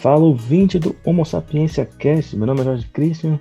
[0.00, 2.36] Fala ouvinte do Homo Sapiência Cast.
[2.36, 3.38] Meu nome é Jorge Christian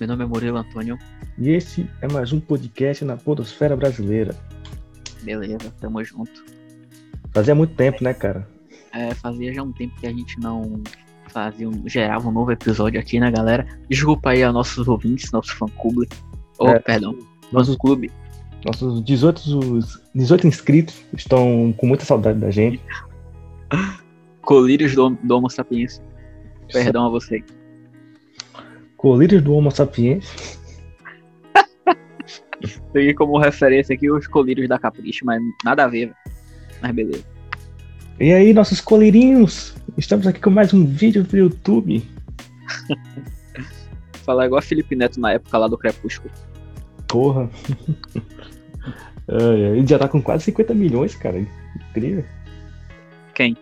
[0.00, 0.98] Meu nome é Murilo Antônio.
[1.38, 4.34] e esse é mais um podcast na Podosfera Brasileira.
[5.22, 6.44] Beleza, tamo junto.
[7.32, 8.48] Fazia muito tempo, né, cara?
[8.92, 10.82] É, fazia já um tempo que a gente não
[11.28, 13.66] fazia um, gerava um novo episódio aqui, né, galera?
[13.88, 16.08] Desculpa aí aos nossos ouvintes, nosso fã-clube.
[16.58, 16.78] Oh, É.
[16.80, 17.16] perdão,
[17.52, 18.10] nosso clube.
[18.66, 19.38] Nossos 18,
[19.76, 22.80] os 18 inscritos estão com muita saudade da gente.
[24.42, 26.02] Colírios do, do Homo Sapiens.
[26.72, 27.42] Perdão a você.
[28.96, 30.58] Colírios do Homo Sapiens.
[32.92, 36.12] Peguei como referência aqui os colírios da Capricho, mas nada a ver.
[36.80, 37.24] Mas beleza.
[38.20, 39.74] E aí, nossos colírinhos?
[39.96, 42.02] Estamos aqui com mais um vídeo pro YouTube.
[44.24, 46.32] Falar igual a Felipe Neto na época lá do Crepúsculo.
[47.08, 47.50] Porra.
[49.28, 51.44] Ele já tá com quase 50 milhões, cara.
[51.90, 52.24] Incrível.
[53.34, 53.56] Quem?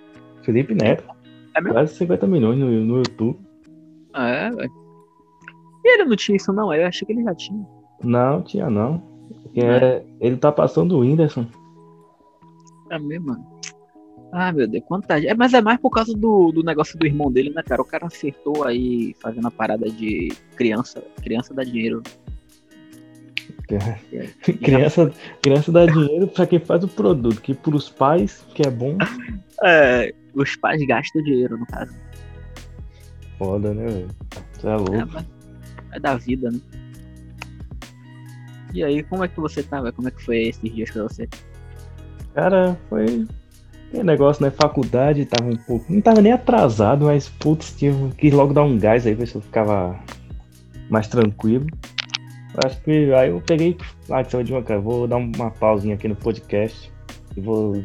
[0.51, 1.05] Felipe Neto.
[1.55, 1.75] É mesmo?
[1.75, 3.39] Quase 50 milhões no, no YouTube.
[4.15, 4.73] É, velho.
[5.85, 6.75] E ele não tinha isso, não?
[6.75, 7.65] Eu achei que ele já tinha.
[8.03, 9.01] Não, tinha não.
[9.55, 11.47] É, ele tá passando o Whindersson.
[12.91, 13.47] É mesmo, mano.
[14.33, 15.19] Ah, meu Deus, quanta.
[15.21, 17.81] É, mas é mais por causa do, do negócio do irmão dele, né, cara?
[17.81, 21.03] O cara acertou aí fazendo a parada de criança.
[21.23, 22.03] Criança dá dinheiro.
[24.63, 28.97] criança, criança dá dinheiro pra quem faz o produto, que pros pais, que é bom,
[29.63, 31.95] É, os pais gastam dinheiro, no caso.
[33.39, 34.09] foda, né, velho?
[34.53, 35.13] Você é É, louco.
[35.13, 35.27] mas
[35.93, 36.61] é da vida, né?
[38.73, 39.93] E aí, como é que você tá, velho?
[39.95, 41.29] Como é que foi esses dias pra você?
[42.35, 43.27] Cara, foi.
[43.91, 44.51] Tem negócio, né?
[44.53, 45.93] Faculdade tava um pouco.
[45.93, 49.35] Não tava nem atrasado, mas putz, tinha, quis logo dar um gás aí, ver se
[49.35, 49.99] eu ficava
[50.89, 51.67] mais tranquilo.
[52.65, 53.77] Acho que aí eu peguei.
[54.09, 56.93] Ah, de uma cara, vou dar uma pausinha aqui no podcast
[57.37, 57.83] e vou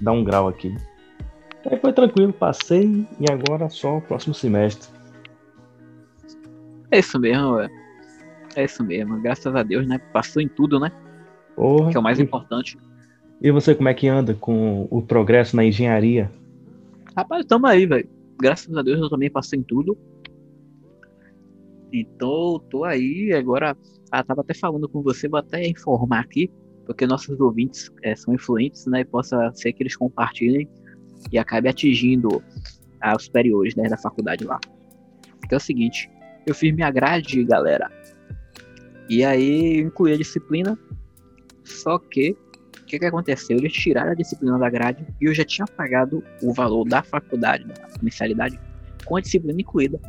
[0.00, 0.74] dar um grau aqui.
[1.66, 4.88] Aí foi tranquilo, passei e agora só o próximo semestre.
[6.90, 7.70] É isso mesmo, velho.
[8.56, 9.20] É isso mesmo.
[9.20, 9.98] Graças a Deus, né?
[10.12, 10.90] Passou em tudo, né?
[11.54, 12.78] Porra, Que é o mais e, importante.
[13.40, 16.30] e você, como é que anda com o progresso na engenharia?
[17.16, 18.08] Rapaz, tamo aí, velho.
[18.40, 19.98] Graças a Deus eu também passei em tudo.
[21.92, 23.32] Então, tô aí.
[23.32, 23.76] Agora,
[24.10, 26.50] ah, tava até falando com você, vou até informar aqui,
[26.86, 29.00] porque nossos ouvintes eh, são influentes, né?
[29.00, 30.68] E possa ser que eles compartilhem
[31.32, 32.42] e acabe atingindo
[33.16, 34.58] os superiores né, da faculdade lá.
[35.48, 36.10] Que é o seguinte:
[36.46, 37.90] eu fiz minha grade, galera.
[39.08, 40.78] E aí, incluí a disciplina.
[41.64, 42.36] Só que,
[42.80, 43.56] o que, que aconteceu?
[43.56, 47.64] Eles tiraram a disciplina da grade e eu já tinha pagado o valor da faculdade,
[47.64, 48.58] da mensalidade,
[49.04, 50.00] com a disciplina incluída.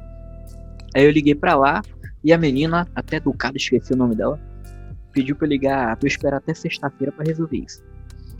[0.95, 1.81] Aí eu liguei pra lá
[2.23, 4.39] e a menina, até educada, esqueci o nome dela,
[5.11, 7.83] pediu eu ligar, pra eu esperar até sexta-feira pra resolver isso.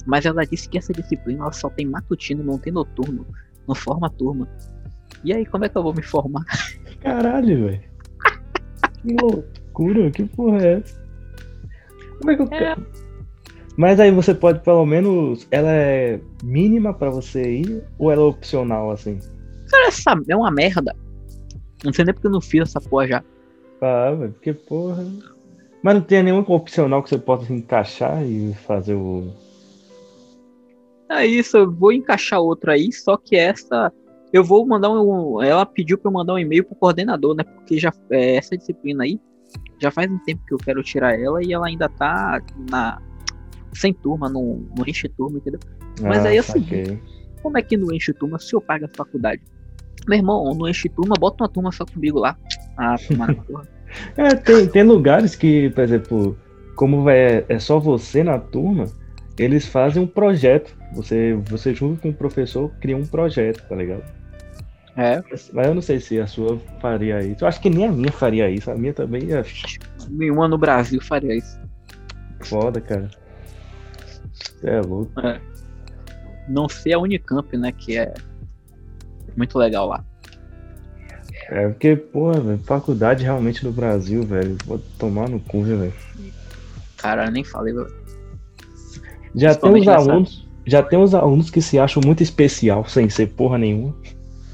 [0.10, 3.28] Mas ela disse que essa disciplina ela só tem matutino, não tem noturno,
[3.68, 4.50] não forma turma.
[5.24, 6.44] E aí, como é que eu vou me formar?
[7.00, 7.84] Caralho, velho.
[9.02, 11.00] Que loucura, que porra é essa?
[12.18, 12.76] Como é que eu É.
[13.78, 18.26] Mas aí você pode, pelo menos, ela é mínima pra você ir ou ela é
[18.26, 19.20] opcional, assim?
[19.70, 20.94] Cara, essa é uma merda.
[21.84, 23.24] Não sei nem porque eu não fiz essa porra já.
[23.80, 25.06] Ah, velho, porque porra.
[25.84, 29.32] Mas não tem nenhuma opcional que você possa encaixar e fazer o.
[31.10, 33.92] É isso, eu vou encaixar outra aí, só que essa
[34.32, 35.42] eu vou mandar um.
[35.42, 37.44] Ela pediu pra eu mandar um e-mail pro coordenador, né?
[37.44, 39.20] Porque já é, essa disciplina aí
[39.82, 43.02] já faz um tempo que eu quero tirar ela e ela ainda tá na
[43.74, 45.60] sem turma, não, não enche turma, entendeu?
[46.02, 47.00] Mas aí é o saquei.
[47.42, 49.42] Como é que não enche turma se eu pago a faculdade?
[50.08, 52.38] Meu irmão, não enche turma, bota uma turma só comigo lá.
[52.78, 53.68] Ah, tomar na porra.
[54.16, 56.38] É, tem, tem lugares que, por exemplo,
[56.76, 58.86] como é, é só você na turma,
[59.36, 60.78] eles fazem um projeto.
[60.94, 64.04] Você, você junto com o professor cria um projeto, tá ligado?
[64.98, 67.44] É, Mas eu não sei se a sua faria isso.
[67.44, 68.70] Eu acho que nem a minha faria isso.
[68.70, 69.44] A minha também é
[70.10, 71.58] nenhuma no Brasil faria isso.
[72.42, 73.10] foda, cara.
[74.34, 75.14] Você é louco.
[76.50, 77.72] Não ser a Unicamp, né?
[77.72, 78.14] Que é
[79.38, 80.04] muito legal lá.
[81.50, 84.58] É porque, porra, velho, faculdade realmente no Brasil, velho.
[84.66, 85.94] Vou tomar no cu, velho.
[86.98, 87.74] Cara, nem falei.
[87.74, 87.92] velho.
[89.34, 90.49] Já tem uns alunos.
[90.70, 93.96] Já tem uns alunos que se acham muito especial, sem ser porra nenhuma.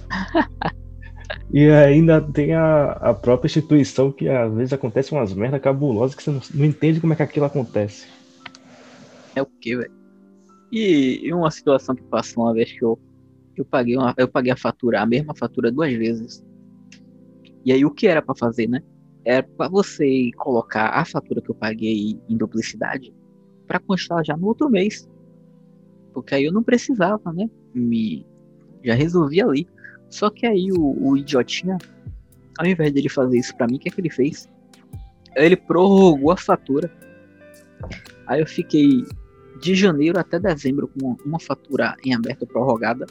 [1.52, 6.24] e ainda tem a, a própria instituição que às vezes acontece umas merda cabulosas que
[6.24, 8.08] você não, não entende como é que aquilo acontece.
[9.36, 9.92] É o quê, velho?
[10.72, 12.98] E, uma situação que passou uma vez que eu,
[13.58, 16.42] eu, paguei uma, eu paguei a fatura, a mesma fatura duas vezes.
[17.66, 18.82] E aí o que era pra fazer, né?
[19.26, 23.14] Era pra você colocar a fatura que eu paguei em duplicidade
[23.68, 25.10] pra constar já no outro mês.
[26.16, 27.50] Porque aí eu não precisava, né?
[27.74, 28.26] Me
[28.84, 29.68] já resolvi ali.
[30.10, 31.78] Só que aí o, o idiotinha,
[32.58, 34.50] ao invés dele fazer isso pra mim, o que é que ele fez?
[35.36, 36.90] Ele prorrogou a fatura.
[38.28, 39.04] Aí eu fiquei
[39.62, 43.06] de janeiro até dezembro com uma fatura em aberto prorrogada.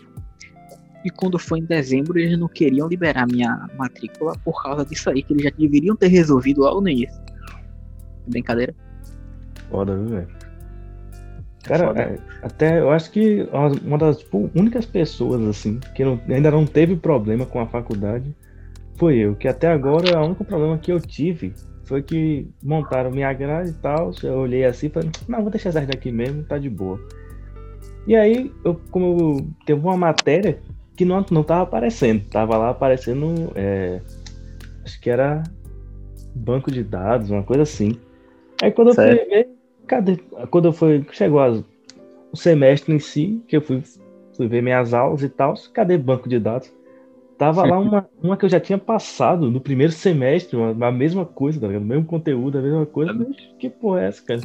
[1.05, 5.23] E quando foi em dezembro, eles não queriam liberar minha matrícula por causa disso aí,
[5.23, 7.23] que eles já deveriam ter resolvido logo no início.
[8.27, 8.75] Brincadeira.
[9.69, 10.44] Foda, viu, velho?
[11.65, 13.49] Cara, é, até eu acho que
[13.83, 18.35] uma das tipo, únicas pessoas, assim, que não, ainda não teve problema com a faculdade
[18.97, 19.35] foi eu.
[19.35, 23.75] Que até agora, o único problema que eu tive foi que montaram minha grade e
[23.75, 24.13] tal.
[24.23, 27.01] Eu olhei assim e falei, não, vou deixar essa daqui mesmo, tá de boa.
[28.07, 30.59] E aí, eu, como eu, teve uma matéria
[30.95, 34.01] que não, não tava aparecendo, tava lá aparecendo, é,
[34.85, 35.43] acho que era
[36.35, 37.99] banco de dados, uma coisa assim.
[38.63, 39.49] Aí quando eu fui ver,
[39.87, 40.17] cadê?
[40.51, 41.63] Quando eu fui, chegou as,
[42.33, 43.83] o semestre em si, que eu fui,
[44.37, 46.73] fui ver minhas aulas e tal, cadê banco de dados?
[47.39, 51.25] Tava lá uma, uma que eu já tinha passado no primeiro semestre, uma, a mesma
[51.25, 51.83] coisa, tá ligado?
[51.83, 53.13] O mesmo conteúdo, a mesma coisa.
[53.13, 54.41] Mas que porra é essa, cara?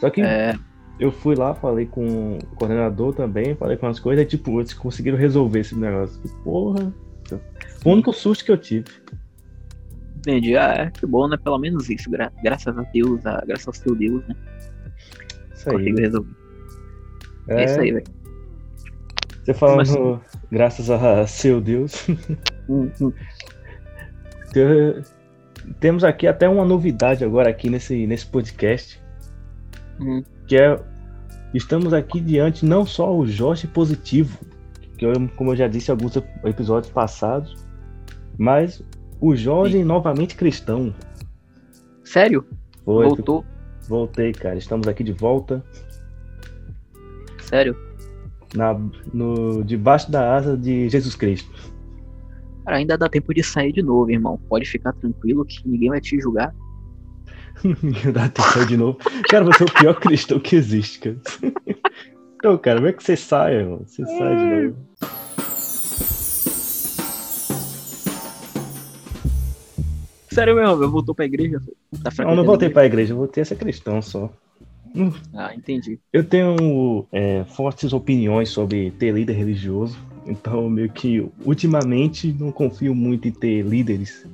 [0.00, 0.54] Só que é...
[0.98, 4.72] eu fui lá, falei com o coordenador também, falei com as coisas, e tipo, eles
[4.72, 6.20] conseguiram resolver esse negócio.
[6.20, 6.92] Que porra.
[7.82, 8.86] Foi o único susto que eu tive.
[10.18, 10.56] Entendi.
[10.56, 11.36] Ah, é, que bom, né?
[11.36, 12.10] Pelo menos isso.
[12.10, 14.34] Gra graças a Deus, a, graças ao seu Deus, né?
[15.68, 15.94] Isso aí.
[15.94, 16.30] Resolver.
[17.48, 18.06] É, é isso aí, velho.
[19.44, 20.20] Você falando assim?
[20.50, 22.06] graças a seu Deus.
[22.68, 23.10] Uhum.
[25.80, 29.00] Temos aqui até uma novidade agora aqui nesse, nesse podcast.
[29.98, 30.22] Uhum.
[30.46, 30.78] Que é.
[31.54, 34.38] Estamos aqui diante não só o Jorge Positivo,
[34.98, 37.56] que eu, como eu já disse em alguns episódios passados,
[38.36, 38.82] mas
[39.18, 39.84] o Jorge Sim.
[39.84, 40.94] novamente cristão.
[42.04, 42.44] Sério?
[42.84, 43.46] Foi, Voltou?
[43.88, 44.56] Voltei, cara.
[44.56, 45.64] Estamos aqui de volta.
[47.40, 47.74] Sério?
[48.54, 48.78] Na,
[49.12, 51.50] no, debaixo da asa de Jesus Cristo.
[52.64, 54.38] Cara, ainda dá tempo de sair de novo, irmão.
[54.48, 56.54] Pode ficar tranquilo que ninguém vai te julgar.
[58.12, 58.98] dá tempo de sair de novo.
[59.30, 61.18] Cara, você é o pior cristão que existe, cara.
[62.36, 63.82] então, cara, como é que você sai, irmão?
[63.86, 64.76] Você sai de novo.
[70.38, 71.60] Sério mesmo, eu voltou pra igreja?
[72.00, 74.30] Tá não, não voltei pra igreja, eu voltei a ser cristão só.
[75.34, 75.98] Ah, entendi.
[76.12, 82.94] Eu tenho é, fortes opiniões sobre ter líder religioso, então meio que ultimamente não confio
[82.94, 84.24] muito em ter líderes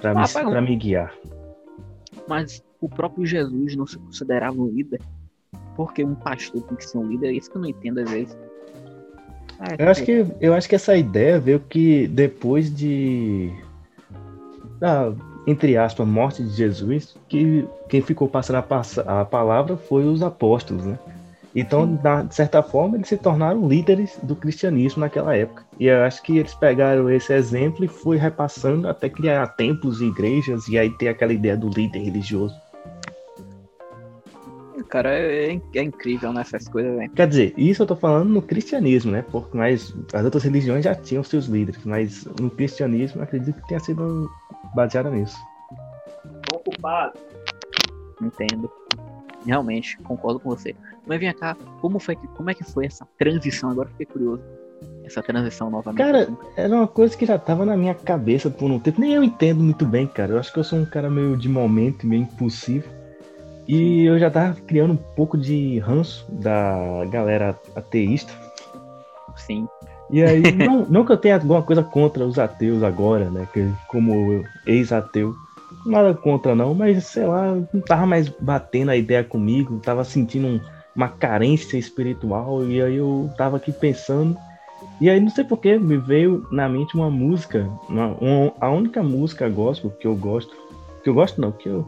[0.00, 1.14] para ah, me, pra me guiar.
[2.28, 5.00] Mas o próprio Jesus não se considerava um líder?
[5.74, 7.30] Porque um pastor tem que ser um líder?
[7.30, 8.38] É isso que eu não entendo às vezes.
[9.58, 13.52] Ah, eu, acho que, eu acho que essa ideia veio que depois de
[14.80, 15.12] da,
[15.46, 20.84] entre aspas, morte de Jesus, que quem ficou passando a, a palavra foi os apóstolos,
[20.84, 20.98] né?
[21.54, 21.98] Então,
[22.28, 25.64] de certa forma, eles se tornaram líderes do cristianismo naquela época.
[25.80, 30.06] E eu acho que eles pegaram esse exemplo e foi repassando até criar templos e
[30.06, 32.54] igrejas, e aí ter aquela ideia do líder religioso.
[34.88, 37.10] Cara, é, é, é incrível nessas né, coisas, velho.
[37.10, 39.24] Quer dizer, isso eu tô falando no cristianismo, né?
[39.30, 43.80] Porque mas as outras religiões já tinham seus líderes, mas no cristianismo acredito que tenha
[43.80, 44.28] sido
[44.74, 45.38] baseada nisso.
[46.52, 47.18] Ocupado.
[48.20, 48.70] Entendo.
[49.46, 50.74] Realmente, concordo com você.
[51.06, 53.70] Mas vem cá, como, foi que, como é que foi essa transição?
[53.70, 54.42] Agora fiquei curioso.
[55.04, 55.98] Essa transição novamente.
[55.98, 59.00] Cara, era uma coisa que já tava na minha cabeça por um tempo.
[59.00, 60.32] Nem eu entendo muito bem, cara.
[60.32, 62.88] Eu acho que eu sou um cara meio de momento, meio impulsivo.
[63.66, 68.32] E eu já tava criando um pouco de ranço da galera ateísta.
[69.36, 69.66] Sim.
[70.12, 73.46] E aí, não, não que eu tenha alguma coisa contra os ateus agora, né?
[73.52, 75.34] Que, como ex-ateu.
[75.86, 80.46] Nada contra não, mas sei lá, não tava mais batendo a ideia comigo, tava sentindo
[80.46, 80.60] um,
[80.94, 84.36] uma carência espiritual, e aí eu tava aqui pensando.
[85.00, 89.02] E aí não sei porquê, me veio na mente uma música, uma, uma, a única
[89.02, 90.54] música gospel que eu gosto,
[91.02, 91.86] que eu gosto não, que eu,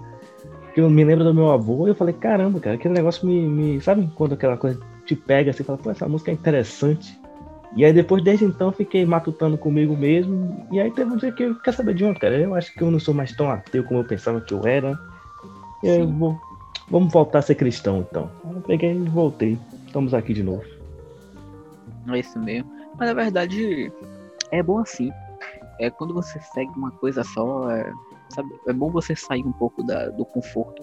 [0.74, 3.46] que eu me lembro do meu avô, e eu falei, caramba, cara, aquele negócio me,
[3.46, 3.80] me.
[3.80, 7.20] Sabe quando aquela coisa te pega assim, fala, pô, essa música é interessante.
[7.74, 10.66] E aí depois desde então fiquei matutando comigo mesmo.
[10.70, 12.38] E aí teve um dia que eu quer saber de uma, cara.
[12.38, 14.98] Eu acho que eu não sou mais tão ateu como eu pensava que eu era.
[15.82, 16.40] E aí eu vou.
[16.90, 18.30] Vamos voltar a ser cristão então.
[18.44, 19.58] Eu peguei e voltei.
[19.86, 20.64] Estamos aqui de novo.
[22.08, 22.70] É isso mesmo.
[22.98, 23.90] Mas na verdade
[24.50, 25.10] é bom assim.
[25.80, 27.90] É quando você segue uma coisa só, é,
[28.28, 30.82] sabe, é bom você sair um pouco da, do conforto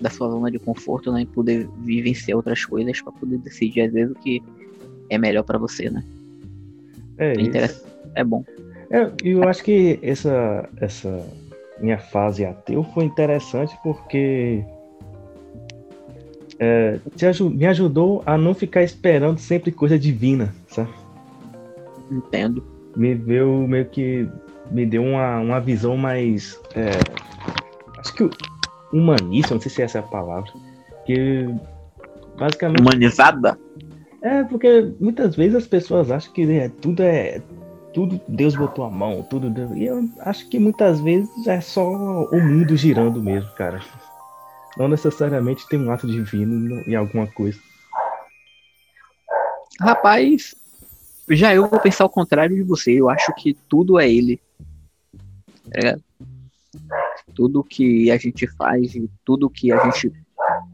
[0.00, 3.92] da sua zona de conforto, né, e poder vivenciar outras coisas para poder decidir às
[3.92, 4.42] vezes o que
[5.10, 6.02] é melhor para você, né?
[7.18, 7.74] É, é,
[8.14, 8.44] é bom.
[8.90, 11.26] É, eu acho que essa, essa
[11.80, 14.64] minha fase ateu foi interessante porque
[16.58, 16.98] é,
[17.50, 20.90] me ajudou a não ficar esperando sempre coisa divina, sabe?
[22.10, 22.64] Entendo.
[22.96, 24.28] Me deu meio que.
[24.70, 26.58] Me deu uma, uma visão mais.
[26.74, 26.90] é,
[27.98, 28.30] acho que
[28.92, 30.50] humanista, não sei se essa é a palavra.
[31.06, 31.48] Que
[32.36, 32.80] basicamente.
[32.80, 33.58] Humanizada?
[34.20, 37.42] É, porque muitas vezes as pessoas acham que é, tudo é.
[37.94, 39.70] Tudo Deus botou a mão, tudo Deus.
[39.74, 43.80] E eu acho que muitas vezes é só o mundo girando mesmo, cara.
[44.76, 47.58] Não necessariamente tem um ato divino em alguma coisa.
[49.80, 50.54] Rapaz,
[51.30, 52.92] já eu vou pensar o contrário de você.
[52.92, 54.40] Eu acho que tudo é ele.
[55.74, 56.02] Ligado?
[57.34, 58.92] Tudo que a gente faz,
[59.24, 60.12] tudo que a gente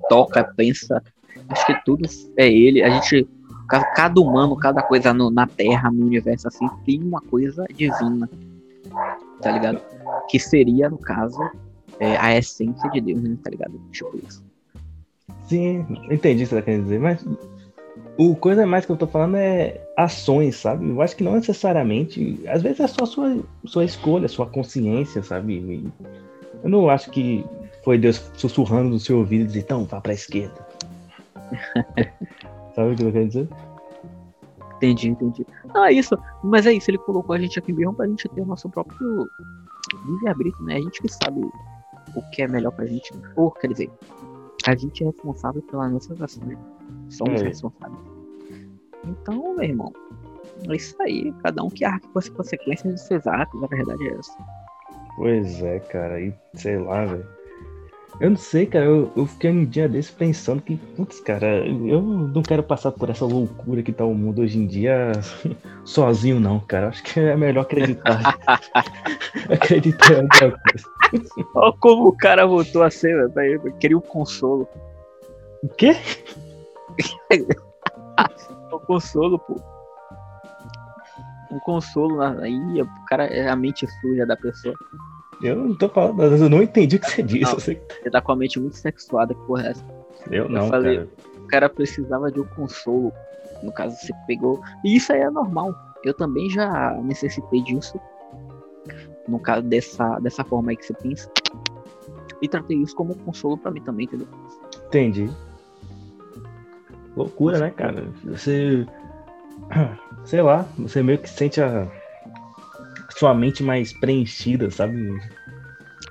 [0.09, 1.03] toca, pensa,
[1.49, 2.83] acho que tudo é ele.
[2.83, 3.27] A gente,
[3.69, 8.29] ca- cada humano, cada coisa no- na Terra, no universo, assim, tem uma coisa divina.
[9.43, 9.81] Tá ligado?
[10.29, 11.39] Que seria, no caso,
[11.99, 13.37] é, a essência de Deus, né?
[13.43, 13.81] Tá ligado?
[13.93, 14.43] Tipo isso.
[15.47, 17.25] Sim, entendi o que você tá querendo dizer, mas
[18.17, 20.89] o coisa mais que eu tô falando é ações, sabe?
[20.89, 25.55] Eu acho que não necessariamente, às vezes é só sua, sua escolha, sua consciência, sabe?
[25.55, 25.93] E
[26.63, 27.45] Eu não acho que
[27.85, 30.67] foi Deus sussurrando no seu ouvido e dizer, então, vá pra esquerda.
[32.75, 33.49] sabe o que eu tô querendo dizer?
[34.77, 35.47] Entendi, entendi.
[35.75, 36.17] Ah, isso.
[36.43, 39.27] Mas é isso, ele colocou a gente aqui mesmo pra gente ter o nosso próprio
[40.07, 40.77] livre-arbítrio, né?
[40.77, 41.41] A gente que sabe
[42.15, 43.11] o que é melhor pra gente.
[43.37, 43.91] Ou, quer dizer,
[44.67, 46.59] a gente é responsável pelas nossas ações.
[47.09, 47.47] Somos É.
[47.47, 47.99] responsáveis.
[49.07, 49.93] Então, meu irmão,
[50.69, 51.33] é isso aí.
[51.43, 54.37] Cada um que arque com as consequências dos seus atos, a verdade é essa.
[55.17, 57.27] Pois é, cara, e sei lá, velho.
[58.21, 62.01] Eu não sei, cara, eu, eu fiquei um dia desse pensando que, putz, cara, eu
[62.01, 65.11] não quero passar por essa loucura que tá o mundo hoje em dia
[65.85, 66.89] sozinho, não, cara.
[66.89, 68.39] Acho que é melhor acreditar.
[69.51, 70.89] acreditar em alguma coisa.
[71.57, 73.61] Olha como o cara voltou a ser, velho.
[73.79, 74.69] Queria um consolo.
[75.63, 75.97] O quê?
[78.73, 79.61] Um consolo, pô.
[81.51, 84.75] Um consolo na- aí, o cara é a mente suja da pessoa.
[85.43, 87.43] Eu não tô falando, eu não entendi o que você disse.
[87.45, 87.53] Não.
[87.53, 89.85] Eu, Você tá com a mente muito sexuada, que porra é essa?
[90.31, 90.97] eu não, falei.
[90.99, 91.09] cara.
[91.39, 93.13] O cara precisava de um consolo.
[93.63, 94.61] No caso, você pegou.
[94.85, 95.75] E isso aí é normal.
[96.05, 97.99] Eu também já necessitei disso.
[99.29, 101.31] No caso, dessa, dessa forma aí que você pensa.
[102.43, 104.27] E tratei isso como um consolo pra mim também, entendeu?
[104.87, 105.31] Entendi.
[107.17, 108.09] Loucura, né, cara?
[108.25, 108.87] Você.
[110.25, 111.87] Sei lá, você meio que sente a.
[113.17, 115.21] Sua mente mais preenchida, sabe?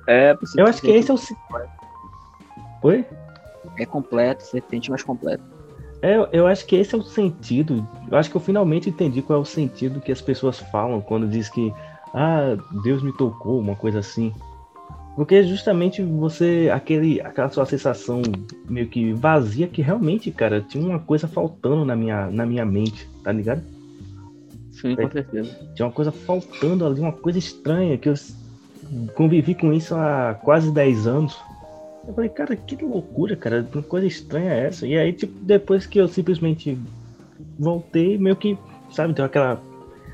[0.07, 1.19] É, Eu acho que esse é o.
[2.81, 3.05] Oi?
[3.77, 5.43] É completo, você sente mais completo.
[6.01, 7.87] É, eu- eu acho que esse é o sentido.
[8.11, 11.27] Eu acho que eu finalmente entendi qual é o sentido que as pessoas falam quando
[11.27, 11.73] diz que
[12.13, 14.33] ah, Deus me tocou, uma coisa assim.
[15.15, 18.21] Porque justamente você, aquele, aquela sua sensação
[18.69, 23.09] meio que vazia que realmente, cara, tinha uma coisa faltando na minha, na minha mente,
[23.23, 23.63] tá ligado?
[24.83, 25.49] Sim, com certeza.
[25.73, 28.13] Tinha uma coisa faltando ali, uma coisa estranha, que eu
[29.15, 31.39] convivi com isso há quase 10 anos.
[32.05, 34.85] Eu falei, cara, que loucura, cara, que coisa estranha é essa?
[34.85, 36.77] E aí, tipo, depois que eu simplesmente
[37.57, 38.57] voltei, meio que,
[38.91, 39.61] sabe, deu aquela,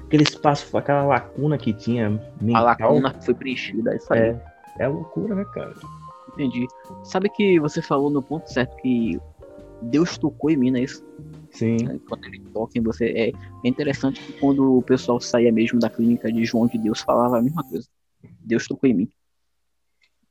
[0.06, 2.06] aquele espaço, aquela lacuna que tinha
[2.40, 2.64] A mental.
[2.64, 4.20] lacuna foi preenchida, é isso aí.
[4.20, 4.42] É,
[4.78, 5.74] é loucura, né, cara?
[6.34, 6.68] Entendi.
[7.04, 9.20] Sabe que você falou no ponto certo que
[9.82, 11.06] Deus tocou em mim, não é isso?
[11.52, 12.00] Sim.
[12.08, 13.06] Quando ele toca em você.
[13.06, 17.02] É, é interessante que quando o pessoal saía mesmo da clínica de João de Deus,
[17.02, 17.88] falava a mesma coisa.
[18.42, 19.10] Deus tocou em mim.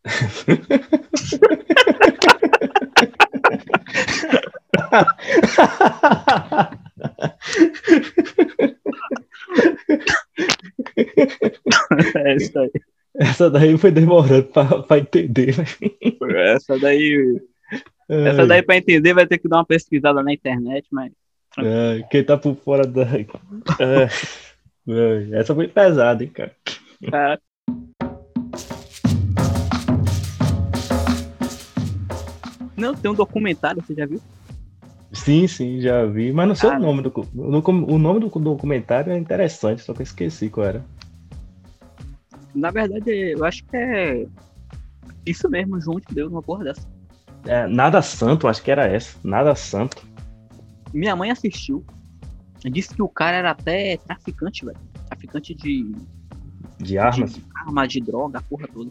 [12.15, 12.71] é isso aí.
[13.17, 15.55] Essa daí foi demorando pra, pra entender?
[16.55, 17.41] Essa daí.
[18.09, 21.13] Essa daí pra entender vai ter que dar uma pesquisada na internet, mas.
[21.57, 23.03] ai, quem tá por fora da.
[24.89, 26.55] Ai, essa foi pesada, hein, cara.
[27.11, 27.39] Cara,
[32.79, 34.21] Não, tem um documentário, você já viu?
[35.13, 36.33] Sim, sim, já vi.
[36.33, 37.13] Mas não sei Ah, o nome do.
[37.35, 40.85] O nome do documentário é interessante, só que eu esqueci qual era.
[42.55, 44.27] Na verdade, eu acho que é
[45.27, 46.87] isso mesmo, João de Deus, uma porra dessa.
[47.47, 49.17] É, Nada Santo, acho que era essa.
[49.25, 50.07] Nada Santo.
[50.93, 51.85] Minha mãe assistiu.
[52.65, 54.77] Disse que o cara era até traficante, velho.
[55.07, 55.93] Traficante de,
[56.79, 57.35] De armas.
[57.35, 58.91] de arma, de droga, a porra toda.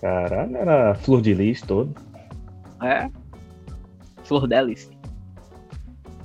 [0.00, 1.94] Caralho, era flor de lis todo.
[2.82, 3.08] É.
[4.24, 4.90] Flor Delis.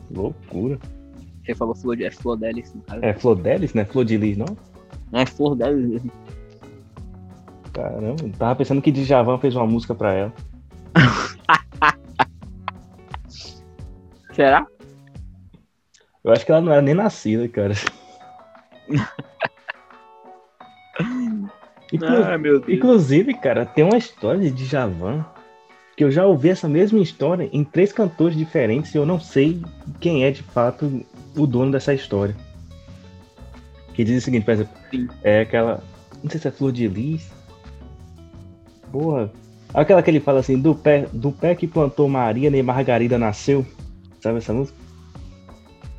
[0.09, 0.79] Loucura.
[1.43, 2.05] Você falou flor de.
[2.05, 3.03] É Flor Delis, no caso.
[3.03, 3.85] É flor delis, né?
[3.85, 4.45] Flor de lis, não?
[5.11, 6.11] Não é Flor Delis mesmo.
[7.73, 10.33] Caramba, tava pensando que Djavan fez uma música pra ela.
[14.37, 14.65] Será?
[16.23, 17.73] Eu acho que ela não era nem nascida, cara.
[21.91, 22.77] Inclu- Ah, meu Deus.
[22.77, 25.25] Inclusive, cara, tem uma história de Djavan
[25.95, 29.59] que eu já ouvi essa mesma história em três cantores diferentes e eu não sei
[29.99, 31.03] quem é de fato
[31.35, 32.35] o dono dessa história.
[33.95, 35.07] Que diz o seguinte, por exemplo, Sim.
[35.23, 35.81] é aquela.
[36.23, 37.31] Não sei se é Flor de Lis.
[38.91, 39.31] Porra.
[39.73, 43.65] Aquela que ele fala assim, do pé, do pé que plantou Maria, nem Margarida nasceu.
[44.21, 44.77] Sabe essa música?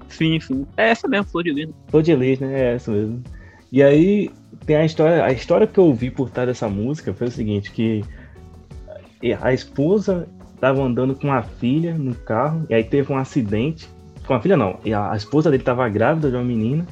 [0.09, 0.67] Sim, sim.
[0.77, 1.75] É essa mesmo, Flor de Lino.
[1.89, 2.61] Flor de Lis, né?
[2.61, 3.23] É essa mesmo.
[3.71, 4.31] E aí
[4.67, 5.25] tem a história.
[5.25, 8.05] A história que eu ouvi por trás dessa música foi o seguinte, que
[9.41, 13.89] a esposa estava andando com a filha no carro, e aí teve um acidente.
[14.27, 16.87] Com a filha não, e a, esposa dele estava grávida de uma menina,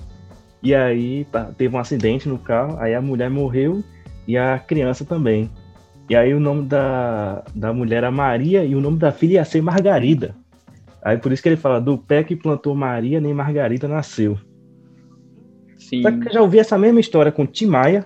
[0.62, 1.26] e aí
[1.58, 3.84] teve um acidente no carro, aí a mulher morreu
[4.26, 5.50] e a criança também.
[6.08, 9.44] E aí o nome da, da mulher era Maria e o nome da filha ia
[9.44, 10.34] ser Margarida.
[11.06, 14.36] Aí por isso que ele fala, do pé que plantou Maria, nem Margarida nasceu.
[15.78, 18.04] Sim, Só que eu já ouvi essa mesma história com Tim Maia.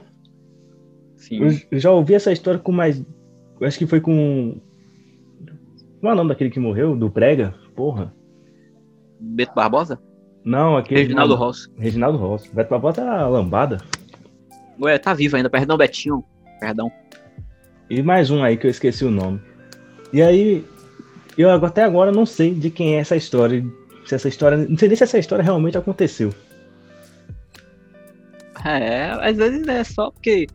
[1.17, 1.41] sim.
[1.71, 3.03] Eu, já ouvi essa história com mais.
[3.59, 4.61] eu acho que foi com.
[5.99, 6.95] Qual é o nome daquele que morreu?
[6.95, 7.55] Do Prega?
[7.75, 8.15] Porra.
[9.19, 9.99] Beto Barbosa?
[10.45, 11.01] Não, aquele.
[11.01, 11.71] Reginaldo Rossi.
[11.79, 12.55] Reginaldo Rossi.
[12.55, 13.79] Beto Barbosa era a lambada.
[14.79, 15.49] Ué, tá vivo ainda.
[15.49, 16.23] Perdão, Betinho.
[16.61, 16.93] Perdão.
[17.89, 19.41] E mais um aí que eu esqueci o nome.
[20.13, 20.67] E aí.
[21.41, 23.65] Eu até agora não sei de quem é essa história.
[24.05, 24.59] Se essa história.
[24.59, 26.35] Não sei nem se essa história realmente aconteceu.
[28.63, 30.47] É, às vezes é só porque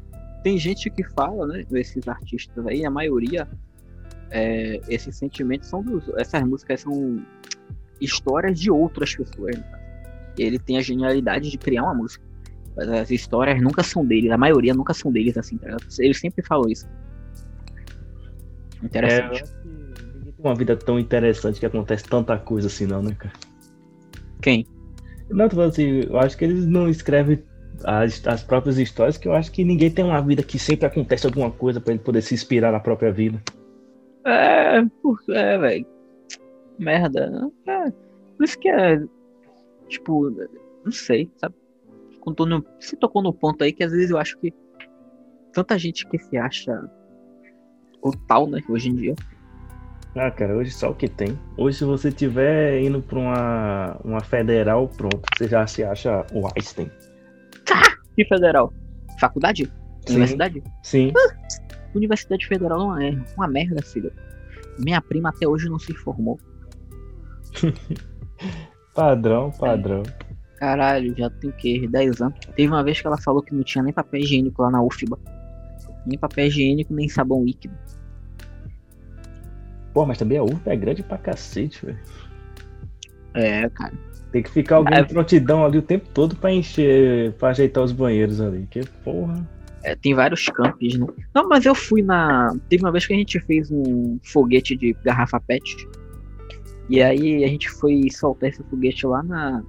[0.44, 1.66] tem gente que fala, né?
[1.74, 3.48] Esses artistas aí, a maioria,
[4.30, 6.08] é, esses sentimentos são dos.
[6.18, 7.26] Essas músicas são
[8.00, 9.58] histórias de outras pessoas.
[9.58, 9.64] Né?
[10.38, 12.24] Ele tem a genialidade de criar uma música.
[12.76, 15.86] Mas as histórias nunca são deles, a maioria nunca são deles, assim, tá ligado?
[15.98, 16.86] Ele sempre falou isso.
[16.86, 19.44] É, eu Interessante.
[19.44, 19.75] acho que ninguém tem
[20.48, 23.34] uma vida tão interessante que acontece tanta coisa assim, não, né, cara?
[24.42, 24.66] Quem?
[25.30, 27.44] Não, tô falando assim, eu acho que eles não escrevem
[27.84, 31.26] as, as próprias histórias, que eu acho que ninguém tem uma vida que sempre acontece
[31.26, 33.42] alguma coisa pra ele poder se inspirar na própria vida.
[34.26, 35.86] É, por, é, velho.
[36.78, 37.30] Merda.
[37.30, 37.50] né?
[37.68, 37.92] É,
[38.38, 39.02] por isso que é.
[39.88, 40.30] Tipo,
[40.84, 41.56] não sei, sabe?
[42.48, 44.52] No- Você tocou no ponto aí que às vezes eu acho que
[45.54, 46.90] tanta gente que se acha
[48.02, 49.16] o tal, né, hoje em dia.
[50.16, 51.38] Ah, cara, hoje só o que tem.
[51.58, 56.48] Hoje, se você tiver indo pra uma, uma federal, pronto, você já se acha o
[56.56, 56.90] Einstein.
[58.18, 58.74] E federal?
[59.20, 59.70] Faculdade?
[60.06, 60.14] Sim.
[60.14, 60.64] Universidade?
[60.84, 61.12] Sim.
[61.94, 64.12] Universidade Federal não é uma merda, filho.
[64.80, 66.40] Minha prima até hoje não se formou.
[68.94, 70.04] Padrão, padrão.
[70.58, 71.86] Caralho, já tem o quê?
[71.86, 72.40] 10 anos.
[72.56, 75.20] Teve uma vez que ela falou que não tinha nem papel higiênico lá na UFBA.
[76.06, 77.76] Nem papel higiênico, nem sabão líquido.
[79.96, 81.98] Pô, mas também a URP é grande pra cacete, velho.
[83.34, 83.94] É, cara.
[84.30, 85.00] Tem que ficar alguém É.
[85.00, 88.68] em prontidão ali o tempo todo pra encher, pra ajeitar os banheiros ali.
[88.70, 89.50] Que porra.
[89.84, 90.98] É, tem vários campos.
[90.98, 91.08] Não...
[91.34, 92.54] não, mas eu fui na.
[92.68, 95.88] Teve uma vez que a gente fez um foguete de garrafa PET.
[96.90, 99.64] E aí a gente foi soltar esse foguete lá na,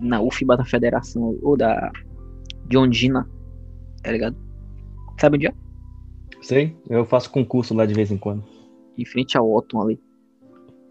[0.00, 1.90] na UFBA da Federação, ou da.
[2.68, 3.28] de Ondina.
[4.00, 4.36] Tá ligado?
[5.20, 5.54] Sabe onde é?
[6.40, 8.44] Sei, eu faço concurso lá de vez em quando.
[8.96, 10.00] Em frente ao Otton ali.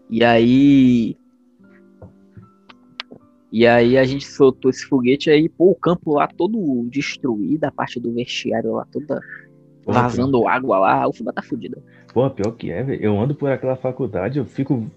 [0.08, 1.16] E aí.
[3.50, 7.70] E aí a gente soltou esse foguete aí, pô, o campo lá todo destruído, a
[7.70, 9.20] parte do vestiário lá toda
[9.86, 11.80] Porra, vazando água lá, a UFBA tá fudida.
[12.12, 13.00] Pô, pior que é, velho.
[13.00, 14.90] Eu ando por aquela faculdade, eu fico.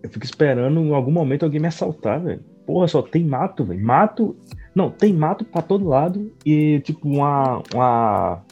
[0.00, 2.44] Eu fico esperando em algum momento alguém me assaltar, velho.
[2.64, 3.84] Porra, só tem mato, velho.
[3.84, 4.36] Mato.
[4.72, 7.60] Não, tem mato pra todo lado e, tipo, uma.
[7.74, 8.44] Uma.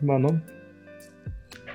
[0.00, 0.42] Como é o nome?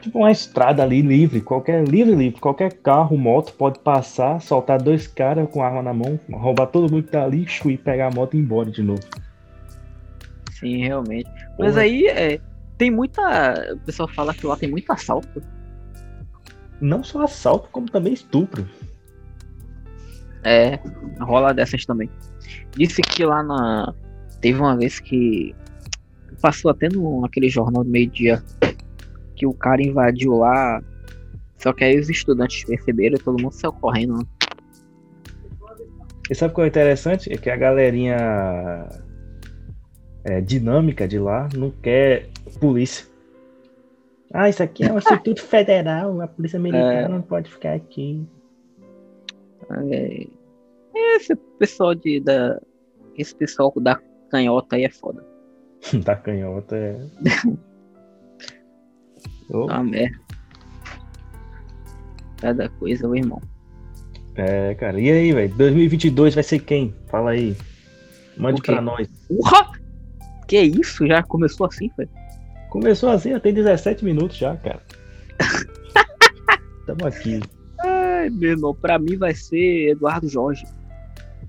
[0.08, 1.42] Tipo, uma estrada ali livre.
[1.42, 1.86] Qualquer.
[1.86, 2.40] Livre, livre.
[2.40, 7.04] Qualquer carro, moto pode passar, soltar dois caras com arma na mão, roubar todo mundo
[7.04, 9.02] que tá ali e pegar a moto e ir embora de novo.
[10.54, 11.30] Sim, realmente.
[11.60, 11.82] Mas Porra.
[11.82, 12.40] aí é,
[12.78, 13.74] tem muita.
[13.74, 15.42] O pessoal fala que lá tem muito assalto.
[16.80, 18.66] Não só assalto, como também estupro.
[20.42, 20.80] É,
[21.20, 22.10] rola dessas também.
[22.78, 23.94] Disse que lá na.
[24.40, 25.54] Teve uma vez que.
[26.42, 28.42] Passou até no aquele jornal do meio-dia.
[29.38, 30.82] Que o cara invadiu lá.
[31.58, 34.28] Só que aí os estudantes perceberam e todo mundo saiu correndo.
[36.30, 37.32] E sabe o que é interessante?
[37.32, 38.90] É que a galerinha
[40.26, 42.28] é, dinâmica de lá não quer
[42.60, 43.08] polícia.
[44.34, 47.08] Ah, isso aqui é um instituto federal, a polícia militar É.
[47.08, 48.28] não pode ficar aqui.
[49.90, 50.28] É,
[51.16, 52.60] esse pessoal de, da.
[53.18, 55.26] Esse pessoal da canhota aí é foda.
[56.04, 57.00] da canhota é.
[59.50, 60.20] Ô, É uma merda.
[62.40, 63.42] Cada coisa, meu irmão.
[64.36, 65.00] é, cara.
[65.00, 65.54] E aí, velho?
[65.56, 66.94] 2022 vai ser quem?
[67.08, 67.56] Fala aí.
[68.38, 69.08] Mande pra nós.
[69.28, 69.72] Porra!
[70.48, 71.06] Que isso?
[71.08, 72.08] Já começou assim, foi?
[72.70, 74.82] Começou assim, já tem 17 minutos já, cara.
[76.86, 77.42] Tamo aqui.
[77.80, 80.66] Ai, meu irmão, pra mim vai ser Eduardo Jorge.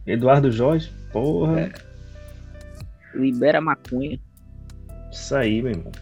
[0.06, 0.90] Eduardo Jorge?
[1.12, 1.60] Porra.
[1.60, 1.72] É.
[3.14, 4.18] Libera maconha.
[5.12, 5.92] Isso aí, meu irmão.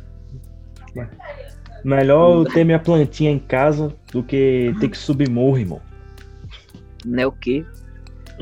[1.86, 5.80] Melhor ter minha plantinha em casa do que ter que subir morro, irmão.
[7.04, 7.64] Não é o quê?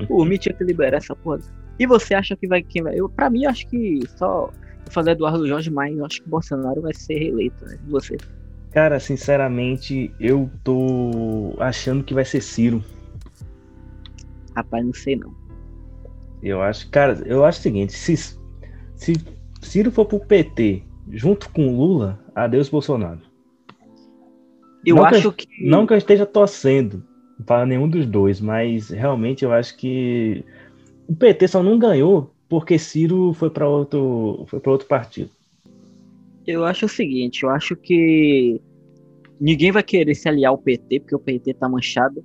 [0.09, 1.40] O mim tinha que liberar essa porra.
[1.78, 2.98] E você acha que vai quem vai?
[2.98, 4.50] Eu, pra mim, eu acho que só
[4.88, 7.78] fazer Eduardo Jorge, mas eu acho que Bolsonaro vai ser reeleito, né?
[7.87, 8.16] E você?
[8.70, 12.83] Cara, sinceramente, eu tô achando que vai ser Ciro.
[14.57, 15.35] Rapaz, não sei não.
[16.42, 19.12] Eu acho, cara, eu acho o seguinte, se, se
[19.61, 23.33] Ciro for pro PT junto com Lula, adeus Bolsonaro.
[24.84, 27.02] Eu não acho que, que, Não que eu esteja torcendo
[27.46, 30.44] para nenhum dos dois, mas realmente eu acho que
[31.08, 35.30] o PT só não ganhou porque Ciro foi para outro, foi outro partido.
[36.46, 38.60] Eu acho o seguinte, eu acho que
[39.40, 42.24] ninguém vai querer se aliar ao PT porque o PT tá manchado.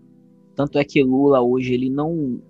[0.56, 2.42] Tanto é que Lula hoje ele não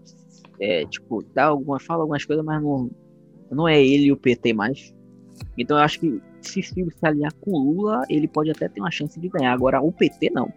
[0.59, 2.89] é, tipo, dá alguma fala algumas coisas, mas não
[3.51, 4.93] não é ele o PT mais.
[5.57, 8.91] Então eu acho que se Ciro se aliar com Lula, ele pode até ter uma
[8.91, 9.53] chance de ganhar.
[9.53, 10.51] Agora o PT não.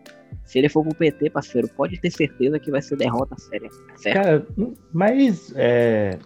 [0.45, 3.69] Se ele for pro PT, parceiro, pode ter certeza que vai ser derrota séria.
[3.97, 4.15] Certo?
[4.15, 4.47] Cara,
[4.93, 6.19] mas é,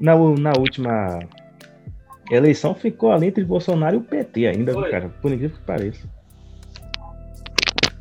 [0.00, 1.20] na, na última
[2.30, 5.08] eleição ficou ali entre Bolsonaro e o PT ainda, cara.
[5.20, 6.08] Por incrível que pareça.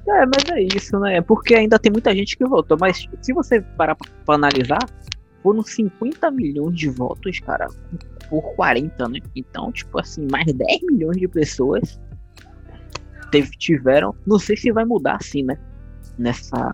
[0.07, 1.17] É, mas é isso, né?
[1.17, 2.77] É porque ainda tem muita gente que votou.
[2.79, 4.79] Mas se você parar pra, pra analisar,
[5.41, 7.67] foram 50 milhões de votos, cara,
[8.31, 9.19] por 40, né?
[9.35, 11.99] Então, tipo assim, mais 10 milhões de pessoas
[13.29, 14.15] teve, tiveram.
[14.25, 15.59] Não sei se vai mudar assim, né?
[16.17, 16.73] Nessa.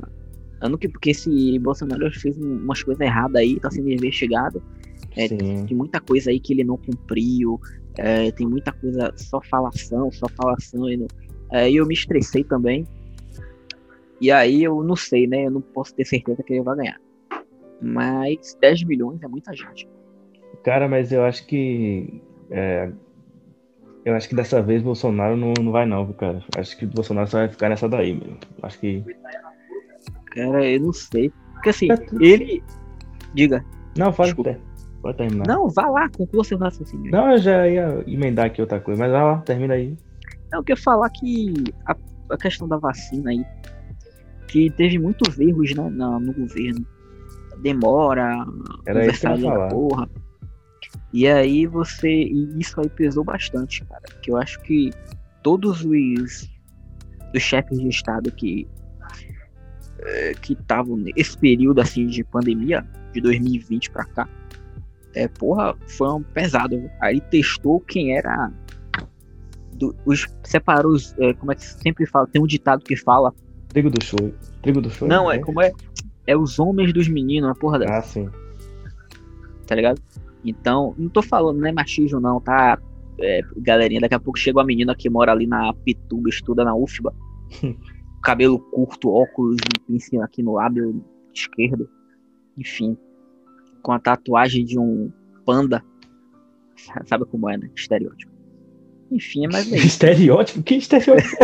[0.61, 4.61] Ano que, porque esse Bolsonaro fez umas coisas erradas aí, tá sendo investigado.
[5.15, 7.59] É, tem muita coisa aí que ele não cumpriu.
[7.97, 10.87] É, tem muita coisa, só falação, só falação.
[10.89, 11.07] E
[11.51, 12.85] é, eu me estressei também.
[14.21, 15.45] E aí eu não sei, né?
[15.45, 16.99] Eu não posso ter certeza que ele vai ganhar.
[17.81, 19.87] Mas 10 milhões é muita gente.
[20.67, 22.21] Cara, mas eu acho que.
[22.51, 22.91] É,
[24.03, 26.43] eu acho que dessa vez Bolsonaro não, não vai, não, cara.
[26.57, 28.37] Acho que o Bolsonaro só vai ficar nessa daí, mesmo.
[28.61, 29.01] Acho que.
[30.25, 31.31] Cara, eu não sei.
[31.53, 32.61] Porque assim, é ele.
[33.33, 33.63] Diga.
[33.97, 34.59] Não, pode, ter.
[35.01, 35.47] pode terminar.
[35.47, 37.11] Não, vá lá, conclua seu raciocínio.
[37.13, 39.95] Não, eu já ia emendar aqui outra coisa, mas vai lá, termina aí.
[40.51, 41.53] Não, eu queria falar que
[41.85, 41.95] a,
[42.29, 43.41] a questão da vacina aí,
[44.49, 46.85] que teve muitos erros né, no, no governo.
[47.61, 48.45] Demora,
[48.85, 49.69] Era isso que eu ia falar.
[49.69, 50.26] porra.
[51.13, 52.09] E aí você.
[52.09, 54.01] E isso aí pesou bastante, cara.
[54.09, 54.91] Porque eu acho que
[55.41, 56.49] todos os,
[57.33, 58.67] os chefes de Estado que
[59.99, 64.29] é, que estavam nesse período assim de pandemia, de 2020 para cá,
[65.13, 66.89] é, porra, foi um pesado.
[67.01, 68.51] Aí testou quem era.
[69.73, 71.15] Do, os, separou os.
[71.17, 72.27] É, como é que sempre fala?
[72.27, 73.33] Tem um ditado que fala.
[73.69, 74.33] Trigo do show.
[74.61, 75.07] Trigo do show?
[75.07, 75.71] Não, é, é como é.
[76.27, 77.95] É os homens dos meninos, uma porra dessa.
[77.95, 78.29] Ah, sim.
[79.65, 80.01] Tá ligado?
[80.49, 82.79] Então, não tô falando, não é machismo não, tá?
[83.19, 86.75] É, galerinha, daqui a pouco chega uma menina que mora ali na Pituba, estuda na
[86.75, 87.13] UFBA.
[88.23, 89.57] cabelo curto, óculos,
[89.89, 91.89] um aqui no lábio esquerdo.
[92.57, 92.97] Enfim,
[93.81, 95.11] com a tatuagem de um
[95.45, 95.83] panda.
[97.05, 97.69] Sabe como é, né?
[97.75, 98.31] Estereótipo.
[99.11, 99.79] Enfim, é mais bem.
[99.79, 100.63] estereótipo?
[100.63, 101.37] Que estereótipo?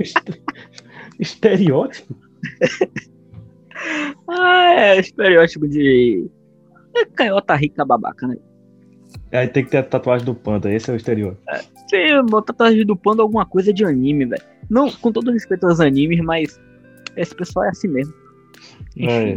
[1.18, 2.16] estereótipo?
[4.28, 6.30] ah, é estereótipo de
[7.14, 8.36] canhota rica babaca, né?
[9.32, 11.36] Aí tem que ter a tatuagem do panda, esse é o exterior.
[11.92, 14.42] É, uma tatuagem do panda é alguma coisa de anime, velho.
[14.70, 16.60] Não, com todo respeito aos animes, mas
[17.16, 18.14] esse pessoal é assim mesmo.
[18.96, 19.36] Enfim.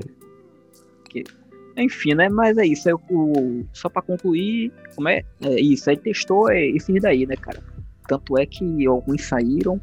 [1.15, 1.81] É.
[1.83, 2.29] Enfim, né?
[2.29, 2.89] Mas é isso.
[2.89, 5.23] É o, só pra concluir, como é?
[5.41, 5.89] é isso.
[5.89, 7.61] Aí testou é, esses daí, né, cara?
[8.07, 9.79] Tanto é que alguns saíram.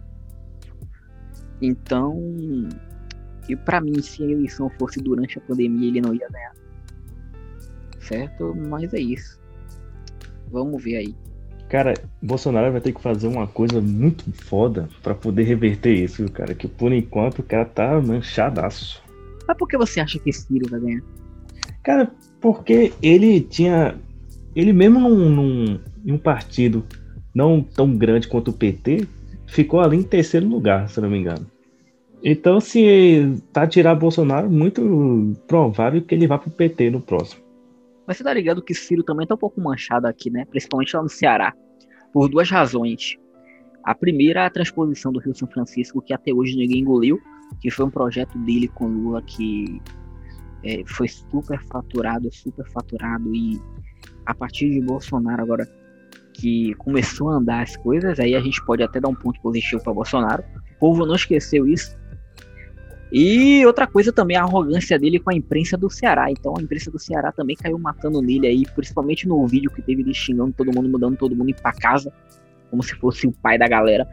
[1.61, 2.19] Então.
[3.49, 6.53] E para mim, se a eleição fosse durante a pandemia, ele não ia ganhar
[8.05, 8.55] certo?
[8.69, 9.41] Mas é isso.
[10.51, 11.15] Vamos ver aí.
[11.69, 16.55] Cara, Bolsonaro vai ter que fazer uma coisa muito foda para poder reverter isso, cara.
[16.55, 19.03] Que por enquanto o cara tá manchadaço.
[19.47, 21.03] Mas por que você acha que Ciro vai ganhar?
[21.83, 23.97] Cara, porque ele tinha.
[24.55, 26.85] Ele mesmo num, num, em um partido
[27.35, 29.09] não tão grande quanto o PT,
[29.47, 31.47] ficou ali em terceiro lugar, se não me engano.
[32.23, 37.44] Então, se tá tirar Bolsonaro, muito provável que ele vá pro PT no próximo.
[38.07, 40.45] Mas você tá ligado que Ciro também tá um pouco manchado aqui, né?
[40.45, 41.55] Principalmente lá no Ceará.
[42.13, 43.17] Por duas razões.
[43.83, 47.21] A primeira é a transposição do Rio São Francisco, que até hoje ninguém engoliu,
[47.61, 49.81] que foi um projeto dele com Lula que
[50.63, 53.61] é, foi super faturado, super faturado e
[54.25, 55.69] a partir de Bolsonaro agora
[56.33, 59.83] que começou a andar as coisas, aí a gente pode até dar um ponto positivo
[59.83, 60.43] para Bolsonaro.
[60.77, 61.97] O povo não esqueceu isso.
[63.13, 66.31] E outra coisa também, a arrogância dele com a imprensa do Ceará.
[66.31, 70.03] Então a imprensa do Ceará também caiu matando nele aí, principalmente no vídeo que teve
[70.03, 72.13] ele xingando todo mundo, mudando todo mundo ir pra casa,
[72.71, 74.07] como se fosse o pai da galera.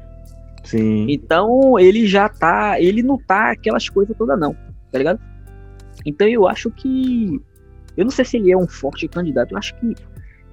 [0.63, 1.07] Sim.
[1.09, 2.79] Então ele já tá.
[2.79, 4.53] Ele não tá aquelas coisas todas, não,
[4.91, 5.19] tá ligado?
[6.05, 7.41] Então eu acho que.
[7.97, 9.51] Eu não sei se ele é um forte candidato.
[9.51, 9.95] Eu acho que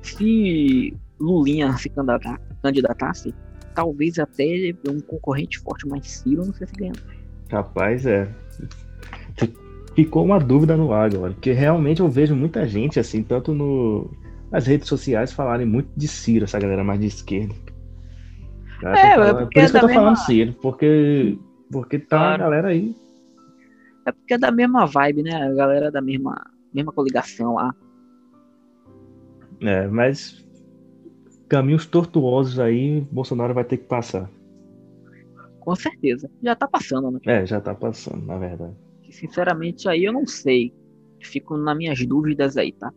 [0.02, 3.34] se Lulinha se candidatar, candidatasse,
[3.74, 6.92] talvez até um concorrente forte, mas Ciro não sei se ganha.
[7.50, 8.28] Rapaz, é.
[9.94, 14.08] Ficou uma dúvida no ar agora, porque realmente eu vejo muita gente, assim, tanto no,
[14.50, 17.54] nas redes sociais falarem muito de Ciro, essa galera mais de esquerda.
[18.84, 21.38] É, é porque Por isso é que eu tô da falando mesma- Ciro, porque,
[21.72, 22.34] porque tá Claro.
[22.34, 22.94] a galera aí.
[24.06, 25.34] É porque é da mesma vibe, né?
[25.34, 27.74] A galera é da mesma, mesma coligação lá.
[29.60, 30.46] É, mas
[31.48, 34.30] caminhos tortuosos aí, Bolsonaro vai ter que passar.
[35.68, 36.30] Com certeza.
[36.42, 37.20] Já tá passando, né?
[37.26, 38.72] É, já tá passando, na verdade.
[39.10, 40.72] Sinceramente, aí eu não sei.
[41.20, 42.90] Fico nas minhas dúvidas aí, tá?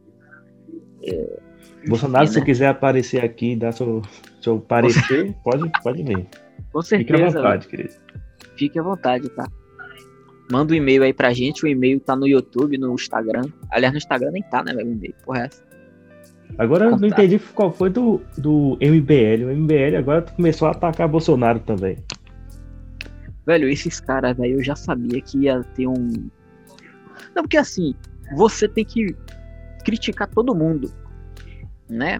[1.86, 2.46] Bolsonaro, Enfim, se né?
[2.46, 4.02] quiser aparecer aqui e dar seu,
[4.40, 6.26] seu parecer, pode, pode vir.
[6.72, 7.40] Com Fique à certeza.
[7.40, 7.94] vontade, querido.
[8.56, 9.46] Fique à vontade, tá?
[10.50, 11.66] Manda um e-mail aí pra gente.
[11.66, 13.52] O e-mail tá no YouTube, no Instagram.
[13.70, 14.88] Aliás, no Instagram nem tá, né, velho?
[14.88, 15.16] O e-mail.
[15.26, 15.62] Porra, é essa?
[16.58, 19.44] Agora eu não entendi qual foi do, do MBL.
[19.44, 21.98] O MBL agora começou a atacar Bolsonaro também.
[23.46, 26.08] Velho, esses caras, velho, eu já sabia que ia ter um.
[27.36, 27.96] Não, porque assim,
[28.36, 29.16] você tem que
[29.84, 30.92] criticar todo mundo,
[31.90, 32.20] né?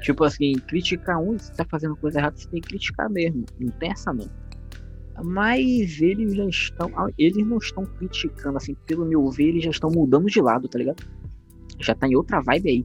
[0.00, 3.44] Tipo assim, criticar um, se tá fazendo coisa errada, você tem que criticar mesmo.
[3.58, 4.28] Não tem essa não.
[5.22, 6.90] Mas eles já estão.
[7.18, 10.78] Eles não estão criticando, assim, pelo meu ver, eles já estão mudando de lado, tá
[10.78, 11.04] ligado?
[11.78, 12.84] Já tá em outra vibe aí.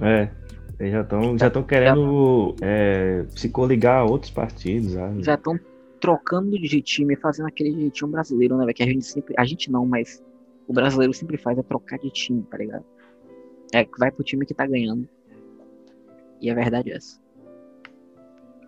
[0.00, 0.30] É.
[0.78, 4.92] Eles já estão já tão querendo é, se coligar a outros partidos.
[4.92, 5.24] sabe?
[5.24, 5.58] já estão
[6.00, 8.74] trocando de time, fazendo aquele jeitinho brasileiro, né, velho?
[8.76, 9.34] Que a gente sempre.
[9.38, 10.22] A gente não, mas
[10.66, 12.84] o brasileiro sempre faz é trocar de time, tá ligado?
[13.72, 15.08] É que vai pro time que tá ganhando.
[16.40, 17.20] E a verdade é essa.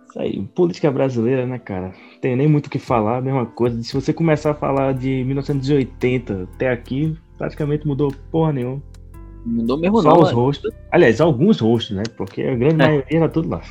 [0.09, 0.43] Isso aí.
[0.55, 1.95] Política brasileira, né, cara?
[2.21, 3.81] Tem nem muito o que falar, a mesma coisa.
[3.83, 8.83] Se você começar a falar de 1980 até aqui, praticamente mudou porra nenhuma.
[9.47, 10.19] Mudou mesmo Só não.
[10.21, 10.37] os velho.
[10.37, 10.75] rostos.
[10.91, 12.03] Aliás, alguns rostos, né?
[12.17, 12.87] Porque a grande É.
[12.89, 13.63] maioria era tudo lá.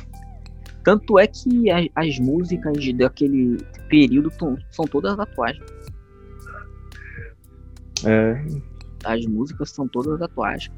[0.84, 3.56] Tanto é que a- as músicas daquele
[3.88, 5.58] período tão- são todas atuais.
[8.04, 8.42] É,
[9.04, 10.70] As músicas são todas atuais.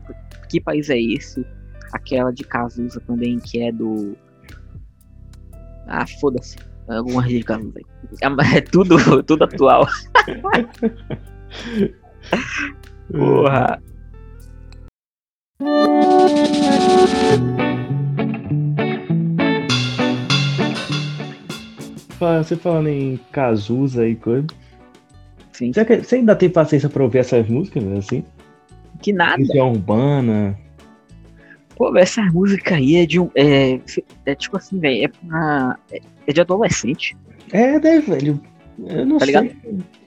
[0.49, 1.45] Que país é esse?
[1.93, 4.17] Aquela de Cazuza também, que é do.
[5.87, 6.57] Ah, foda-se.
[6.89, 7.85] Algumas de Cazuza aí.
[8.23, 9.87] É, É tudo, tudo atual.
[13.13, 13.81] Porra.
[22.39, 24.47] Você falando em Cazuza e coisa.
[25.53, 25.73] Sim.
[25.73, 28.25] Você, você ainda tem paciência pra ouvir essas músicas, assim?
[29.01, 29.37] Que nada.
[29.37, 30.59] Região urbana.
[31.77, 33.31] Pô, essa música aí é de um.
[33.35, 33.81] É,
[34.27, 35.05] é tipo assim, velho.
[35.05, 37.17] É, pra- é, é de adolescente.
[37.53, 38.41] É, né, velho?
[38.87, 39.57] Eu não Tá sei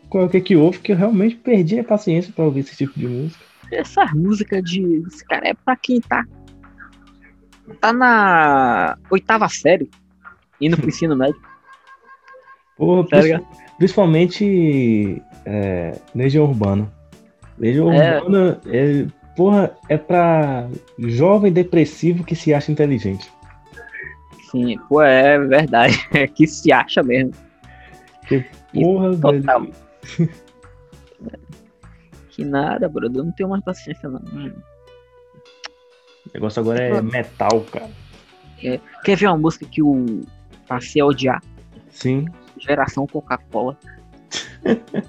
[0.10, 2.98] qual que é que houve, que eu realmente perdi a paciência pra ouvir esse tipo
[2.98, 3.44] de música.
[3.72, 5.04] Essa música de.
[5.08, 6.24] Esse cara é pra quem tá.
[7.82, 9.90] Tá na oitava série.
[10.62, 11.40] Indo pro ensino médio.
[12.78, 13.18] Porra, Tá
[13.78, 16.92] principalmente é, Legião Urbana.
[17.58, 18.18] Legião É.
[18.20, 20.68] Urbana é, porra, é pra
[21.00, 23.32] jovem depressivo que se acha inteligente.
[24.52, 25.98] Sim, pô, é verdade.
[26.14, 27.32] É que se acha mesmo.
[28.74, 29.42] Porra, velho.
[29.42, 29.68] Total.
[32.30, 33.22] Que nada, brother.
[33.22, 34.20] Eu não tenho mais paciência, não.
[34.34, 34.52] Hum.
[36.28, 37.90] O negócio agora é metal, cara.
[39.06, 40.22] Quer ver uma música que o
[40.68, 41.42] passei a odiar?
[41.90, 42.26] Sim.
[42.66, 43.78] Geração Coca-Cola.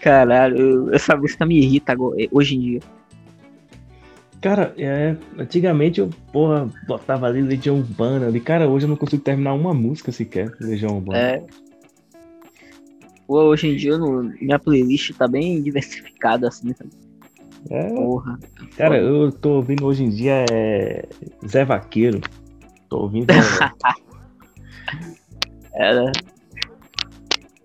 [0.00, 2.80] Caralho, essa música me irrita agora, hoje em dia.
[4.40, 8.40] Cara, é, antigamente eu, porra, botava ali Legião Urbana ali.
[8.40, 11.18] Cara, hoje eu não consigo terminar uma música sequer, Legião Urbana.
[11.18, 11.42] É.
[13.26, 16.90] Pô, hoje em dia eu não- minha playlist tá bem diversificada assim, sabe?
[17.70, 18.38] É, Porra.
[18.76, 21.08] cara, eu tô ouvindo hoje em dia é
[21.46, 22.20] Zé Vaqueiro.
[22.90, 23.28] Tô ouvindo.
[25.74, 26.12] É, né?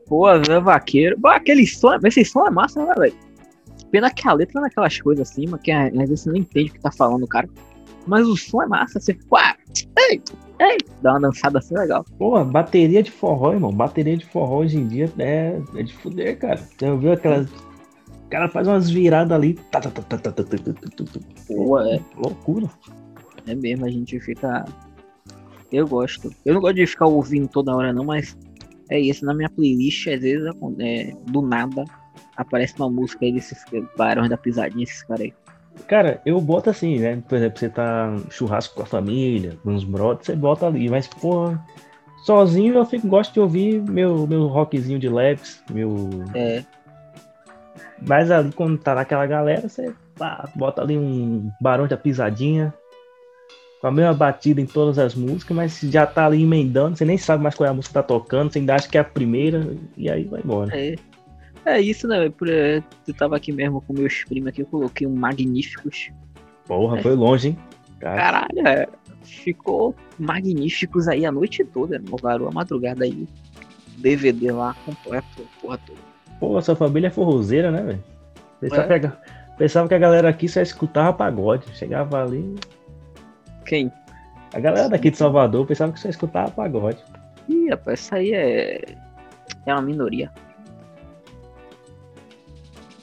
[0.07, 1.19] Pô, Zé Vaqueiro.
[1.21, 3.13] Pô, aquele som, esse som é massa, né, velho?
[3.91, 6.69] Pena que a letra é naquelas coisas assim, mas que às vezes você não entende
[6.69, 7.49] o que tá falando, cara.
[8.07, 9.55] Mas o som é massa, você fica, "Uá,
[9.97, 10.21] ei,
[10.59, 12.03] ei, dá uma dançada assim legal.
[12.17, 13.71] Porra, bateria de forró, irmão.
[13.71, 16.59] Bateria de forró hoje em dia é, é de fuder, cara.
[16.79, 19.53] Já ouviu aquelas O cara faz umas viradas ali.
[19.71, 21.19] Tá, tá, tá, tá, tá, tá, tá, tá, tá, tá.
[21.47, 22.67] Pô, é, Loucura.
[23.47, 24.65] é mesmo, a gente fica.
[25.71, 26.31] Eu gosto.
[26.45, 28.37] Eu não gosto de ficar ouvindo toda hora, não, mas
[28.89, 29.25] é isso.
[29.25, 30.45] Na minha playlist, às vezes,
[30.79, 31.85] é, do nada,
[32.35, 33.63] aparece uma música aí desses
[33.97, 35.33] barões da pisadinha, esses caras aí.
[35.87, 37.21] Cara, eu boto assim, né?
[37.27, 40.89] Por exemplo, você tá churrasco com a família, com uns brothers, você bota ali.
[40.89, 41.53] Mas, pô,
[42.25, 46.09] sozinho eu fico, gosto de ouvir meu, meu rockzinho de leves, meu.
[46.33, 46.63] É,
[48.01, 52.73] Mas ali quando tá naquela galera, você pá, bota ali um Barão da Pisadinha.
[53.81, 57.17] Com a mesma batida em todas as músicas, mas já tá ali emendando, você nem
[57.17, 59.05] sabe mais qual é a música que tá tocando, você ainda acha que é a
[59.05, 59.65] primeira,
[59.95, 60.77] e aí vai embora.
[60.77, 60.95] é.
[61.65, 62.29] É isso, né?
[62.29, 66.09] Por, é, eu tava aqui mesmo com meus primos aqui, eu coloquei um Magníficos.
[66.65, 67.57] Porra, foi longe, hein?
[67.99, 68.87] Cara, Caralho, é,
[69.23, 73.27] ficou magníficos aí a noite toda, no varou a madrugada aí.
[73.97, 75.27] DVD lá completo,
[75.61, 75.99] porra toda.
[76.39, 78.03] pô, sua família é forrozeira, né, velho?
[78.61, 79.11] Pensava, É.
[79.57, 81.65] pensava que a galera aqui só escutava pagode.
[81.75, 82.55] Chegava ali.
[83.69, 83.91] Quem?
[84.53, 86.97] A galera daqui de Salvador pensava que só escutava pagode.
[87.47, 88.81] Ih, rapaz, isso aí é.
[89.65, 90.31] É uma minoria.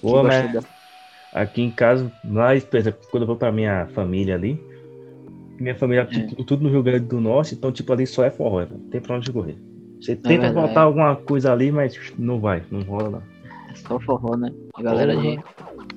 [0.02, 0.68] gosta mas dessa-
[1.32, 4.60] aqui em casa, lá, por exemplo, quando eu vou pra minha família ali,
[5.58, 6.26] minha família é É.
[6.26, 8.78] tudo, tudo no Rio Grande do Norte, então tipo ali só é forró, velho.
[8.78, 9.56] não tem pra onde correr.
[10.00, 10.54] Você tenta verdade.
[10.68, 13.22] botar alguma coisa ali, mas não vai, não rola não.
[13.70, 14.52] É só forró, né?
[14.74, 15.30] A galera Porra.
[15.36, 15.40] de.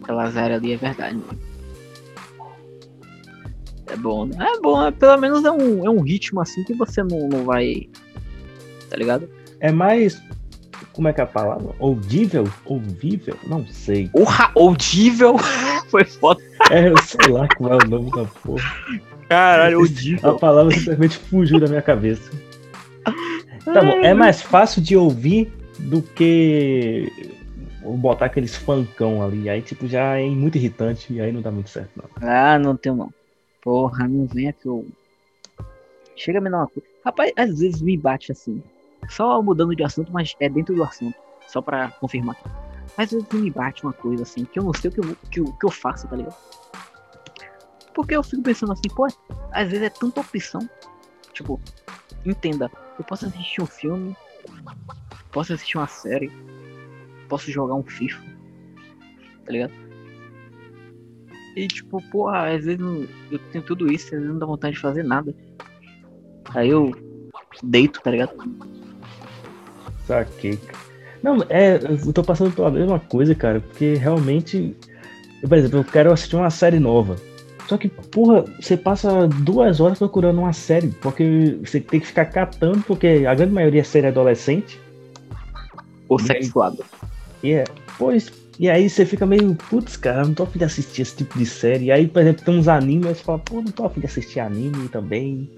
[0.03, 1.39] Aquelas áreas ali é verdade, mano.
[3.91, 4.35] É bom, né?
[4.39, 7.43] É bom, é, pelo menos é um, é um ritmo assim que você não, não
[7.43, 7.87] vai.
[8.89, 9.29] Tá ligado?
[9.59, 10.21] É mais,
[10.93, 11.73] como é que é a palavra?
[11.79, 12.47] Audível?
[12.65, 13.35] Ouvível?
[13.47, 14.09] Não sei.
[14.09, 15.37] Porra, audível!
[15.89, 16.41] Foi foda.
[16.69, 18.75] É, eu sei lá qual é o nome da porra.
[19.27, 20.35] Caralho, A audível.
[20.37, 22.31] palavra simplesmente fugiu da minha cabeça.
[23.65, 27.11] Tá bom, é mais fácil de ouvir do que
[27.97, 29.49] botar aqueles funkão ali.
[29.49, 32.27] Aí, tipo, já é muito irritante e aí não dá muito certo, não.
[32.27, 33.13] Ah, não tenho não.
[33.61, 34.85] Porra, não venha que eu.
[36.15, 36.87] Chega a me dar uma coisa.
[37.03, 38.61] Rapaz, às vezes me bate assim.
[39.07, 41.15] Só mudando de assunto, mas é dentro do assunto.
[41.47, 42.37] Só pra confirmar.
[42.97, 45.43] Às vezes me bate uma coisa assim, que eu não sei o que eu, que,
[45.43, 46.35] que eu faço, tá ligado?
[47.93, 49.07] Porque eu fico pensando assim, pô,
[49.51, 50.69] às vezes é tanta opção.
[51.33, 51.59] Tipo,
[52.25, 54.15] entenda, eu posso assistir um filme,
[55.31, 56.31] posso assistir uma série,
[57.27, 58.21] posso jogar um FIFA,
[59.45, 59.88] tá ligado?
[61.55, 64.75] E tipo, porra, às vezes não- eu tenho tudo isso, às vezes não dá vontade
[64.75, 65.33] de fazer nada.
[66.53, 66.91] Aí eu
[67.63, 68.31] deito, tá ligado?
[70.05, 70.59] Saquei.
[71.21, 74.75] Não, é, eu tô passando pela mesma coisa, cara, porque realmente,
[75.47, 77.17] por exemplo, eu quero assistir uma série nova.
[77.67, 82.25] Só que, porra, você passa duas horas procurando uma série, porque você tem que ficar
[82.25, 84.79] catando, porque a grande maioria é série adolescente.
[86.07, 86.83] Ou sexuado.
[87.43, 87.65] E é,
[87.97, 91.37] pois, e aí você fica meio, putz, cara, não tô afim de assistir esse tipo
[91.37, 91.85] de série.
[91.85, 94.07] E aí, por exemplo, tem uns animes, aí você fala, pô, não tô afim de
[94.07, 95.49] assistir anime também.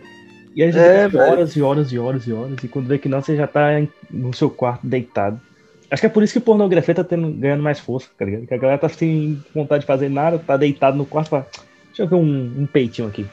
[0.55, 3.09] E aí É, fica horas e horas e horas e horas, e quando vê que
[3.09, 3.69] não, você já tá
[4.11, 5.41] no seu quarto deitado.
[5.89, 8.45] Acho que é por isso que pornografia tá tendo, ganhando mais força, tá ligado?
[8.47, 11.47] Que a galera tá sem vontade de fazer nada, tá deitado no quarto, fala,
[11.87, 13.25] deixa eu ver um, um peitinho aqui.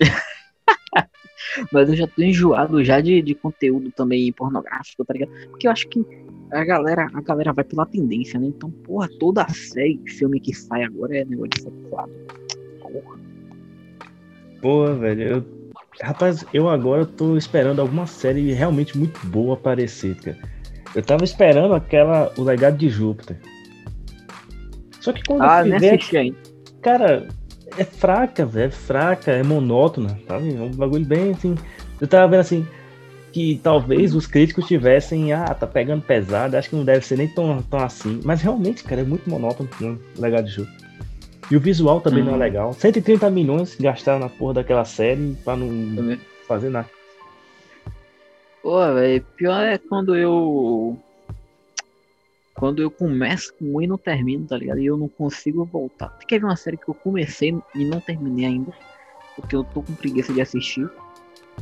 [1.72, 5.30] Mas eu já tô enjoado já de, de conteúdo também pornográfico, tá ligado?
[5.50, 6.04] Porque eu acho que
[6.54, 8.46] a galera, a galera vai pela tendência, né?
[8.46, 12.12] Então, porra, toda série, filme que sai agora é negócio de sexuado.
[12.80, 13.18] Porra.
[14.60, 15.44] Pô, velho, eu.
[16.02, 20.38] Rapaz, eu agora tô esperando alguma série realmente muito boa aparecer, cara.
[20.94, 23.38] Eu tava esperando aquela O Legado de Júpiter.
[25.00, 26.38] Só que quando Ah, eu fui ver, assisti ainda.
[26.82, 27.28] cara,
[27.76, 30.54] é fraca, velho, é fraca, é monótona, sabe?
[30.54, 31.54] É um bagulho bem assim.
[32.00, 32.66] Eu tava vendo assim
[33.34, 37.26] que talvez os críticos tivessem, ah, tá pegando pesado, acho que não deve ser nem
[37.26, 38.20] tão, tão assim.
[38.24, 40.88] Mas realmente, cara, é muito monótono o Legado de Júpiter.
[41.50, 42.38] E o visual também não é Hum.
[42.38, 42.72] legal.
[42.72, 45.66] 130 milhões gastaram na porra daquela série pra não
[45.96, 46.20] Também.
[46.46, 46.88] fazer nada.
[48.62, 50.96] Pô, velho, pior é quando eu.
[52.54, 54.78] Quando eu começo com um e não termino, tá ligado?
[54.78, 56.16] E eu não consigo voltar.
[56.30, 58.72] Ver uma série que eu comecei e não terminei ainda?
[59.34, 60.88] Porque eu tô com preguiça de assistir.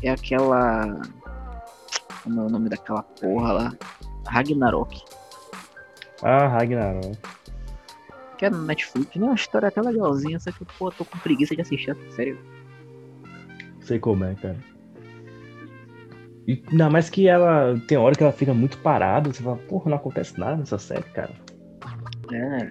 [0.02, 1.00] É aquela.
[2.22, 3.72] Como é o nome daquela porra lá?
[4.26, 5.02] Ragnarok.
[6.22, 7.18] Ah, Ragnarok.
[8.38, 9.16] Que é no Netflix.
[9.16, 9.24] Né?
[9.24, 12.38] Uma história até legalzinha, só que pô, eu tô com preguiça de assistir essa série.
[13.80, 14.56] Sei como é, cara.
[16.46, 19.90] E ainda mais que ela tem hora que ela fica muito parada, você fala, porra,
[19.90, 21.30] não acontece nada nessa série, cara.
[22.32, 22.68] É.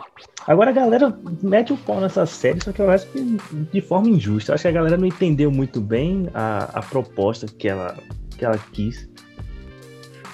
[0.48, 3.38] Agora a galera mete o pau nessa série, só que eu acho que
[3.72, 4.52] de forma injusta.
[4.52, 7.96] Eu acho que a galera não entendeu muito bem a, a proposta que ela,
[8.38, 9.11] que ela quis.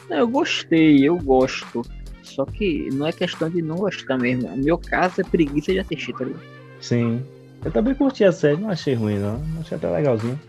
[0.09, 1.81] Eu gostei, eu gosto.
[2.23, 4.49] Só que não é questão de não gostar mesmo.
[4.49, 6.43] No meu caso é preguiça de assistir, tá ligado?
[6.79, 7.23] Sim.
[7.65, 9.41] Eu também curti a série, não achei ruim não.
[9.59, 10.39] Achei até legalzinho.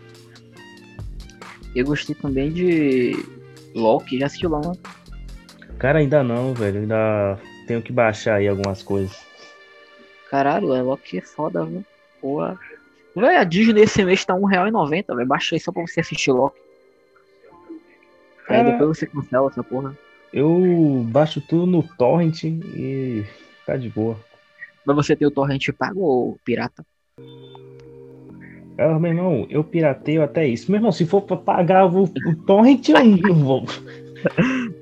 [1.75, 3.25] Eu gostei também de
[3.75, 4.61] Loki, já assistiu lá,
[5.79, 6.81] Cara, ainda não, velho.
[6.81, 9.25] Ainda tenho que baixar aí algumas coisas.
[10.31, 11.85] Caralho, é Loki é foda, viu?
[12.21, 12.59] Porra.
[13.15, 15.29] Véi, a Disney esse mês tá R$1,90, velho.
[15.29, 16.68] Baixa aí só pra você assistir Loki.
[18.49, 19.97] Aí Cara, depois você cancela essa porra.
[20.33, 23.25] eu baixo tudo no torrent e
[23.67, 24.17] tá de boa.
[24.85, 26.85] Mas você tem o torrent pago ou pirata?
[28.79, 30.71] Ah, meu irmão, eu pirateio até isso.
[30.71, 33.67] Meu irmão, se for pra pagar o, o torrent, eu não vou.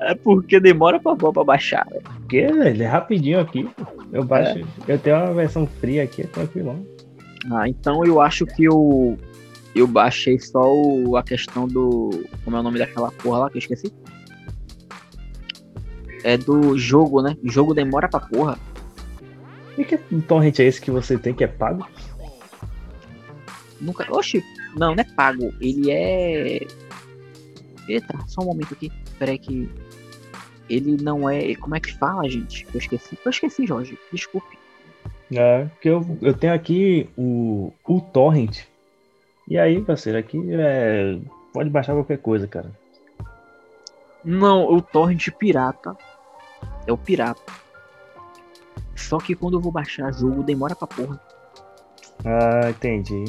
[0.01, 2.03] É porque demora pra, pra baixar, velho.
[2.03, 3.69] Porque ele é rapidinho aqui.
[4.13, 4.61] Eu baixo.
[4.87, 6.87] Eu tenho uma versão fria aqui, é tranquilão.
[7.51, 9.17] Ah, então eu acho que eu.
[9.77, 12.25] Eu baixei só o, a questão do.
[12.43, 13.93] Como é o nome daquela porra lá que eu esqueci?
[16.25, 17.37] É do jogo, né?
[17.45, 18.59] O jogo demora pra porra.
[19.77, 21.87] E que torrent é esse que você tem que é pago?
[23.79, 24.11] Nunca.
[24.11, 24.43] Oxi,
[24.75, 25.53] não, não é pago.
[25.61, 26.67] Ele é.
[27.87, 28.91] Eita, só um momento aqui.
[29.19, 29.69] Peraí que.
[30.71, 31.55] Ele não é.
[31.57, 32.67] Como é que fala, gente?
[32.73, 33.19] Eu esqueci.
[33.23, 33.99] Eu esqueci, Jorge.
[34.11, 34.57] Desculpe.
[35.31, 38.65] É, porque eu, eu tenho aqui o, o torrent.
[39.49, 41.19] E aí, parceiro, aqui é.
[41.53, 42.71] Pode baixar qualquer coisa, cara.
[44.25, 45.97] Não, o torrent pirata.
[46.87, 47.41] É o pirata.
[48.95, 51.21] Só que quando eu vou baixar jogo, demora pra porra,
[52.25, 53.25] Ah, entendi.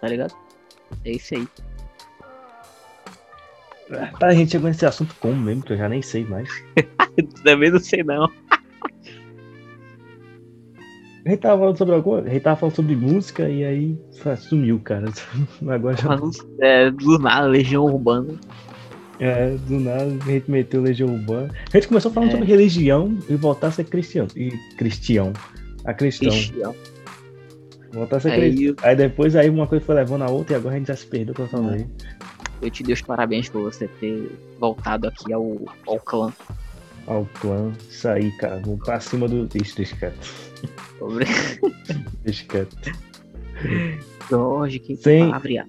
[0.00, 0.34] tá ligado?
[1.04, 1.48] É isso aí.
[4.18, 6.48] Tá, a gente chegou nesse assunto como mesmo, que eu já nem sei mais.
[7.44, 8.28] Também não sei não.
[11.26, 13.98] A gente tava falando sobre alguma A gente tava falando sobre música e aí
[14.38, 15.06] sumiu, cara.
[15.68, 16.16] Agora já.
[16.60, 18.34] É, do nada, Legião Urbana.
[19.18, 21.52] É, do nada a gente meteu Legião Urbana.
[21.72, 22.32] A gente começou falando É.
[22.32, 24.28] sobre religião e voltar a ser cristão.
[24.36, 25.32] E cristião.
[25.84, 26.28] A cristão.
[26.30, 26.76] Cristiano.
[27.92, 28.74] Voltar a ser Aí cristão.
[28.84, 30.96] eu, Aí depois aí uma coisa foi levando a outra e agora a gente já
[30.96, 31.88] se perdeu totalmente.
[32.62, 35.58] eu te dei os parabéns por você ter voltado aqui ao,
[35.88, 36.32] ao clã.
[37.06, 37.72] Ao clã.
[37.88, 38.60] Isso aí, cara.
[38.60, 39.46] Vamos pra cima do.
[39.46, 40.34] Deixa quieto.
[42.22, 42.76] Deixa quieto.
[44.28, 45.66] Jorge, que palavra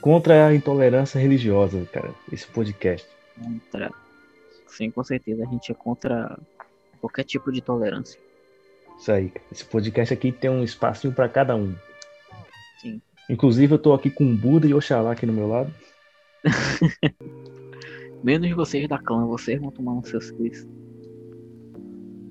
[0.00, 2.14] Contra a intolerância religiosa, cara.
[2.32, 3.06] Esse podcast.
[3.40, 3.90] contra.
[4.66, 5.42] Sim, com certeza.
[5.42, 6.38] A gente é contra
[7.00, 8.18] qualquer tipo de tolerância.
[8.98, 9.30] Isso aí.
[9.30, 9.44] cara.
[9.50, 11.74] Esse podcast aqui tem um espacinho pra cada um.
[12.80, 13.00] Sim.
[13.28, 15.72] Inclusive, eu tô aqui com o Buda e Oxalá aqui no meu lado.
[18.22, 20.66] Menos vocês da clã, vocês vão tomar nos seus quiz.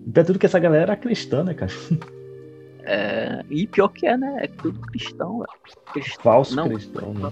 [0.10, 1.72] Até tudo que essa galera era cristã, né, cara?
[2.90, 4.38] É, e pior que é, né?
[4.40, 5.50] É tudo cristão, velho.
[5.92, 6.24] Cristão.
[6.24, 6.70] Falso Não.
[6.70, 7.32] cristão, né?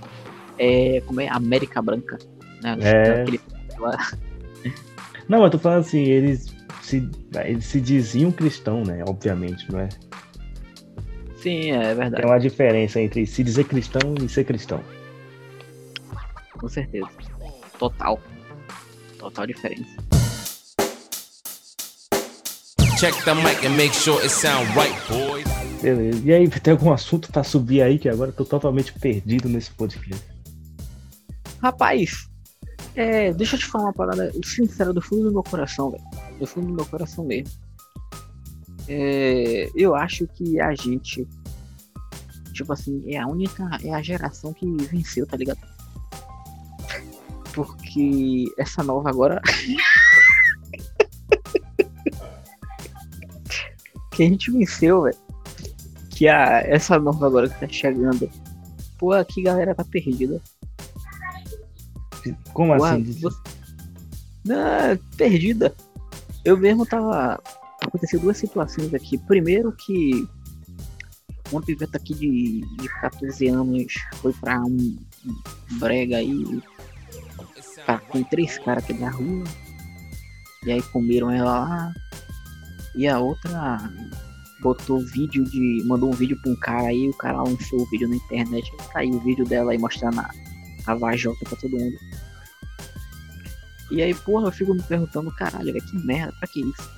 [0.58, 1.30] É, como é?
[1.30, 2.18] América Branca.
[2.62, 2.78] Né?
[2.82, 3.22] É.
[3.22, 3.40] Aquele-.
[5.30, 7.10] Não, eu tô falando assim, eles se,
[7.44, 9.04] eles se diziam cristão, né?
[9.08, 9.90] Obviamente, não é?
[11.38, 12.24] Sim, é verdade.
[12.24, 14.84] Tem uma diferença entre se dizer cristão e ser cristão.
[16.54, 17.08] Com certeza.
[17.80, 18.20] Total.
[19.26, 19.98] Total diferença.
[23.00, 25.46] Check the mic and make sure it sound right, boys.
[25.82, 26.22] Beleza.
[26.24, 29.72] E aí, tem algum assunto pra subir aí que agora eu tô totalmente perdido nesse
[29.72, 30.24] podcast?
[31.60, 32.30] Rapaz,
[32.96, 36.04] é, deixa eu te falar uma parada sincera do fundo do meu coração, velho.
[36.38, 37.52] Do fundo do meu coração mesmo.
[38.88, 41.28] É, eu acho que a gente,
[42.54, 45.75] tipo assim, é a única, é a geração que venceu, tá ligado?
[47.56, 49.42] Porque essa nova agora.
[54.12, 55.18] que a gente venceu, velho.
[56.10, 58.30] Que a, essa nova agora que tá chegando.
[58.98, 60.42] Pô, aqui galera tá perdida.
[62.54, 63.04] Como Ué, assim?
[63.04, 63.36] você-
[64.46, 65.74] Não, perdida.
[66.44, 67.42] Eu mesmo tava.
[67.82, 69.18] Aconteceu duas situações aqui.
[69.18, 70.28] Primeiro que
[71.52, 74.98] uma piveta aqui de, de 14 anos foi pra um
[75.80, 76.62] brega aí.
[77.86, 79.44] Tá com três caras aqui da rua.
[80.66, 81.94] E aí comeram ela lá.
[82.96, 83.92] E a outra
[84.62, 85.84] botou vídeo de.
[85.86, 88.72] mandou um vídeo pra um cara aí, o cara lançou o vídeo na internet.
[88.92, 90.32] Saiu o vídeo dela aí mostrando a,
[90.88, 91.98] a vajota pra todo mundo.
[93.92, 96.90] E aí, porra, eu fico me perguntando, caralho, velho, que merda, pra que isso?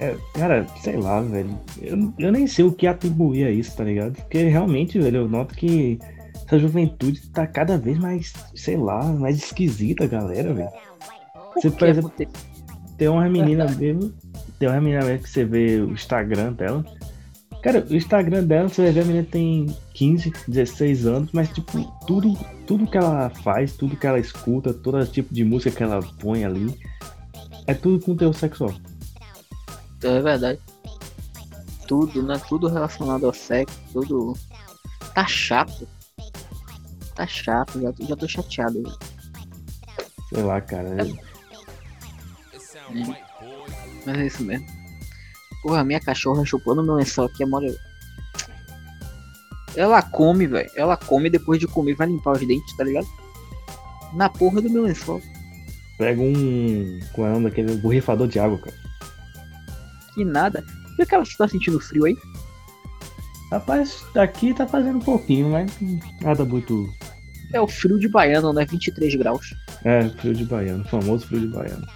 [0.00, 1.56] É, cara, sei lá, velho.
[1.80, 4.16] Eu, eu nem sei o que atribuir a isso, tá ligado?
[4.16, 6.00] Porque realmente, velho, eu noto que
[6.54, 10.70] essa juventude tá cada vez mais, sei lá, mais esquisita, galera, velho.
[11.54, 12.12] Você, Por exemplo,
[12.96, 14.12] tem uma menina mesmo,
[14.58, 16.84] tem uma menina mesmo que você vê o Instagram dela.
[17.62, 21.82] Cara, o Instagram dela, você vai ver a menina tem 15, 16 anos, mas tipo,
[22.06, 22.36] tudo,
[22.66, 26.44] tudo que ela faz, tudo que ela escuta, todo tipo de música que ela põe
[26.44, 26.78] ali,
[27.66, 28.74] É tudo com teu sexual.
[30.02, 30.60] É verdade.
[31.88, 32.38] Tudo, né?
[32.48, 34.34] Tudo relacionado ao sexo, tudo.
[35.14, 35.88] Tá chato.
[37.14, 38.82] Tá chato, já, já tô chateado.
[38.82, 38.98] já.
[40.28, 40.88] Sei lá, cara.
[41.00, 41.34] é-.
[44.04, 44.66] Mas é isso mesmo.
[45.62, 47.62] Porra, minha cachorra chupando meu lençol aqui, amor.
[49.74, 50.70] Ela come, velho.
[50.76, 53.06] Ela come depois de comer vai limpar os dentes, tá ligado?
[54.12, 55.22] Na porra do meu lençol.
[55.98, 57.00] Pega um.
[57.12, 58.76] Com a daquele borrifador de água, cara.
[60.14, 60.64] Que nada.
[60.98, 62.16] E que ela tá sentindo frio aí?
[63.50, 65.70] Rapaz, aqui tá fazendo um pouquinho, mas
[66.20, 66.88] nada muito.
[67.52, 68.64] É o frio de baiano, né?
[68.64, 69.54] 23 graus.
[69.84, 71.86] É, frio de baiano, famoso frio de baiano.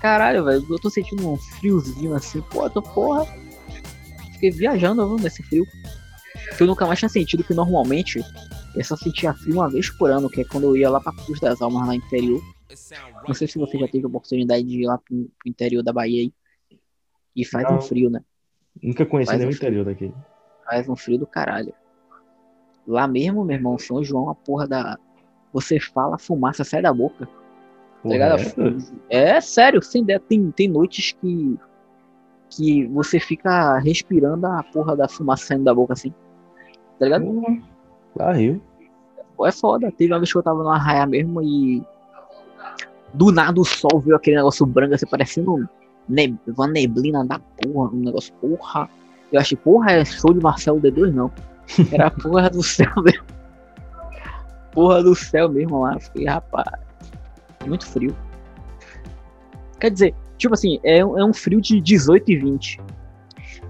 [0.00, 0.66] Caralho, velho.
[0.68, 2.40] Eu tô sentindo um friozinho assim.
[2.50, 3.26] Pô, tô porra.
[4.32, 5.66] Fiquei viajando viu, nesse frio.
[6.56, 8.22] Que eu nunca mais tinha sentido, que normalmente
[8.74, 11.12] eu só sentia frio uma vez por ano, que é quando eu ia lá pra
[11.12, 12.42] Cruz das Almas, lá no interior.
[13.26, 15.92] Não sei se você já teve a oportunidade de ir lá pro, pro interior da
[15.92, 16.32] Bahia aí.
[17.34, 17.78] E faz Não.
[17.78, 18.20] um frio, né?
[18.82, 20.12] Nunca conheci Faz nem um o interior daqui.
[20.64, 21.74] Faz um frio do caralho.
[22.86, 24.98] Lá mesmo, meu irmão, São João, a porra da.
[25.52, 27.26] Você fala, a fumaça sai da boca.
[27.26, 27.32] Tá?
[28.02, 28.76] Correto?
[29.08, 30.20] É sério, sem ideia.
[30.20, 31.58] Tem, tem noites que.
[32.50, 36.12] que você fica respirando a porra da fumaça saindo da boca assim.
[36.98, 37.24] Tá ligado?
[38.32, 38.62] Rio.
[39.36, 39.90] Pô, é foda.
[39.90, 41.82] Teve uma vez que eu tava no arraia mesmo e.
[43.12, 45.68] Do nada o sol veio aquele negócio branco, assim, parecendo
[46.56, 47.90] uma neblina da porra.
[47.90, 48.88] Um negócio, porra.
[49.34, 51.28] Eu achei, porra, é show de Marcelo D2, não.
[51.90, 53.24] Era porra do céu mesmo.
[54.70, 55.98] Porra do céu mesmo lá.
[55.98, 56.80] Fiquei, rapaz.
[57.66, 58.14] Muito frio.
[59.80, 62.80] Quer dizer, tipo assim, é, é um frio de 18 e 20.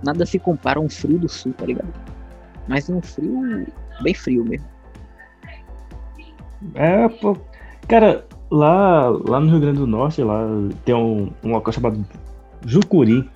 [0.04, 1.88] Nada se compara a um frio do sul, tá ligado?
[2.68, 3.66] Mas é um frio
[4.02, 4.68] bem frio mesmo.
[6.74, 7.38] É, pô.
[7.88, 10.46] Cara, lá, lá no Rio Grande do Norte, lá
[10.84, 12.04] tem um, um local chamado
[12.66, 13.30] Jucuri.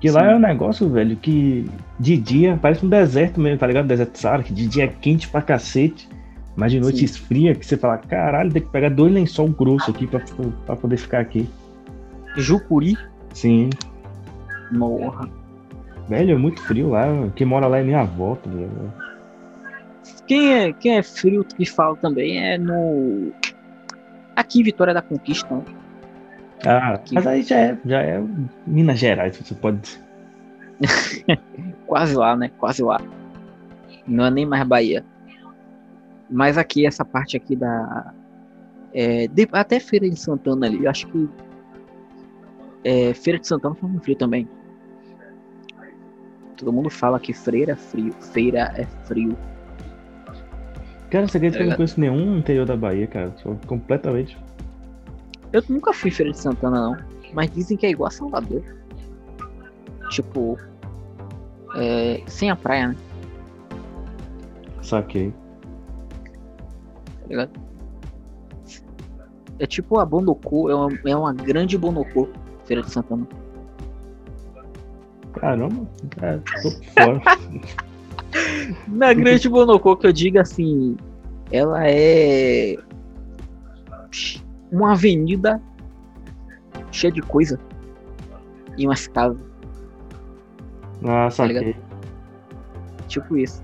[0.00, 1.68] Que lá é um negócio, velho, que
[1.98, 3.86] de dia parece um deserto mesmo, tá ligado?
[3.86, 6.08] Deserto Saara, que de dia é quente pra cacete.
[6.54, 7.04] Mas de noite Sim.
[7.04, 10.20] esfria, que você fala, caralho, tem que pegar dois lençol grosso aqui pra,
[10.64, 11.48] pra poder ficar aqui.
[12.36, 12.96] Jucuri,
[13.34, 13.68] Sim,
[14.72, 15.28] morra.
[16.08, 17.06] velho, é muito frio lá.
[17.34, 18.92] Quem mora lá é minha avó, tá ligado?
[20.26, 23.32] Quem é, quem é frio que fala também é no.
[24.34, 25.54] Aqui, Vitória da Conquista.
[25.54, 25.62] né?
[26.64, 27.14] Ah, Aqui.
[27.14, 28.22] mas aí já é, já é
[28.66, 30.00] Minas Gerais, você pode dizer.
[31.86, 32.50] Quase lá, né?
[32.58, 33.00] Quase lá.
[34.06, 35.04] Não é nem mais Bahia.
[36.30, 38.12] Mas aqui, essa parte aqui da.
[38.92, 41.28] é, de- até Feira de Santana ali, eu acho que.
[42.84, 44.48] é, Feira de Santana faz um frio também.
[46.56, 48.12] Todo mundo fala que freira é frio.
[48.32, 49.36] Feira é frio.
[51.10, 51.76] Cara, você acredita que eu não ligado?
[51.76, 53.32] conheço nenhum interior da Bahia, cara?
[53.42, 54.36] Sou completamente.
[55.56, 56.96] Eu nunca fui em Feira de Santana, não.
[57.32, 58.62] Mas dizem que é igual a Salvador.
[60.10, 60.58] Tipo.
[61.74, 62.96] é, sem a praia, né?
[64.82, 65.32] Saquei.
[67.22, 67.50] Tá ligado?
[69.58, 72.28] É tipo a Bonocô, é uma, é uma grande Bonocô,
[72.66, 73.26] Feira de Santana.
[75.32, 75.88] Caramba,
[76.20, 77.22] é, tô fora.
[78.88, 80.98] Na grande Bonocô, que eu digo assim,
[81.50, 82.76] ela é.
[84.70, 85.60] Uma avenida
[86.90, 87.58] cheia de coisa.
[88.76, 89.38] E umas casas.
[91.02, 91.76] Ah, Tá saquei.
[93.08, 93.62] Tipo isso.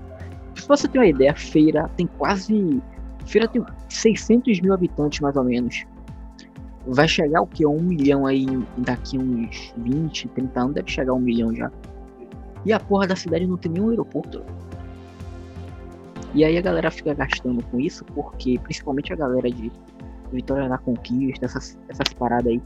[0.55, 2.81] Se você ter uma ideia, feira tem quase.
[3.25, 5.83] Feira tem 600 mil habitantes, mais ou menos.
[6.85, 7.65] Vai chegar o que?
[7.65, 8.45] Um milhão aí
[8.77, 11.71] daqui uns 20, 30 anos, deve chegar um milhão já.
[12.65, 14.43] E a porra da cidade não tem nenhum aeroporto.
[16.33, 19.71] E aí a galera fica gastando com isso, porque principalmente a galera de
[20.33, 22.61] Vitória da Conquista, essas, essas paradas aí.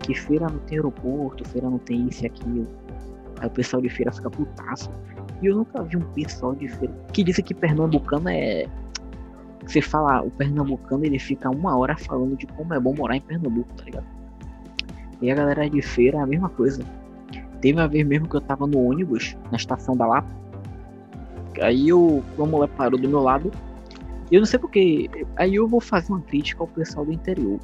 [0.00, 2.66] Que feira não tem aeroporto, feira não tem isso e aquilo.
[3.40, 4.90] Aí o pessoal de feira fica putaço.
[5.42, 8.66] E eu nunca vi um pessoal de feira que disse que pernambucano é.
[9.66, 13.20] Você fala, o pernambucano ele fica uma hora falando de como é bom morar em
[13.20, 14.06] Pernambuco, tá ligado?
[15.20, 16.82] E a galera de feira é a mesma coisa.
[17.60, 20.28] Teve uma vez mesmo que eu tava no ônibus, na estação da Lapa.
[21.60, 23.50] Aí eu, uma mulher parou do meu lado.
[24.30, 25.10] E eu não sei porque.
[25.36, 27.58] Aí eu vou fazer uma crítica ao pessoal do interior.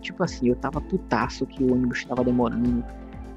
[0.00, 2.84] Tipo assim, eu tava putaço que o ônibus tava demorando.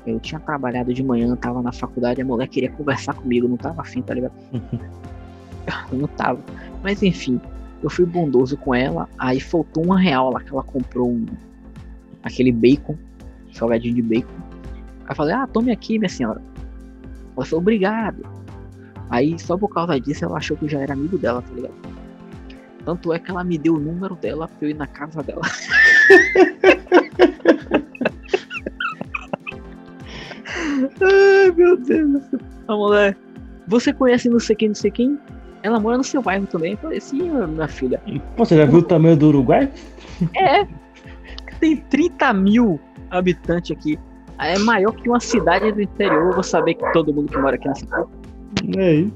[0.05, 3.81] Eu tinha trabalhado de manhã, tava na faculdade, a mulher queria conversar comigo, não tava
[3.81, 4.33] afim, tá ligado?
[5.91, 6.39] Eu não tava.
[6.81, 7.41] Mas enfim,
[7.83, 11.25] eu fui bondoso com ela, aí faltou uma real lá que ela comprou um,
[12.23, 12.95] aquele bacon,
[13.53, 14.31] salgadinho de bacon.
[15.05, 16.41] Aí eu falei, ah, tome aqui, minha senhora.
[17.35, 18.25] Ela falou, obrigado.
[19.09, 21.96] Aí só por causa disso ela achou que eu já era amigo dela, tá ligado?
[22.87, 25.41] Tanto é que ela me deu o número dela pra eu ir na casa dela.
[31.01, 32.23] Ai, meu Deus.
[32.65, 33.17] A mulher,
[33.67, 35.19] você conhece não sei quem, não sei quem?
[35.63, 36.71] Ela mora no seu bairro também.
[36.71, 38.01] Eu falei, sim, minha filha.
[38.37, 39.69] Pô, você já viu o tamanho do Uruguai?
[40.37, 40.65] É.
[41.59, 42.79] Tem 30 mil
[43.11, 43.99] habitantes aqui.
[44.39, 46.27] É maior que uma cidade do interior.
[46.27, 48.07] Eu vou saber que todo mundo que mora aqui nessa porra.
[48.77, 49.11] Aí.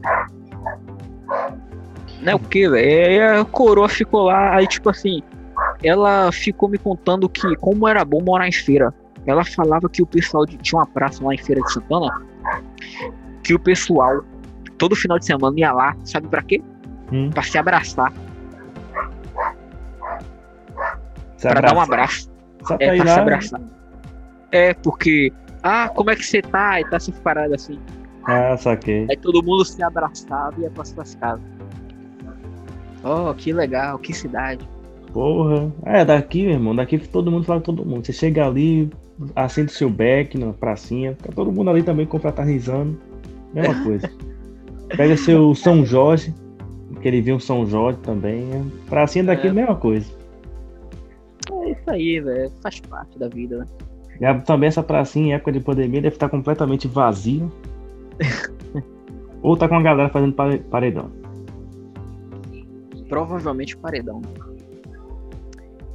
[2.21, 3.41] Não é o que, velho?
[3.41, 5.21] A coroa ficou lá, aí tipo assim,
[5.83, 8.93] ela ficou me contando que como era bom morar em feira.
[9.25, 12.09] Ela falava que o pessoal de, tinha uma praça lá em Feira de Santana,
[13.43, 14.23] que o pessoal
[14.77, 16.61] todo final de semana ia lá, sabe pra quê?
[17.11, 17.29] Hum.
[17.29, 18.11] Pra se abraçar,
[21.41, 22.31] pra dar um abraço.
[22.63, 23.61] Só pra É, ir pra se abraçar.
[24.51, 25.31] É, porque,
[25.63, 26.79] ah, como é que você tá?
[26.79, 27.79] E tá se parado assim.
[28.25, 29.07] Ah, saquei.
[29.09, 31.43] Aí todo mundo se abraçava e ia para suas casas.
[33.03, 34.67] Oh, que legal, que cidade.
[35.13, 35.71] Porra.
[35.85, 38.05] É, daqui, meu irmão, daqui todo mundo fala com todo mundo.
[38.05, 38.89] Você chega ali,
[39.35, 42.97] acende seu beck na pracinha, tá todo mundo ali também confraternizando.
[43.53, 44.09] Mesma coisa.
[44.95, 46.33] Pega seu São Jorge,
[47.01, 48.43] que ele viu São Jorge também.
[48.53, 48.61] é.
[48.89, 49.51] Pracinha daqui, É.
[49.53, 50.09] mesma coisa.
[51.51, 52.51] É isso aí, velho.
[52.61, 53.65] Faz parte da vida, né?
[54.21, 57.43] E também essa pracinha em época de pandemia deve estar completamente vazia.
[59.41, 61.09] Ou tá com a galera fazendo pare- paredão.
[63.11, 64.21] Provavelmente paredão.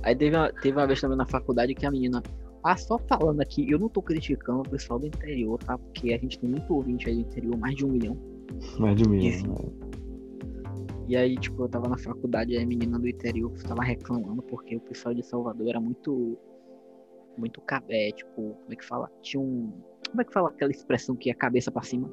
[0.02, 2.22] Aí teve uma, teve uma vez também na faculdade que a menina.
[2.62, 5.78] Ah, só falando aqui, eu não tô criticando o pessoal do interior, tá?
[5.78, 8.18] Porque a gente tem muito ouvinte aí do interior, mais de um milhão.
[8.78, 9.48] Mais de um milhão.
[9.48, 9.56] né?
[11.08, 14.76] E aí, tipo, eu tava na faculdade e a menina do interior tava reclamando porque
[14.76, 16.36] o pessoal de Salvador era muito.
[17.38, 19.10] Muito cabé, tipo, como é que fala?
[19.22, 19.72] Tinha um.
[20.10, 22.10] Como é que fala aquela expressão que é cabeça pra cima?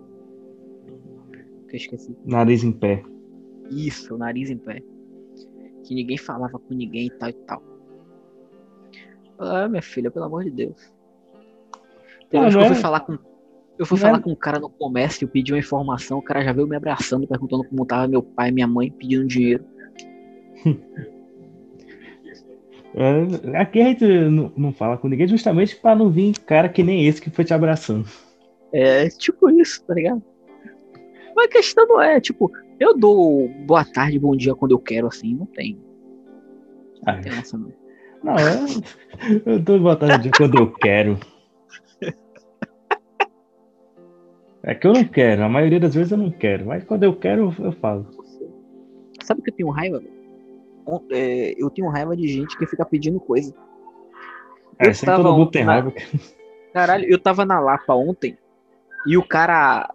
[1.68, 2.16] Que eu esqueci.
[2.26, 3.04] Nariz em pé.
[3.72, 4.82] Isso, o nariz em pé.
[5.84, 7.64] Que ninguém falava com ninguém e tal e tal.
[9.38, 10.93] Ah, minha filha, pelo amor de Deus.
[12.34, 13.18] Ah, vez que eu é- fui falar com.
[13.78, 16.43] Eu fui não é- falar com um cara no comércio, pedi uma informação, o cara
[16.43, 19.66] já veio me abraçando, perguntando como tava meu pai e minha mãe, pedindo dinheiro.
[22.95, 26.84] É, Aqui a gente não, não fala com ninguém justamente pra não vir cara que
[26.84, 28.07] nem esse que foi te abraçando.
[28.72, 30.22] É tipo isso, tá ligado?
[31.36, 32.51] Mas a questão não é, tipo,
[32.84, 35.79] eu dou boa tarde, bom dia quando eu quero, assim, não tem.
[37.05, 37.71] Ah, Não tem essa não.
[38.23, 38.65] não, é,
[39.45, 41.19] eu dou boa tarde quando eu quero.
[44.65, 47.13] É que eu não quero, a maioria das vezes eu não quero, mas quando eu
[47.15, 48.07] quero, eu falo.
[49.21, 50.01] Sabe o que eu tenho raiva,
[51.11, 53.53] é, eu tenho raiva de gente que fica pedindo coisa.
[54.79, 55.93] É, Eu sempre tava todo mundo tem na- raiva.
[56.73, 58.38] Caralho, eu tava na Lapa ontem
[59.05, 59.93] e o cara.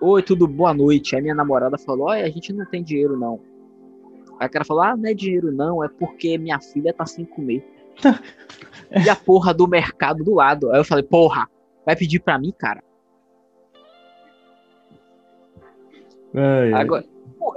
[0.00, 1.16] Oi, tudo boa noite.
[1.16, 3.40] Aí minha namorada falou: Olha, a gente não tem dinheiro não.
[4.38, 7.24] Aí o cara falou: Ah, não é dinheiro não, é porque minha filha tá sem
[7.24, 7.66] comer.
[9.04, 10.70] e a porra do mercado do lado.
[10.70, 11.48] Aí eu falei: Porra,
[11.84, 12.82] vai pedir pra mim, cara?
[16.32, 16.72] Ai.
[16.74, 17.04] Agora,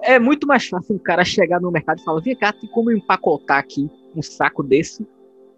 [0.01, 2.91] é muito mais fácil um cara chegar no mercado e falar: Vem cá, tem como
[2.91, 5.07] empacotar aqui um saco desse?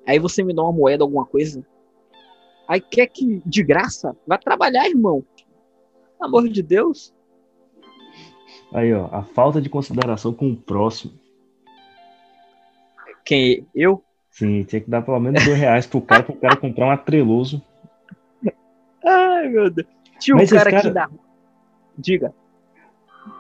[0.05, 1.65] Aí você me dá uma moeda, alguma coisa.
[2.67, 5.23] Aí quer que, de graça, vai trabalhar, irmão.
[6.23, 7.13] Pelo amor de Deus.
[8.73, 11.11] Aí, ó, a falta de consideração com o próximo.
[13.25, 13.67] Quem?
[13.75, 14.01] Eu?
[14.31, 17.61] Sim, tinha que dar pelo menos dois reais pro cara, pro cara comprar um atreloso.
[19.05, 19.87] Ai, meu Deus.
[20.17, 21.09] Tinha um cara cara- da.
[21.97, 22.33] Diga.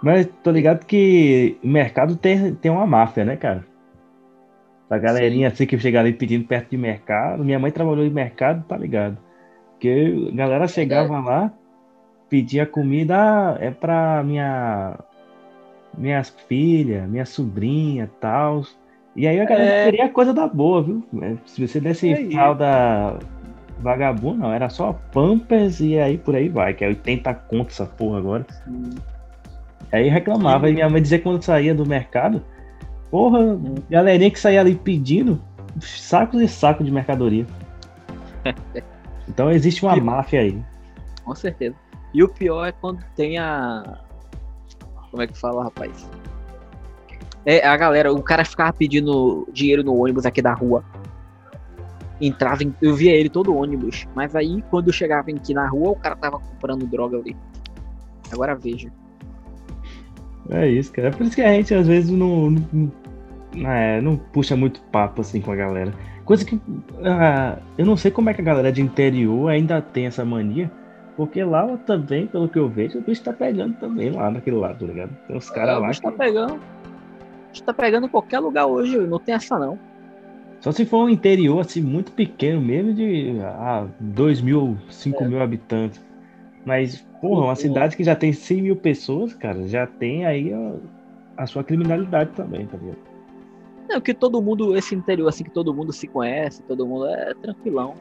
[0.01, 3.65] Mas tô ligado que o mercado tem, tem uma máfia, né, cara?
[4.89, 7.45] A galerinha assim que chega ali pedindo perto de mercado.
[7.45, 9.17] Minha mãe trabalhou em mercado, tá ligado?
[9.79, 11.53] Que a galera chegava lá,
[12.33, 14.97] pedia comida, ah, é pra minha
[15.95, 18.63] minhas filhas, minha sobrinha tal.
[19.15, 19.85] E aí a galera É.
[19.85, 21.03] queria coisa da boa, viu?
[21.21, 23.19] É, Se você desse É fralda
[23.79, 27.85] vagabundo, não, era só Pampers e aí por aí vai, que é 80 conto essa
[27.85, 28.47] porra agora.
[29.91, 32.41] Aí reclamava, e minha mãe dizia quando saía do mercado,
[33.11, 33.59] porra,
[33.91, 35.39] galerinha que saía ali pedindo
[35.79, 37.45] sacos e sacos de mercadoria.
[39.25, 40.61] Então existe uma máfia aí.
[41.23, 41.82] Com certeza.
[42.13, 43.99] E o pior é quando tem a.
[45.09, 46.09] Como é que fala, rapaz?
[47.45, 50.83] É, a galera, o cara ficava pedindo dinheiro no ônibus aqui da rua.
[52.21, 54.07] Entrava, em- eu via ele todo ônibus.
[54.15, 57.35] Mas aí, quando eu chegava aqui na rua, o cara tava comprando droga ali.
[58.31, 58.91] Agora veja.
[60.49, 61.09] É isso, cara.
[61.09, 62.91] É por isso que a gente às vezes não, não,
[63.69, 65.93] é, não puxa muito papo assim com a galera.
[66.25, 66.59] Coisa que
[67.03, 70.71] ah, eu não sei como é que a galera de interior ainda tem essa mania.
[71.15, 74.79] Porque lá também, pelo que eu vejo, o bicho tá pegando também lá naquele lado,
[74.79, 75.15] tá ligado?
[75.27, 76.53] Tem uns caras É, o lá bicho tá que pegando.
[76.55, 76.59] O
[77.51, 79.77] bicho tá pegando em qualquer lugar hoje, não tem essa não.
[80.59, 85.27] Só se for um interior assim muito pequeno mesmo, de ah, 2 mil, 5 É.
[85.27, 86.01] mil habitantes.
[86.65, 90.75] Mas, porra, uma cidade que já tem 100 mil pessoas, cara, já tem aí a,
[91.43, 92.97] a sua criminalidade também, tá ligado?
[93.89, 97.33] Não, que todo mundo, esse interior assim que todo mundo se conhece, todo mundo é
[97.35, 97.95] tranquilão.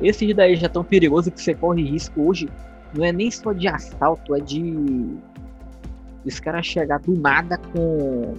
[0.00, 2.48] Esses daí já tão perigosos que você corre risco hoje.
[2.96, 5.16] Não é nem só de assalto, é de.
[6.24, 8.34] Os caras chegar do nada com.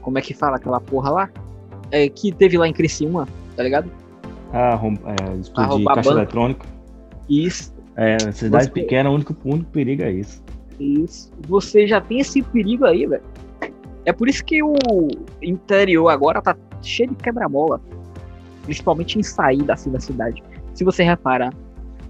[0.00, 1.30] Como é que fala aquela porra lá?
[1.90, 3.26] É, que teve lá em Criciúma,
[3.56, 3.90] tá ligado?
[4.52, 6.18] Ah, rom- é, explodir caixa banco.
[6.18, 6.66] eletrônica.
[7.28, 10.40] Isso, É, cidade Você- pequena, o único, o único perigo é isso.
[10.78, 11.32] isso.
[11.48, 13.22] Você já tem esse perigo aí, velho.
[14.06, 14.76] É por isso que o
[15.42, 17.80] interior agora tá cheio de quebra-mola.
[18.68, 20.42] Principalmente em saída assim da cidade.
[20.74, 21.54] Se você reparar,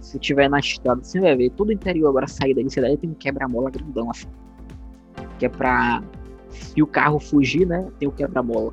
[0.01, 3.11] se tiver na estrada, você vai ver todo o interior agora saída de cidade tem
[3.11, 4.27] um quebra-mola grandão assim.
[5.39, 6.03] Que é pra.
[6.51, 7.87] Se o carro fugir, né?
[8.01, 8.73] Tem o quebra-mola.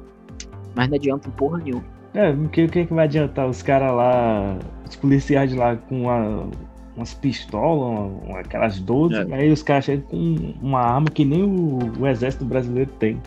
[0.75, 1.83] Mas não adianta porra nenhuma.
[2.15, 4.57] É, o que, o que que vai adiantar os caras lá,
[4.89, 6.49] os policiais de lá com uma-
[6.95, 9.36] umas pistolas, uma- aquelas 12, É.
[9.36, 13.21] aí os caras chegam com uma arma que nem o, o exército brasileiro tem.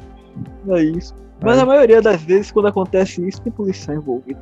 [0.68, 1.14] É isso.
[1.40, 4.40] Mas a maioria das vezes, quando acontece isso, tem policial envolvido.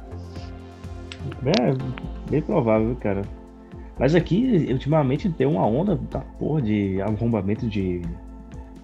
[1.44, 3.22] É, bem provável, cara.
[3.98, 8.02] Mas aqui, ultimamente, tem uma onda da porra de arrombamento de,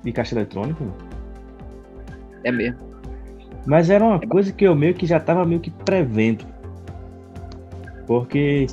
[0.02, 0.84] de caixa eletrônica.
[2.44, 2.80] É mesmo.
[3.66, 6.44] Mas era uma coisa que eu meio que já tava meio que prevendo.
[8.06, 8.66] Porque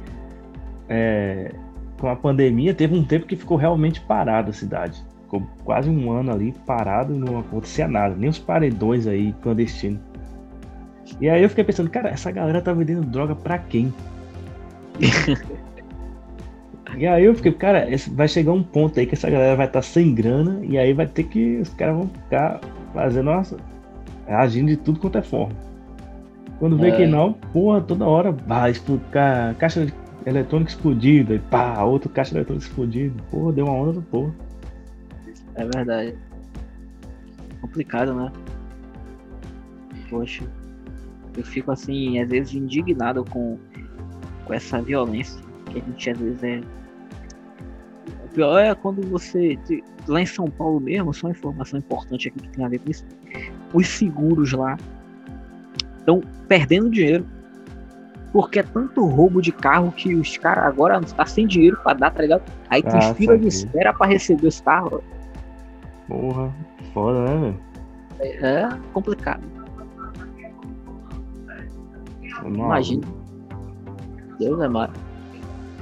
[0.88, 1.54] é,
[2.00, 5.06] com a pandemia teve um tempo que ficou realmente parado a cidade.
[5.30, 10.00] Ficou quase um ano ali parado, não acontecia nada, nem os paredões aí clandestinos.
[11.22, 13.94] E aí eu fiquei pensando, cara, essa galera tá vendendo droga pra quem?
[16.98, 19.84] e aí eu fiquei, cara, vai chegar um ponto aí que essa galera vai estar
[19.84, 21.58] sem grana e aí vai ter que.
[21.58, 22.60] Os caras vão ficar
[22.92, 23.58] fazendo nossa,
[24.28, 25.54] agindo de tudo quanto é forma.
[26.58, 26.96] Quando vê É.
[26.98, 29.06] que não, porra, toda hora vai explodir,
[29.60, 29.86] caixa
[30.26, 33.22] eletrônica explodida, e pá, outro caixa eletrônica explodido.
[33.30, 34.49] Porra, deu uma onda do porra.
[35.60, 36.18] É verdade.
[37.62, 38.32] Complicado, né?
[40.10, 40.44] Poxa.
[41.38, 43.58] Eu fico assim, às vezes indignado com,
[44.46, 45.40] com essa violência
[45.70, 46.62] que a gente às vezes é.
[48.26, 49.60] O pior é quando você.
[50.08, 52.90] Lá em São Paulo mesmo, só uma informação importante aqui que tem a ver com
[52.90, 53.06] isso.
[53.74, 54.78] Os seguros lá
[55.98, 57.26] estão perdendo dinheiro.
[58.32, 62.12] Porque é tanto roubo de carro que os caras agora tá sem dinheiro pra dar,
[62.12, 62.44] tá ligado?
[62.70, 65.02] Aí tem Ah, fila de espera pra receber os carros.
[66.10, 66.54] Porra,
[66.94, 67.56] foda, né,
[68.20, 68.44] velho?
[68.44, 69.44] É complicado.
[72.36, 72.66] Tá maluco.
[72.66, 73.08] Imagina.
[74.38, 74.92] Deus é mais.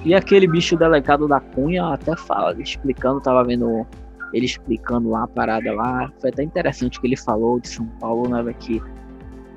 [0.03, 3.87] E aquele bicho delegado da Cunha até fala, explicando, tava vendo
[4.33, 6.11] ele explicando lá a parada lá.
[6.19, 8.81] Foi até interessante o que ele falou de São Paulo, né, que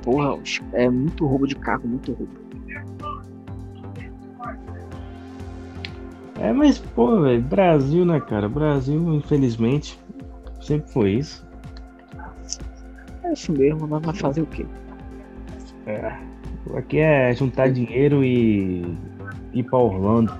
[0.02, 0.38] porra,
[0.72, 2.40] é muito roubo de carro, muito roubo.
[6.38, 8.48] É, mas, pô, velho, Brasil, né, cara?
[8.48, 9.99] Brasil, infelizmente,
[10.70, 11.44] sempre foi isso.
[13.24, 14.64] É isso mesmo, mas vai fazer o quê?
[15.86, 16.12] É.
[16.76, 18.96] Aqui é juntar dinheiro e
[19.52, 20.32] ir pra Orlando.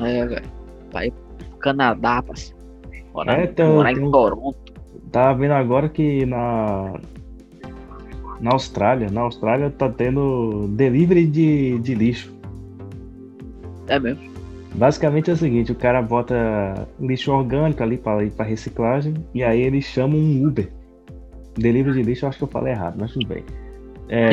[0.00, 0.46] É, velho.
[0.92, 2.58] Vai pro Canadá, parceiro.
[3.12, 4.72] Morar, É, tem- morar tem em Toronto.
[5.10, 6.94] Tava vendo agora que na.
[8.40, 12.32] Na Austrália, na Austrália tá tendo delivery de, de lixo.
[13.86, 14.33] É mesmo.
[14.74, 19.42] Basicamente é o seguinte, o cara bota lixo orgânico ali para ir para reciclagem e
[19.42, 20.68] aí ele chama um Uber.
[21.56, 23.44] Delivery de lixo, eu acho que eu falei errado, mas tudo bem.
[24.08, 24.30] É,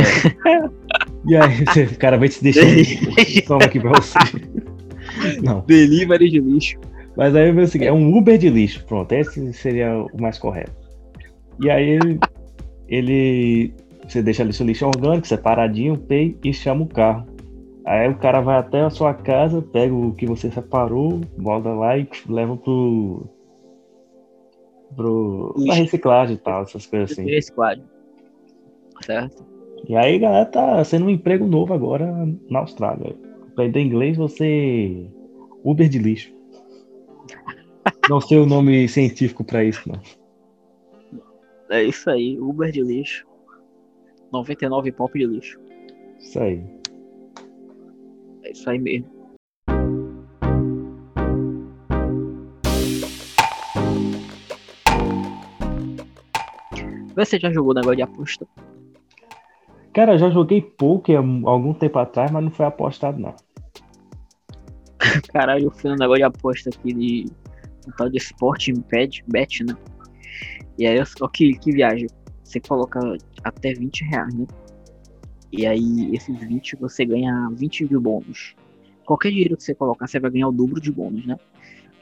[1.27, 1.63] e aí
[1.93, 2.65] o cara vai te deixar.
[3.45, 4.17] Toma aqui pra você.
[5.43, 6.79] Não, Delivery de lixo.
[7.15, 10.39] mas aí é o seguinte, é um Uber de lixo, pronto, esse seria o mais
[10.39, 10.73] correto.
[11.63, 12.19] E aí ele,
[12.87, 13.73] ele
[14.07, 17.27] você deixa ali seu lixo orgânico, separadinho, pay e chama o carro.
[17.85, 21.97] Aí o cara vai até a sua casa, pega o que você separou, bota lá
[21.97, 23.27] e leva pro.
[24.95, 25.55] pro.
[25.65, 27.25] pra reciclagem e tal, essas coisas assim.
[27.25, 27.83] Reciclagem.
[29.03, 29.45] Certo?
[29.87, 32.07] E aí, galera, tá sendo um emprego novo agora
[32.49, 33.13] na Austrália.
[33.13, 35.09] Pra aprender inglês, você.
[35.63, 36.33] Uber de lixo.
[38.09, 39.99] Não sei o nome científico pra isso, não.
[41.69, 43.25] É isso aí, Uber de lixo.
[44.31, 45.59] 99 pop de lixo.
[46.19, 46.80] Isso aí.
[48.51, 49.09] É isso aí mesmo.
[57.15, 58.45] Você já jogou negócio de aposta?
[59.93, 63.35] Cara, eu já joguei poker há algum tempo atrás, mas não foi apostado, não.
[65.31, 67.25] Caralho, eu fui no negócio de aposta aqui de
[67.87, 69.75] um tal de Sporting Bet, bet, né?
[70.77, 72.07] E aí eu só que, que viagem.
[72.43, 72.99] você coloca
[73.43, 74.45] até 20 reais, né?
[75.51, 78.55] E aí, esses 20 você ganha 20 mil bônus.
[79.05, 81.37] Qualquer dinheiro que você colocar, você vai ganhar o dobro de bônus, né?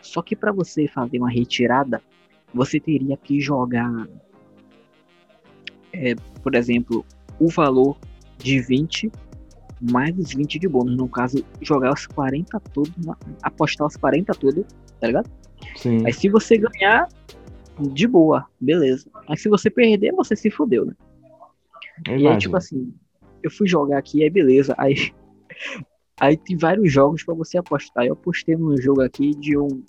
[0.01, 2.01] Só que para você fazer uma retirada,
[2.53, 4.07] você teria que jogar,
[5.93, 7.05] é, por exemplo,
[7.39, 7.97] o valor
[8.37, 9.11] de 20
[9.81, 10.95] mais os 20 de bônus.
[10.95, 12.93] No caso, jogar os 40 todos,
[13.41, 14.65] apostar os 40 todos,
[14.99, 15.29] tá ligado?
[15.75, 16.05] Sim.
[16.05, 17.07] Aí se você ganhar,
[17.79, 19.09] de boa, beleza.
[19.27, 20.93] Mas se você perder, você se fudeu, né?
[22.07, 22.93] Eu E aí, tipo assim,
[23.43, 24.73] eu fui jogar aqui, aí beleza.
[24.77, 25.11] Aí,
[26.19, 28.05] aí tem vários jogos pra você apostar.
[28.05, 29.83] Eu apostei num jogo aqui de um.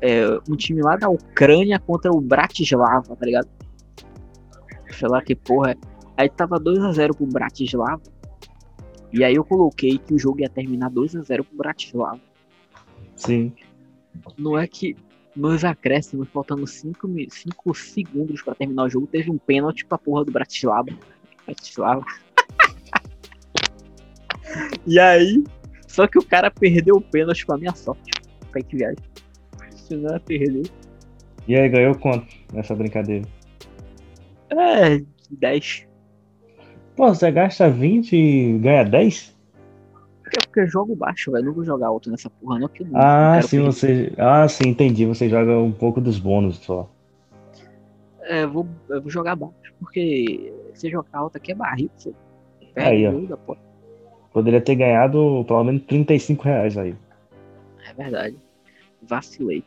[0.00, 3.48] é, um time lá da Ucrânia contra o Bratislava, tá ligado?
[4.90, 5.72] Sei lá que porra.
[5.72, 5.76] é.
[6.16, 8.02] Aí tava 2x0 pro Bratislava.
[9.12, 12.20] E aí eu coloquei que o jogo ia terminar 2x0 pro Bratislava.
[13.16, 13.52] Sim.
[14.36, 14.96] Não é que
[15.34, 17.08] nos acréscimos, faltando 5
[17.74, 20.90] segundos pra terminar o jogo, teve um pênalti pra porra do Bratislava.
[21.46, 22.04] Bratislava.
[24.86, 25.42] e aí,
[25.86, 28.10] só que o cara perdeu o pênalti pra minha sorte.
[28.52, 28.98] Foi que viagem.
[29.74, 30.70] Se não ia perder.
[31.48, 33.26] E aí, ganhou quanto nessa brincadeira?
[34.50, 35.86] É, 10.
[36.96, 39.36] Pô, você gasta 20 e ganha 10?
[40.26, 41.46] É porque eu jogo baixo, velho.
[41.46, 42.68] Não vou jogar alto nessa porra, não.
[42.86, 43.72] Não Ah, quero sim, perder.
[43.72, 44.12] você.
[44.18, 45.06] Ah, sim, entendi.
[45.06, 46.88] Você joga um pouco dos bônus só.
[48.22, 49.54] É, eu vou, eu vou jogar baixo.
[49.80, 51.90] Porque se jogar alto aqui é barril.
[51.96, 52.12] Você
[52.74, 53.58] perde Aí, porra.
[54.32, 56.94] Poderia ter ganhado pelo menos 35 reais aí.
[57.88, 58.36] É verdade.
[59.02, 59.64] Vacilei.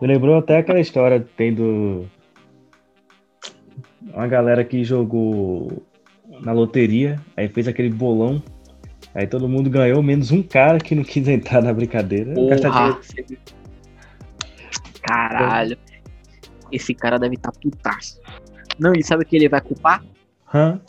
[0.00, 2.06] Me lembrou até aquela história que tem do.
[4.12, 5.82] Uma galera que jogou
[6.40, 8.42] na loteria, aí fez aquele bolão.
[9.14, 12.34] Aí todo mundo ganhou, menos um cara que não quis entrar na brincadeira.
[12.34, 12.92] Porra!
[12.92, 13.24] você?
[15.02, 15.78] Caralho.
[16.70, 18.20] Esse cara deve estar putaço.
[18.78, 20.04] Não, e sabe o que ele vai culpar?
[20.54, 20.80] Hã?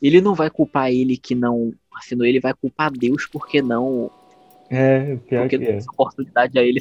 [0.00, 4.10] Ele não vai culpar ele que não assinou, ele vai culpar Deus porque não.
[4.70, 5.82] É, pior Porque que não é.
[5.92, 6.80] oportunidade a ele.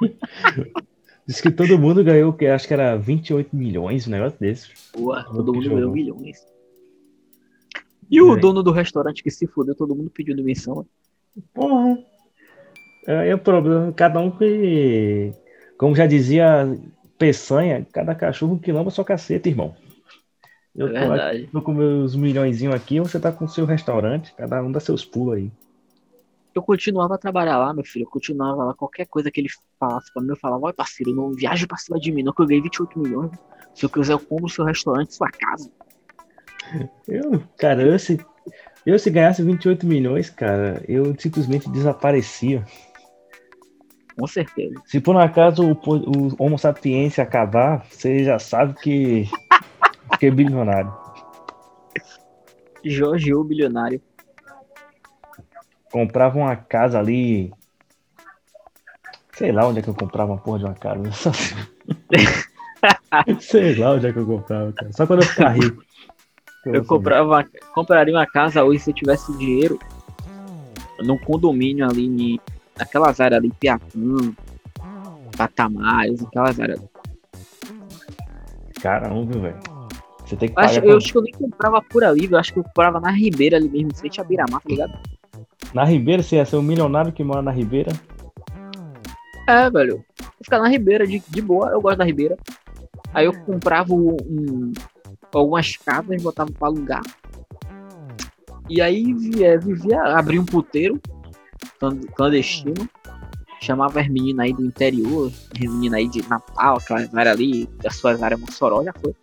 [1.26, 4.70] Diz que todo mundo ganhou, que acho que era 28 milhões, um negócio desse.
[4.92, 5.78] Como todo que mundo jogou?
[5.78, 6.44] ganhou milhões.
[8.10, 8.40] E o É.
[8.40, 10.84] dono do restaurante que se fudeu, todo mundo pediu demissão.
[11.54, 11.96] Porra.
[13.06, 15.32] Aí é o problema, cada um que.
[15.78, 16.76] Como já dizia
[17.22, 19.76] Peçanha, cada cachorro que lamba sua caceta, irmão.
[20.74, 21.48] Eu É tô, verdade.
[21.52, 25.04] tô com meus milhõezinhos aqui, você tá com o seu restaurante, cada um dá seus
[25.04, 25.52] pulos aí.
[26.52, 28.06] Eu continuava a trabalhar lá, meu filho.
[28.06, 28.74] Eu continuava lá.
[28.74, 29.48] Qualquer coisa que ele
[29.78, 32.42] falasse pra mim, eu falava: Olha, parceiro, não viaje pra cima de mim, não, que
[32.42, 33.30] eu ganhei 28 milhões.
[33.72, 35.70] Se eu quiser, eu compro o seu restaurante, sua casa.
[37.06, 38.18] Eu, cara, eu se,
[38.84, 42.64] eu se ganhasse 28 milhões, cara, eu simplesmente desaparecia.
[44.18, 44.74] Com certeza.
[44.84, 49.28] Se por um acaso o, o Homo sapiens acabar, você já sabe que
[50.12, 50.92] fiquei bilionário.
[52.84, 54.00] Jorge, o bilionário.
[55.90, 57.52] comprava uma casa ali.
[59.34, 61.10] Sei lá onde é que eu comprava uma porra de uma casa.
[61.12, 61.32] Só-
[63.40, 64.92] Sei lá onde é que eu comprava, cara.
[64.92, 65.82] Só quando eu ficar rico.
[66.64, 67.44] Eu comprava,
[67.74, 69.80] compraria uma casa hoje se eu tivesse dinheiro
[71.00, 72.40] num condomínio ali, em,
[72.78, 74.32] naquelas áreas ali, Piatã,
[75.36, 76.80] Patamares, aquelas áreas.
[78.80, 79.58] Caramba, velho.
[80.26, 82.28] Você tem que Eu acho, pagar eu pra- acho que eu nem comprava por ali,
[82.30, 84.92] eu acho que eu comprava na Ribeira ali mesmo, em frente a Biramar, tá ligado?
[85.74, 87.92] Na Ribeira, você ia ser um milionário que mora na Ribeira.
[89.48, 90.04] É, velho.
[90.20, 92.36] Vou ficar na Ribeira de, de boa, eu gosto da Ribeira.
[93.12, 94.72] Aí eu comprava um, um-
[95.34, 97.02] algumas casas, botava pra alugar.
[98.68, 101.00] E aí vi- é, vivia, abria um puteiro
[102.14, 102.88] clandestino.
[103.60, 107.94] Chamava as meninas aí do interior, as meninas aí de Natal, aquelas áreas ali, das
[107.94, 109.14] suas áreas Mossoró, já foi.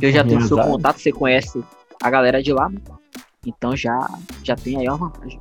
[0.00, 1.62] Eu já tenho seu contato, você conhece
[2.02, 2.70] a galera de lá?
[3.46, 3.98] Então já,
[4.44, 5.40] já tem aí uma vantagem.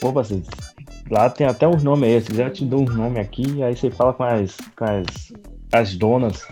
[0.00, 0.44] Pô, parceiro.
[1.10, 2.20] Lá tem até uns nomes aí.
[2.20, 3.62] Se quiser, eu te dou uns nomes aqui.
[3.62, 5.32] Aí você fala com as, com as,
[5.72, 6.46] as donas.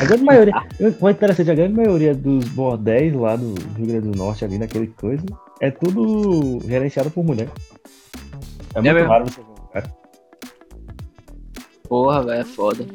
[0.00, 0.54] A grande maioria.
[1.00, 4.88] O interessante, a grande maioria dos bordéis lá do Rio Grande do Norte, ali naquele
[4.88, 5.24] coisa,
[5.60, 7.48] é tudo gerenciado por mulher.
[8.74, 9.08] É muito mesmo?
[9.08, 9.94] raro você ver um cara.
[11.88, 12.86] Porra, velho, é foda.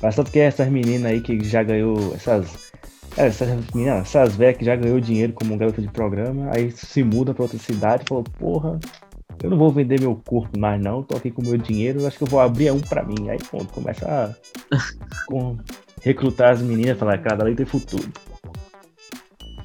[0.00, 2.14] Mas tanto que essas meninas aí que já ganhou.
[2.14, 2.72] Essas.
[3.16, 7.02] é, essas meninas, essas velhas que já ganhou dinheiro como garota de programa, aí se
[7.02, 8.78] muda pra outra cidade e falou, porra,
[9.42, 12.24] eu não vou vender meu corpo mais não, tô aqui com meu dinheiro, acho que
[12.24, 13.28] eu vou abrir um pra mim.
[13.30, 14.34] Aí pronto, começa a
[15.26, 15.56] com-
[16.02, 18.08] recrutar as meninas falar, cada ali tem futuro.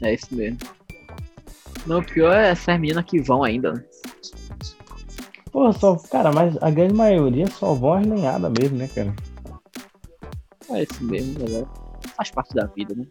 [0.01, 0.57] É isso mesmo.
[1.87, 3.83] Não, o pior é essas meninas que vão ainda, né?
[5.51, 9.13] Porra, só, cara, mas a grande maioria só vão as lenhadas mesmo, né, cara?
[10.69, 11.67] É isso mesmo, galera.
[12.15, 13.05] Faz parte da vida, né?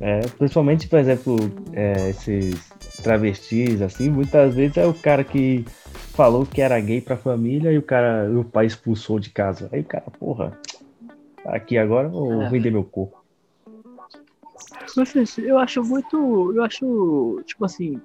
[0.00, 1.36] É, principalmente, por exemplo,
[1.72, 2.68] é, esses
[3.02, 5.64] travestis, assim, muitas vezes é o cara que
[6.14, 9.68] falou que era gay pra família e o cara, o pai expulsou de casa.
[9.72, 10.58] Aí o cara, porra,
[11.46, 12.48] aqui agora eu vou É.
[12.50, 13.17] vender meu corpo.
[14.96, 16.52] Mas, eu acho muito.
[16.54, 17.42] Eu acho.
[17.46, 18.00] Tipo assim.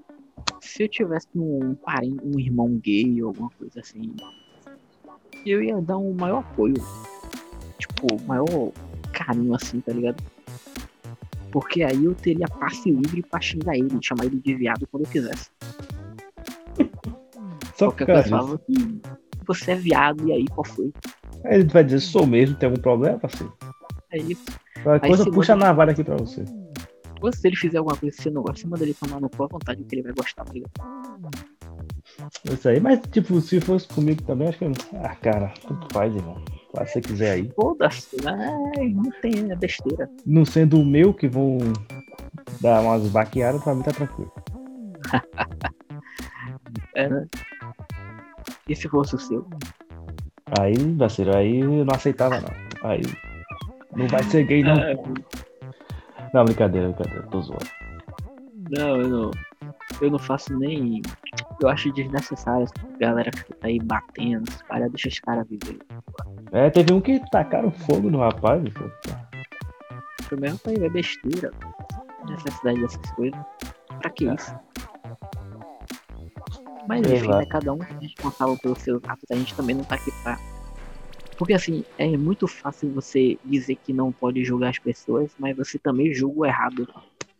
[0.61, 4.13] Se eu tivesse um parente, um irmão gay ou alguma coisa assim.
[5.45, 6.75] Eu ia dar um maior apoio.
[7.77, 8.71] Tipo, maior
[9.11, 10.23] carinho assim, tá ligado?
[11.51, 15.11] Porque aí eu teria passe livre pra xingar ele, chamar ele de viado quando eu
[15.11, 15.49] quisesse.
[17.77, 18.29] Só coisa disso.
[18.29, 19.01] falava que
[19.45, 20.91] você é viado, e aí qual foi?
[21.45, 23.53] Aí ele vai dizer, sou mesmo, tem algum problema, parceiro?
[24.11, 24.45] É isso.
[24.81, 26.43] Qualquer Aí coisa, puxa a navalha aqui pra você.
[27.31, 29.43] Se ele fizer alguma coisa que você não gosta, você manda ele tomar no cu
[29.43, 30.71] à vontade, que ele vai gostar, tá ligado?
[32.51, 34.65] Isso aí, mas tipo, se fosse comigo também, acho que.
[34.97, 36.43] Ah, cara, tanto faz, irmão.
[36.75, 37.51] Faz se você quiser aí.
[37.55, 40.09] Foda-se, ai, não tem, é besteira.
[40.25, 41.57] Não sendo o meu que vão
[42.61, 44.31] dar umas baqueadas, pra mim tá tranquilo.
[46.95, 47.27] É, né?
[48.67, 49.47] E se fosse o seu?
[50.59, 52.89] Aí, parceiro, aí eu não aceitava não.
[52.89, 53.01] Aí.
[53.95, 54.75] Não vai ser gay, não.
[54.75, 54.95] É,
[56.33, 57.65] Não, brincadeira, brincadeira, tô zoando.
[58.71, 59.31] não, eu não.
[60.01, 61.01] Eu não faço nem.
[61.61, 65.79] Eu acho desnecessário essa galera que tá aí batendo, os caras, deixa os caras viver.
[66.51, 68.61] É, teve um que tacaram fogo no rapaz.
[68.73, 68.89] pô.
[70.27, 71.51] Primeiro tá aí, é besteira.
[72.27, 73.39] Necessidade dessas coisas.
[73.99, 74.55] Pra que isso?
[76.87, 79.95] Mas enfim, né, cada um é responsável pelos seus atos, a gente também não tá
[79.95, 80.37] aqui pra.
[81.37, 85.77] Porque assim, é muito fácil você dizer que não pode julgar as pessoas, mas você
[85.77, 86.87] também julga o errado.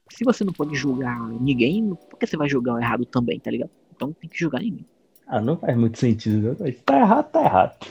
[0.10, 3.50] Se você não pode julgar ninguém, por que você vai julgar o errado também, tá
[3.50, 3.72] ligado?
[3.96, 4.86] Então tem que julgar ninguém.
[5.28, 6.56] Ah, não faz muito sentido.
[6.60, 7.88] Mas Tá errado, tá errado.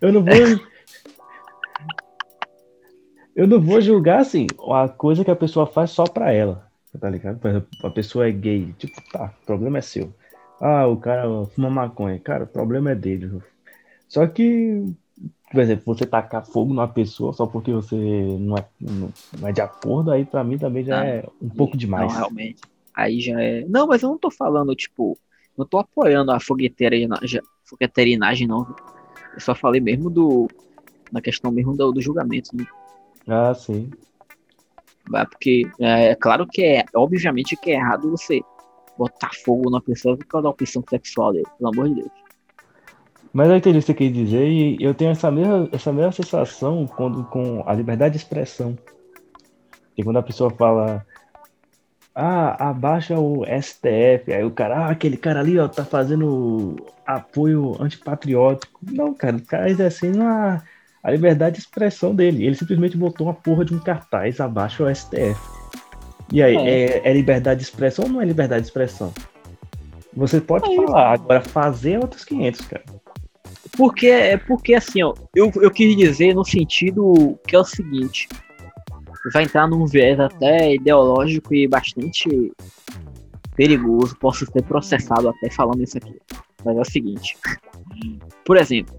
[0.00, 0.32] Eu não vou.
[3.36, 6.66] Eu não vou julgar assim a coisa que a pessoa faz só pra ela.
[6.98, 7.38] Tá ligado?
[7.38, 8.72] Por exemplo, a pessoa é gay.
[8.78, 10.14] Tipo, tá, o problema é seu.
[10.58, 12.18] Ah, o cara fuma maconha.
[12.18, 13.30] Cara, o problema é dele.
[14.08, 14.84] Só que,
[15.50, 19.52] por exemplo, você tacar fogo numa pessoa só porque você não é, não, não é
[19.52, 22.12] de acordo, aí pra mim também já Ah, é um pouco demais.
[22.12, 22.60] Não, realmente.
[22.94, 23.64] Aí já é.
[23.68, 25.16] Não, mas eu não tô falando, tipo,
[25.56, 28.74] não tô apoiando a fogueteirinagem, não.
[29.34, 30.48] Eu só falei mesmo do.
[31.12, 32.66] Na questão mesmo do, do julgamento, né?
[33.28, 33.90] Ah, sim.
[35.08, 38.40] Porque é, é claro que é, obviamente que é errado você
[38.98, 42.10] botar fogo na pessoa por causa da opção sexual dele, pelo amor de Deus.
[43.36, 46.10] Mas eu entendi o que você quer dizer e eu tenho essa mesma, essa mesma
[46.10, 48.78] sensação quando, com a liberdade de expressão.
[49.94, 51.04] Que quando a pessoa fala,
[52.14, 56.76] ah, abaixa o STF, aí o cara, ah, aquele cara ali, ó, tá fazendo
[57.06, 58.80] apoio antipatriótico.
[58.90, 60.62] Não, cara, o cara exercendo a,
[61.02, 62.42] a liberdade de expressão dele.
[62.42, 65.38] Ele simplesmente botou uma porra de um cartaz abaixo o STF.
[66.32, 69.12] E aí, é, é liberdade de expressão ou não é liberdade de expressão?
[70.14, 72.84] Você pode É falar, agora fazer é outros 500, cara.
[73.76, 78.28] Porque é porque assim, ó, eu, eu quis dizer no sentido que é o seguinte,
[79.32, 82.52] vai entrar num viés até ideológico e bastante
[83.54, 86.16] perigoso, posso ser processado até falando isso aqui.
[86.64, 87.36] Mas é o seguinte,
[88.44, 88.98] por exemplo,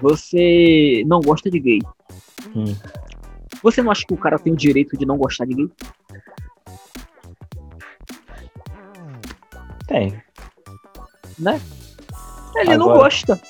[0.00, 1.78] você não gosta de gay.
[2.54, 2.74] Hum.
[3.62, 5.70] Você não acha que o cara tem o direito de não gostar de gay?
[9.86, 10.22] Tem.
[11.38, 11.60] Né?
[12.56, 13.40] Ele não Agora- gosta.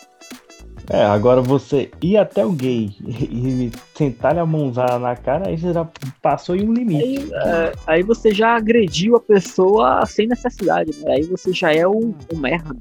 [0.91, 5.59] É, agora você ir até o gay e, e sentar-lhe a mãozada na cara, aí
[5.59, 5.89] você já
[6.21, 7.03] passou em um limite.
[7.03, 11.15] Aí, é, aí você já agrediu a pessoa sem necessidade, né?
[11.15, 12.77] Aí você já é um, um merda.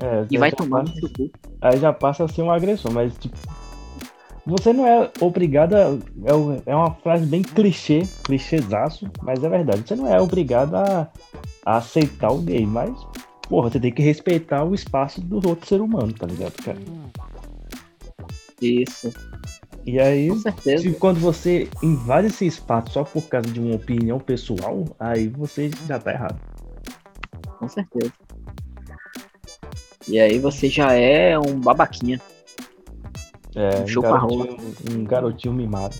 [0.00, 1.10] É, E vai tomar no seu.
[1.60, 3.36] Aí já passa a ser um agressor, mas tipo.
[4.46, 5.80] Você não é obrigado a.
[5.84, 9.82] É, é uma frase bem clichê, clichêzaço, mas é verdade.
[9.86, 11.08] Você não é obrigado a,
[11.66, 12.90] a aceitar o gay, mas,
[13.48, 16.78] porra, você tem que respeitar o espaço do outro ser humano, tá ligado, cara?
[18.60, 19.12] Isso,
[19.86, 20.82] E aí, com certeza.
[20.82, 25.70] Se quando você invade esse espaço só por causa de uma opinião pessoal, aí você
[25.86, 26.40] já tá errado.
[27.58, 28.12] Com certeza.
[30.08, 32.20] E aí você já é um babaquinha,
[33.54, 35.96] É, Um um, garotinho, um garotinho mimado.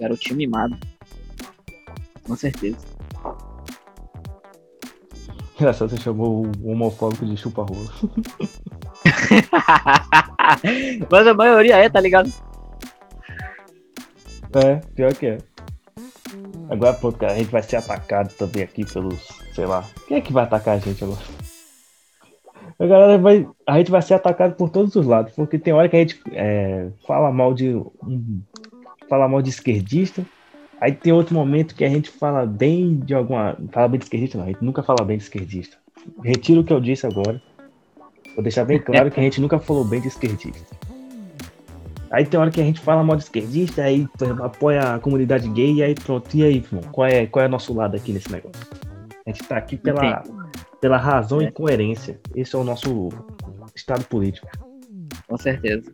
[0.00, 0.76] garotinho mimado.
[2.24, 2.78] Com certeza.
[5.56, 7.88] Engraçado, você chamou o homofóbico de chupa-rola.
[11.10, 12.32] Mas a maioria é, tá ligado?
[14.54, 15.38] É, pior que é.
[16.70, 19.84] Agora, pronto, cara, a gente vai ser atacado também aqui pelos, sei lá.
[20.06, 21.20] Quem é que vai atacar a gente agora?
[22.78, 23.48] A galera vai.
[23.66, 26.20] A gente vai ser atacado por todos os lados, porque tem hora que a gente
[26.32, 28.40] é, fala mal de um,
[29.08, 30.24] fala mal de esquerdista.
[30.80, 33.56] Aí tem outro momento que a gente fala bem de alguma.
[33.72, 34.44] Fala bem de esquerdista, não.
[34.44, 35.76] A gente nunca fala bem de esquerdista.
[36.22, 37.42] Retiro o que eu disse agora.
[38.38, 40.76] Vou deixar bem claro que a gente nunca falou bem de esquerdista.
[42.08, 44.06] Aí tem hora que a gente fala mal de esquerdista, aí
[44.40, 46.32] apoia a comunidade gay, e aí pronto.
[46.36, 48.62] E aí, irmão, qual é, qual é o nosso lado aqui nesse negócio?
[49.26, 50.22] A gente tá aqui pela,
[50.80, 52.20] pela razão e coerência.
[52.32, 53.08] Esse é o nosso
[53.74, 54.46] estado político.
[55.26, 55.92] Com certeza.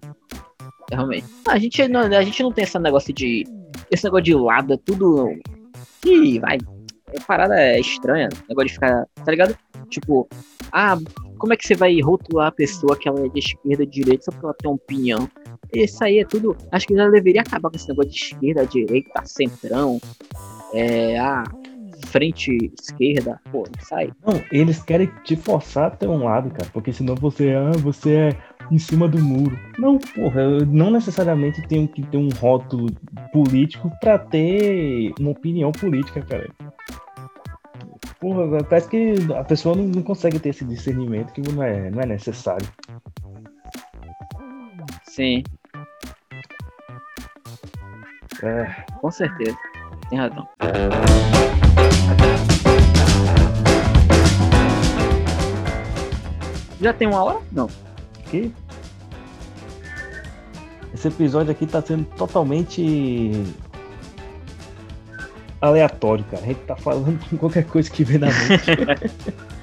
[0.92, 1.24] Realmente.
[1.48, 3.44] A gente não, a gente não tem esse negócio de.
[3.90, 5.30] Esse negócio de lado, é tudo.
[6.04, 6.58] Ih, vai.
[7.18, 8.28] A parada é estranha.
[8.44, 9.06] O negócio de ficar.
[9.24, 9.56] Tá ligado?
[9.88, 10.28] Tipo,
[10.72, 10.98] ah,
[11.44, 14.24] como é que você vai rotular a pessoa que ela é de esquerda, de direita,
[14.24, 15.28] só porque ela tem uma opinião?
[15.74, 16.56] Isso aí é tudo.
[16.72, 20.00] Acho que já deveria acabar com esse negócio de esquerda, direita, centrão.
[20.72, 21.18] É.
[21.18, 21.44] Ah,
[22.06, 23.38] frente esquerda.
[23.52, 24.10] Pô, aí.
[24.26, 26.70] Não, eles querem te forçar até um lado, cara.
[26.72, 28.38] Porque senão você, ah, você é
[28.70, 29.58] em cima do muro.
[29.78, 32.88] Não, porra, eu não necessariamente tenho que ter um rótulo
[33.34, 36.48] político pra ter uma opinião política, cara.
[38.24, 42.00] Porra, parece que a pessoa não, não consegue ter esse discernimento que não é, não
[42.00, 42.66] é necessário.
[45.02, 45.42] Sim,
[48.42, 49.54] É, com certeza.
[50.08, 50.48] Tem razão.
[56.80, 57.40] Já tem uma hora?
[57.52, 57.68] Não.
[58.30, 58.50] que
[60.94, 63.32] esse episódio aqui tá sendo totalmente
[65.64, 66.42] aleatório, cara.
[66.42, 69.34] A gente tá falando com qualquer coisa que vem na mente.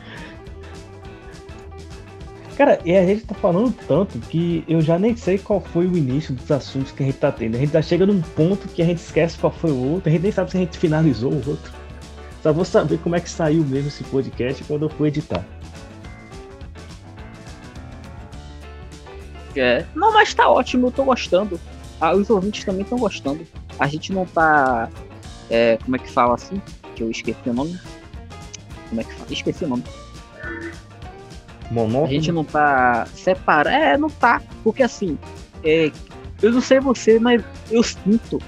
[2.58, 5.98] cara, e a gente tá falando tanto que eu já nem sei qual foi o
[5.98, 7.56] início dos assuntos que a gente tá tendo.
[7.56, 10.12] A gente tá chegando num ponto que a gente esquece qual foi o outro, a
[10.12, 11.72] gente nem sabe se a gente finalizou o outro.
[12.44, 15.46] Só vou saber como é que saiu mesmo esse podcast quando eu for editar.
[19.56, 19.86] É.
[19.96, 21.60] Não, mas tá ótimo, eu tô gostando.
[22.00, 23.46] Ah, os ouvintes também estão gostando.
[23.78, 24.90] A gente não tá.
[25.52, 26.62] É, como é que fala assim?
[26.96, 27.78] Que eu esqueci o nome.
[28.90, 29.28] Como é que fala?
[29.32, 29.84] Esqueci o nome.
[31.70, 32.08] A Monótono.
[32.08, 33.70] gente não tá separado.
[33.70, 34.42] É, não tá.
[34.64, 35.18] Porque assim,
[35.64, 35.92] é,
[36.42, 38.40] eu não sei você, mas eu sinto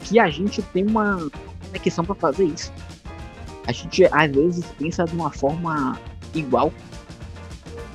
[0.00, 1.30] que a gente tem uma
[1.66, 2.70] conexão pra fazer isso.
[3.66, 5.98] A gente às vezes pensa de uma forma
[6.34, 6.72] igual.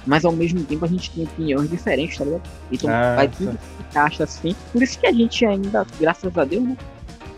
[0.05, 2.43] Mas ao mesmo tempo a gente tem opiniões diferentes, tá ligado?
[2.71, 4.55] Então Ah, vai tudo se encaixa assim.
[4.71, 6.77] Por isso que a gente ainda, graças a Deus, né?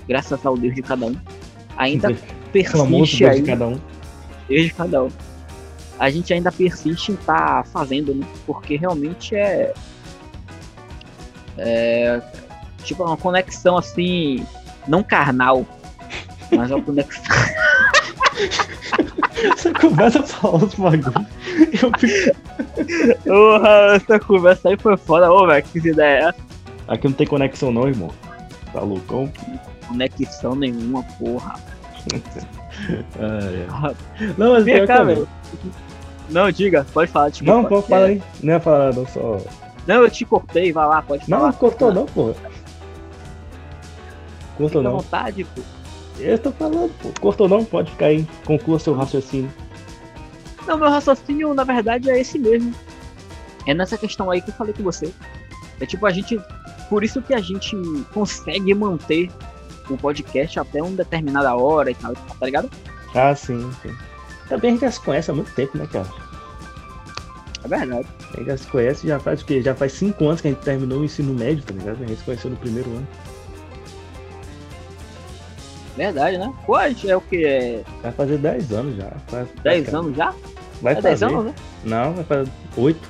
[0.10, 1.16] Graças ao Deus de cada um,
[1.78, 2.10] ainda
[2.52, 3.42] persiste Deus aí.
[3.42, 3.80] de cada um.
[4.50, 5.10] Deus de cada um.
[6.00, 8.26] A gente ainda persiste em estar fazendo, né?
[8.48, 9.72] Porque realmente é.
[11.60, 12.20] É.
[12.84, 14.44] Tipo, uma conexão assim.
[14.88, 15.64] Não carnal.
[16.52, 17.24] Mas é uma conexão.
[19.56, 21.28] Você começa a falar os bagulho.
[21.82, 21.92] Eu.
[23.24, 25.32] Porra, essa conversa aí foi foda.
[25.32, 26.34] Ô, velho, que ideia.
[26.88, 28.10] Aqui não tem conexão não, irmão.
[28.74, 29.32] Tá loucão?
[29.90, 31.56] Conexão nenhuma, porra.
[33.20, 34.34] Ah, é.
[34.38, 35.28] Não, mas Vem cá, é velho.
[36.30, 37.30] Não, diga, pode falar.
[37.30, 37.54] Desculpa.
[37.54, 38.24] Não, pô, fala aí.
[38.42, 39.38] Não ia falar não, só.
[39.86, 41.52] Não, eu te cortei, vai lá, pode Não, falar.
[41.52, 42.36] não cortou não, porra.
[44.58, 44.98] Cortou Fica não.
[44.98, 45.62] vontade, pô.
[46.20, 47.10] Eu tô falando, pô.
[47.20, 48.26] Cortou não, pode ficar aí.
[48.46, 49.52] Conclua seu raciocínio.
[50.68, 52.74] Não, meu raciocínio, na verdade, é esse mesmo.
[53.66, 55.14] É nessa questão aí que eu falei com você.
[55.80, 56.40] É tipo, a gente.
[56.90, 57.76] Por isso que a gente
[58.14, 59.30] consegue manter
[59.90, 62.70] o podcast até uma determinada hora e tal, tá ligado?
[63.16, 63.94] Ah, sim, sim.
[64.48, 66.08] Também a gente já se conhece há muito tempo, né, cara?
[67.64, 68.08] É verdade.
[68.34, 69.62] A gente já se conhece já faz o quê?
[69.62, 72.04] Já faz cinco anos que a gente terminou o ensino médio, tá ligado?
[72.04, 73.08] A gente se conheceu no primeiro ano.
[75.98, 76.54] Verdade, né?
[76.78, 77.46] A gente é o que?
[77.46, 79.12] É Vai fazer 10 anos já.
[79.30, 80.34] Vai, 10 vai, anos já?
[80.82, 81.34] Vai É 10 fazer.
[81.34, 81.56] anos, né?
[81.84, 83.10] Não, vai fazer 8.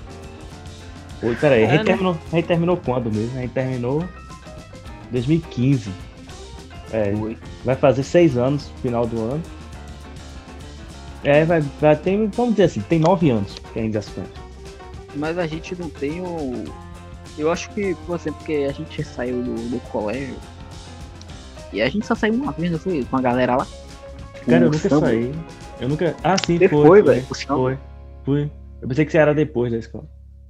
[1.21, 1.83] 8, peraí, a, É, gente né?
[1.85, 3.37] terminou, a gente terminou quando mesmo?
[3.37, 4.03] A gente terminou
[5.11, 5.91] 2015.
[6.91, 7.13] É,
[7.63, 9.43] vai fazer 6 anos no final do ano.
[11.23, 14.11] É, vai, vai ter, vamos dizer assim, tem 9 anos que a gente já se
[14.11, 14.33] conhece.
[15.15, 16.63] Mas a gente não tem o.
[17.37, 20.35] Eu acho que, por exemplo, porque a gente saiu do, do colégio.
[21.71, 23.03] E a gente só saiu uma vez, não foi?
[23.05, 23.67] Com a galera lá.
[24.45, 25.07] Cara, eu nunca samba.
[25.07, 25.31] saí.
[25.79, 26.15] Eu nunca.
[26.23, 27.03] Ah, sim, Você foi.
[27.03, 27.45] foi, foi?
[27.47, 27.77] Foi.
[28.23, 28.51] Fui.
[28.81, 30.05] Eu pensei que você era depois da escola.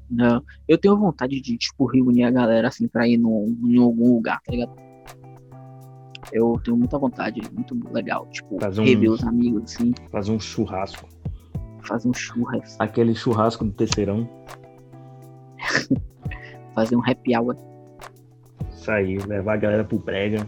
[0.10, 0.42] Não.
[0.68, 4.42] Eu tenho vontade de, tipo, reunir a galera assim pra ir num, em algum lugar,
[4.42, 4.72] tá ligado?
[6.32, 8.28] Eu tenho muita vontade, muito legal.
[8.28, 11.08] Tipo, Fazer um- rever os amigos, assim, Fazer um churrasco.
[11.82, 14.30] fazer um churras, Aquele churrasco do terceirão.
[16.76, 17.56] fazer um happy hour.
[18.72, 20.48] Sair, levar a galera pro brega.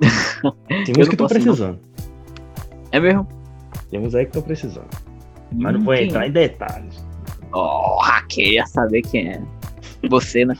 [0.68, 1.28] Tem Eu uns que estão posso, não.
[1.28, 1.78] precisando.
[2.92, 3.26] É mesmo?
[3.90, 4.88] Tem uns aí que estão precisando.
[5.52, 6.28] Mas não Hum, vou entrar é?
[6.28, 7.04] em detalhes.
[7.52, 7.98] Oh,
[8.28, 9.42] queria saber quem é.
[10.08, 10.54] Você, né?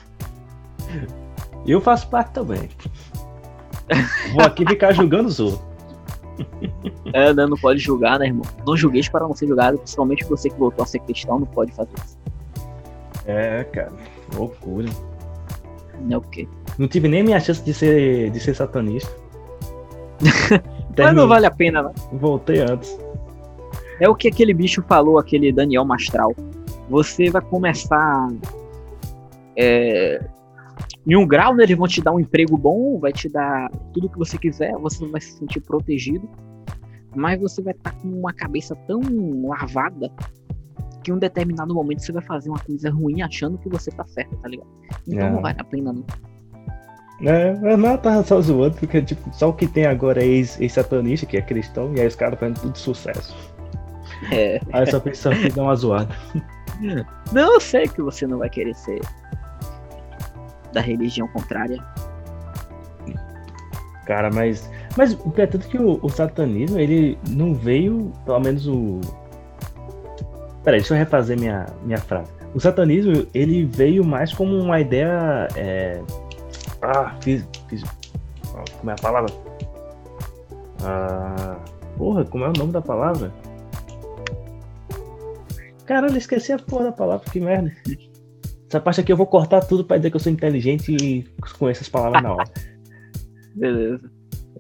[1.67, 2.69] Eu faço parte também.
[4.33, 5.65] Vou aqui ficar julgando os outros.
[7.13, 8.45] É, né, não pode julgar, né, irmão?
[8.67, 11.73] Não julgueis para não ser julgado, principalmente você que voltou a ser cristão, não pode
[11.73, 12.19] fazer isso.
[13.27, 13.93] É, cara,
[14.35, 14.89] loucura.
[16.11, 16.47] É o quê?
[16.79, 19.11] Não tive nem minha chance de ser, de ser satanista.
[20.97, 21.93] Mas não vale a pena, não.
[22.19, 22.99] Voltei antes.
[24.01, 26.35] É o que aquele bicho falou, aquele Daniel Mastral.
[26.89, 28.29] Você vai começar.
[29.57, 30.23] é,
[31.07, 31.63] em um grau, né?
[31.65, 35.07] Eles vão te dar um emprego bom, vai te dar tudo que você quiser, você
[35.07, 36.29] vai se sentir protegido.
[37.15, 39.01] Mas você vai estar com uma cabeça tão
[39.47, 40.11] lavada
[41.03, 44.05] que em um determinado momento você vai fazer uma coisa ruim achando que você tá
[44.07, 44.69] certo, tá ligado?
[45.09, 45.31] Então É.
[45.31, 46.05] não vale a pena, não.
[47.23, 50.61] É, não, eu tava só zoando, porque tipo, só o que tem agora é ex-
[50.61, 53.35] ex-satanista, que é cristão, e aí os caras fazendo tudo sucesso.
[54.31, 54.61] É.
[54.73, 56.15] Aí eu só pensando que dá uma zoada.
[57.33, 59.01] Não, eu sei que você não vai querer ser
[60.77, 61.83] da religião contrária.
[64.05, 64.71] Cara, mas.
[64.97, 69.01] Mas o que é tanto que o, o satanismo, ele não veio, pelo menos o.
[70.63, 72.31] Peraí, deixa eu refazer minha, minha frase.
[72.55, 75.49] O satanismo, ele veio mais como uma ideia.
[75.57, 76.01] É...
[76.83, 77.83] Ah, fiz, fiz.
[78.79, 79.33] Como é a palavra?
[80.85, 81.57] Ah,
[81.97, 83.33] porra, como é o nome da palavra?
[85.87, 87.73] Caralho, esqueci a porra da palavra, que merda.
[88.77, 91.25] Essa parte aqui eu vou cortar tudo pra dizer que eu sou inteligente e
[91.59, 92.45] conheço as palavras na hora.
[93.57, 94.11] Beleza.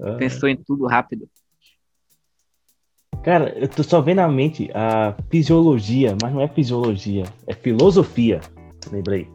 [0.00, 0.14] Ah.
[0.14, 1.28] Pensou em tudo rápido.
[3.22, 8.40] Cara, eu tô só vendo na mente a fisiologia, mas não é fisiologia, é filosofia.
[8.90, 9.28] Lembrei.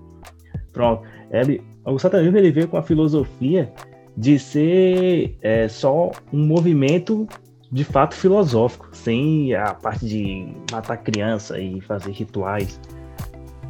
[0.74, 1.04] Pronto.
[1.30, 3.72] Ele, o satanismo ele veio com a filosofia
[4.18, 7.28] de ser é, só um movimento
[7.72, 12.80] de fato filosófico, sem a parte de matar criança e fazer rituais.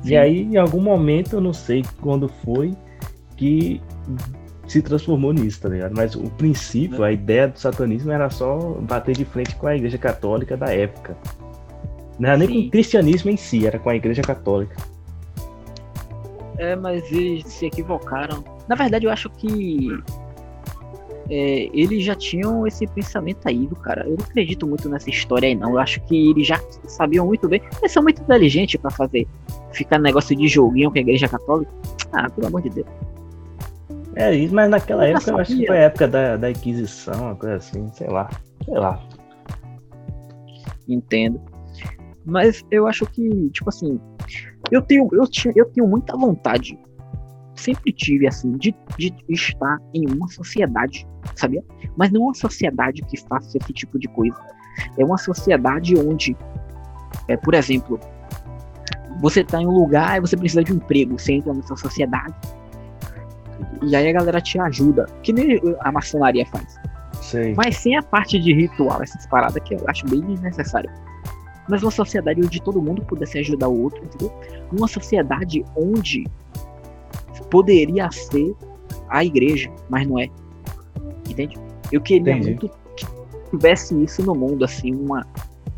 [0.02, 0.10] Sim.
[0.10, 2.76] E aí, em algum momento, eu não sei quando foi,
[3.38, 3.82] que
[4.68, 5.94] se transformou nisso, tá ligado?
[5.96, 9.98] Mas o princípio, a ideia do satanismo era só bater de frente com a igreja
[9.98, 11.18] católica da época.
[12.18, 12.68] Não era nem com Sim.
[12.68, 14.76] o cristianismo em si, era com a igreja católica.
[16.58, 18.44] É, mas eles se equivocaram.
[18.68, 19.90] Na verdade, eu acho que
[21.34, 24.04] é, eles já tinham esse pensamento aí, cara.
[24.06, 25.70] Eu não acredito muito nessa história aí, não.
[25.70, 27.62] Eu acho que eles já sabiam muito bem.
[27.80, 29.26] Eles são muito inteligentes pra fazer.
[29.72, 31.72] Ficar negócio de joguinho com a igreja católica.
[32.12, 32.88] Ah, pelo amor de Deus.
[34.18, 37.22] É isso, mas naquela Eu época eu acho que foi a época da, da Inquisição,
[37.22, 38.30] uma coisa assim, sei lá.
[38.66, 39.02] Sei lá.
[40.86, 41.40] Entendo.
[42.26, 43.98] Mas eu acho que, tipo assim,
[44.70, 46.78] eu tenho, eu, tinha, eu tenho muita vontade,
[47.62, 51.64] sempre tive, assim, de, de estar em uma sociedade, sabia?
[51.96, 54.38] Mas não uma sociedade que faça esse tipo de coisa.
[54.98, 56.36] É uma sociedade onde,
[57.28, 58.00] é, por exemplo,
[59.20, 62.34] você tá em um lugar e você precisa de um emprego, você entra nessa sociedade.
[63.84, 66.80] E aí a galera te ajuda, que nem a maçonaria faz.
[67.22, 67.54] Sei.
[67.56, 70.90] Mas sem a parte de ritual, essas paradas que eu acho bem desnecessário.
[71.70, 74.34] Mas uma sociedade onde todo mundo pudesse ajudar o outro, entendeu?
[74.72, 76.26] Uma sociedade onde
[77.50, 78.54] poderia ser
[79.10, 80.30] a igreja, mas não é.
[81.30, 81.58] Entende?
[81.92, 82.50] Eu queria Entendi.
[82.50, 83.06] muito que
[83.52, 85.26] tivesse isso no mundo, assim, uma.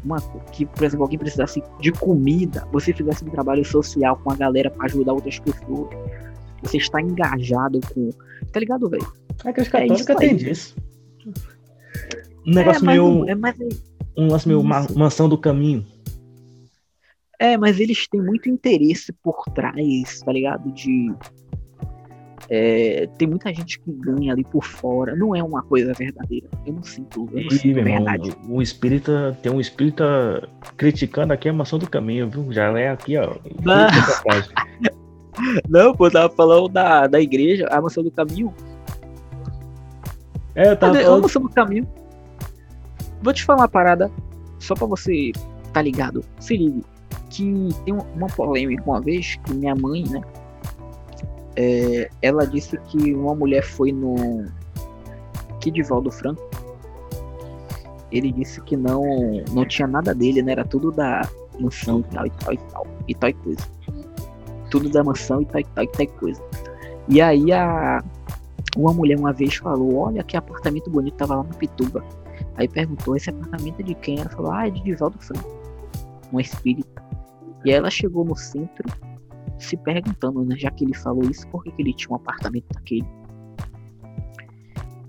[0.04, 0.20] Uma,
[0.52, 4.70] que, por exemplo, alguém precisasse de comida, você fizesse um trabalho social com a galera
[4.70, 5.88] pra ajudar outras pessoas.
[6.62, 8.10] Você está engajado com.
[8.52, 9.08] Tá ligado, velho?
[9.46, 10.76] A igreja É isso disso.
[12.46, 13.30] Um negócio é, meio.
[13.30, 13.56] é, mas
[14.18, 15.86] Um lance meio ma- mansão do caminho.
[17.40, 20.70] É, mas eles têm muito interesse por trás, tá ligado?
[20.74, 21.14] De.
[22.50, 25.16] É, tem muita gente que ganha ali por fora.
[25.16, 26.48] Não é uma coisa verdadeira.
[26.66, 27.30] Eu não sinto.
[27.32, 28.36] Eu não sinto meu irmão, verdade.
[28.50, 30.48] o espírita tem um espírita
[30.78, 32.52] criticando aqui a maçã do caminho, viu?
[32.52, 33.36] Já é aqui, ó.
[35.68, 35.96] Não.
[35.96, 38.54] Pô, eu tava falando da, da igreja, a maçã do caminho.
[40.56, 41.06] É, eu tava Cadê?
[41.06, 41.88] A maçã do caminho.
[43.22, 44.12] Vou te falar uma parada,
[44.60, 45.32] só pra você
[45.72, 46.24] tá ligado.
[46.40, 46.84] Se ligue.
[47.30, 50.22] Que tem um- uma polêmica uma vez que minha mãe, né?
[51.56, 54.46] É, ela disse que uma mulher foi no
[55.60, 56.42] Kidvaldo Franco.
[58.12, 59.04] Ele disse que não,
[59.52, 60.52] não tinha nada dele, né?
[60.54, 61.28] Era tudo da
[61.60, 62.88] mansão e tal e tal e tal.
[63.08, 63.68] E tal e coisa.
[64.70, 66.42] Tudo da mansão e tal e tal e tal e coisa.
[67.08, 68.04] E aí a,
[68.78, 72.04] uma mulher uma vez falou, olha que apartamento bonito, tava lá na Pituba.
[72.56, 74.20] Aí perguntou, esse apartamento é de quem?
[74.20, 75.50] Ela falou, ah, é de Divaldo Franco.
[76.32, 77.04] Um espírita.
[77.66, 78.88] E aí ela chegou no centro
[79.64, 82.66] se perguntando, né, já que ele falou isso, por que, que ele tinha um apartamento
[82.74, 83.06] daquele?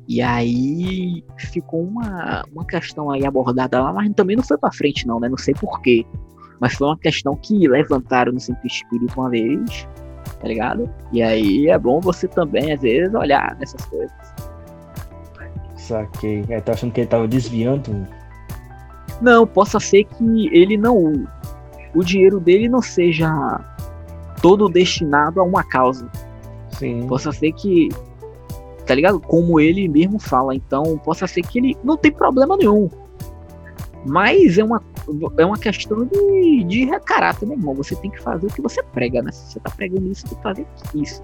[0.07, 5.07] E aí ficou uma, uma questão aí abordada lá, mas também não foi pra frente
[5.07, 5.29] não, né?
[5.29, 6.05] Não sei porquê.
[6.61, 9.89] Mas foi uma questão que levantaram no centro espírita uma vez,
[10.41, 10.91] tá ligado?
[11.11, 14.13] E aí é bom você também, às vezes, olhar nessas coisas.
[15.77, 16.45] Saquei.
[16.49, 18.07] É, tá achando que ele tava desviando?
[19.21, 21.27] Não, possa ser que ele não.
[21.95, 23.29] O dinheiro dele não seja
[24.45, 26.07] todo destinado a uma causa.
[26.73, 27.07] Sim.
[27.07, 27.89] Possa ser que.
[28.85, 29.19] Tá ligado?
[29.19, 30.55] Como ele mesmo fala.
[30.55, 32.91] Então, possa ser que ele não tem problema nenhum.
[34.05, 34.83] Mas é uma,
[35.39, 37.75] é uma questão de, de caráter, meu irmão.
[37.77, 39.33] Você tem que fazer o que você prega, né?
[39.33, 41.23] Se você tá pregando isso, tem que fazer isso.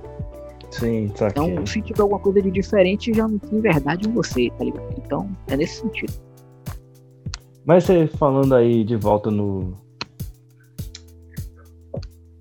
[0.70, 1.44] Sim, saquei.
[1.44, 4.94] Então, se tiver alguma coisa de diferente, já não tem verdade em você, tá ligado?
[4.96, 6.14] Então, é nesse sentido.
[7.66, 9.74] Mas você falando aí de volta no.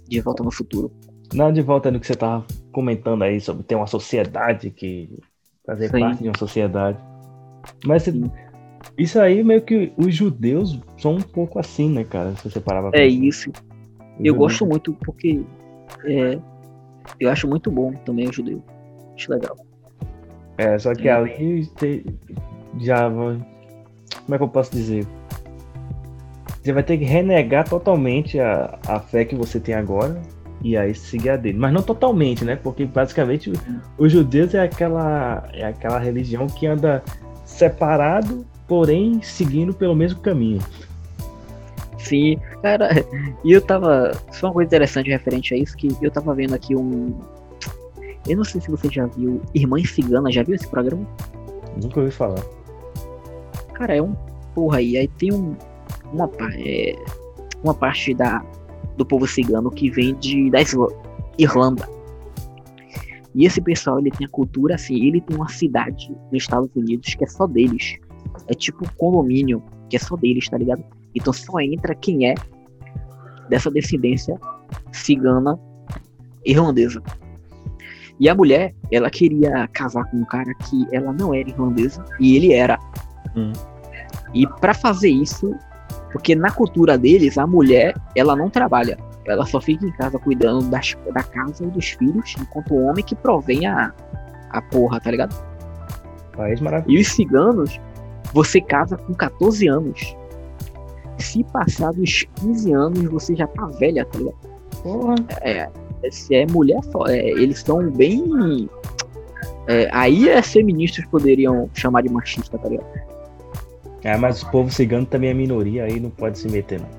[0.09, 0.91] De volta no futuro.
[1.33, 5.09] Não, de volta no que você tava comentando aí sobre ter uma sociedade que.
[5.65, 5.99] fazer Sim.
[5.99, 6.97] parte de uma sociedade.
[7.85, 8.31] Mas Sim.
[8.97, 12.35] isso aí meio que os judeus são um pouco assim, né, cara?
[12.37, 13.51] Se você parar pra É isso.
[13.51, 13.55] Os
[14.19, 15.43] Eu judeus- gosto muito porque.
[16.05, 16.39] É,
[17.19, 18.63] eu acho muito bom também o judeu.
[19.15, 19.55] Acho legal.
[20.57, 21.11] É, só que É.
[21.13, 21.69] ali
[22.79, 23.09] já.
[23.09, 25.05] Como é que eu posso dizer?
[26.61, 30.21] Você vai ter que renegar totalmente a, a fé que você tem agora
[30.61, 31.57] e aí seguir a dele.
[31.57, 32.55] Mas não totalmente, né?
[32.55, 33.51] Porque basicamente
[33.97, 37.03] os judeus é aquela, é aquela religião que anda
[37.45, 40.59] separado, porém seguindo pelo mesmo caminho.
[41.97, 42.89] Sim, cara,
[43.43, 44.11] e eu tava.
[44.31, 47.17] Só uma coisa interessante referente a isso, que eu tava vendo aqui um.
[48.27, 51.05] Eu não sei se você já viu Irmã Cigana, já viu esse programa?
[51.81, 52.43] Nunca ouvi falar.
[53.73, 54.13] Cara, é um
[54.53, 54.97] porra aí.
[54.97, 55.55] Aí tem um,
[56.13, 56.95] uma, é,
[57.63, 58.43] uma parte da,
[58.97, 60.59] do povo cigano que vem de, da
[61.37, 61.87] Irlanda.
[63.35, 67.13] E esse pessoal, ele tem a cultura assim, ele tem uma cidade nos Estados Unidos
[67.13, 67.97] que é só deles.
[68.47, 70.83] É tipo um condomínio que é só deles, tá ligado?
[71.15, 72.35] Então só entra quem é
[73.49, 74.39] dessa descendência
[74.91, 75.59] cigana
[76.45, 77.01] irlandesa.
[78.19, 82.35] E a mulher, ela queria casar com um cara que ela não era irlandesa e
[82.35, 82.77] ele era.
[83.35, 83.53] Hum.
[84.33, 85.55] E pra fazer isso,
[86.11, 88.97] porque na cultura deles, a mulher, ela não trabalha.
[89.25, 93.03] Ela só fica em casa cuidando das, da casa e dos filhos, enquanto o homem
[93.03, 93.93] que provém a,
[94.49, 95.35] a porra, tá ligado?
[96.35, 96.97] País maravilhoso.
[96.97, 97.79] E os ciganos,
[98.33, 100.15] você casa com 14 anos.
[101.17, 104.37] Se passar dos 15 anos, você já tá velha, tá ligado?
[104.81, 105.15] Porra.
[105.41, 105.69] É,
[106.09, 108.67] se é mulher, só- é, eles são bem.
[109.67, 112.87] é, aí as feministas poderiam chamar de machista, tá ligado?
[114.03, 116.89] É, mas o povo cigano também é minoria, aí não pode se meter, não.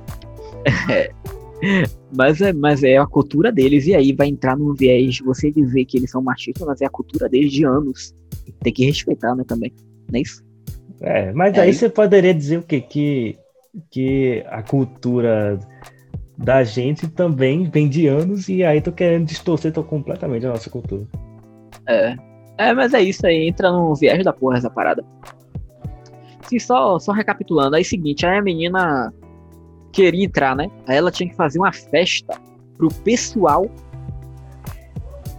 [2.16, 5.51] Mas é, mas é a cultura deles, e aí vai entrar num viés de você
[5.51, 8.14] dizer que eles são machistas, mas é a cultura deles de anos.
[8.62, 9.70] Tem que respeitar, né, também.
[10.10, 10.43] Não é isso?
[11.02, 12.81] É, mas É, aí e- você poderia dizer o quê?
[12.81, 13.39] Que,
[13.90, 15.59] que a cultura
[16.36, 20.70] da gente também vem de anos e aí tô querendo distorcer tô completamente a nossa
[20.70, 21.02] cultura.
[21.86, 22.16] É.
[22.56, 25.05] É, mas é isso aí, entra no viés da porra essa parada.
[26.51, 29.14] Sim, só, só recapitulando, aí é o seguinte, aí a menina
[29.93, 30.68] queria entrar, né?
[30.85, 32.40] Aí ela tinha que fazer uma festa
[32.77, 33.70] pro pessoal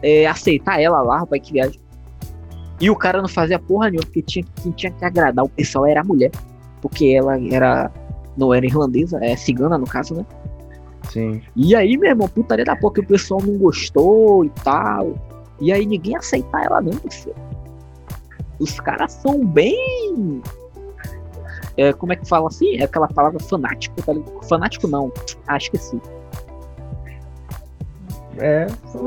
[0.02, 1.82] é, aceitar ela lá, rapaz, que viagem.
[2.80, 5.86] E o cara não fazia porra nenhuma, porque tinha, quem tinha que agradar o pessoal
[5.86, 6.32] era a mulher.
[6.82, 7.92] Porque ela era.
[8.38, 10.26] não era irlandesa, é cigana no caso, né?
[11.10, 11.42] Sim.
[11.58, 15.14] E aí, meu irmão, putaria da porra que o pessoal não gostou e tal.
[15.60, 17.34] E aí ninguém aceitar ela não, você.
[18.62, 20.42] Os caras são bem.
[21.77, 22.77] É, como é que fala assim?
[22.77, 24.43] É aquela palavra fanático, tá ligado?
[24.48, 25.11] Fanático não.
[25.48, 25.99] Ah, esqueci.
[28.38, 28.99] É, só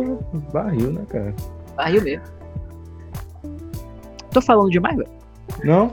[0.52, 1.34] barril, né, cara?
[1.76, 2.24] Barril mesmo.
[4.30, 5.08] Tô falando demais, velho.
[5.64, 5.92] Não?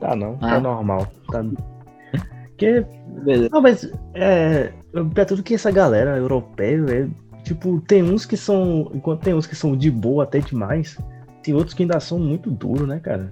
[0.00, 0.60] Tá não, tá Ah.
[0.60, 1.06] normal.
[1.30, 1.44] Tá...
[2.48, 2.84] Porque
[3.24, 3.48] Beleza.
[3.52, 4.72] Não, mas é.
[5.14, 8.90] Pra tudo que essa galera europeia, é, tipo, tem uns que são.
[8.94, 10.98] Enquanto tem uns que são de boa até demais,
[11.42, 13.30] tem outros que ainda são muito duros, né, cara?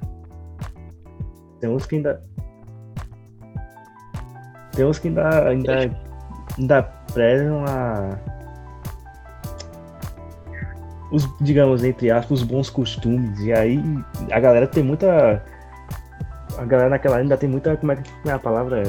[1.66, 2.22] Tem uns que ainda.
[4.72, 5.48] Tem uns que ainda.
[5.48, 6.00] ainda,
[6.56, 6.82] ainda
[7.12, 8.16] prezam a.
[11.10, 13.40] Os, digamos, entre aspas, os bons costumes.
[13.40, 13.82] E aí
[14.30, 15.44] a galera tem muita.
[16.56, 17.76] A galera naquela ainda tem muita.
[17.76, 18.84] Como é que é a palavra?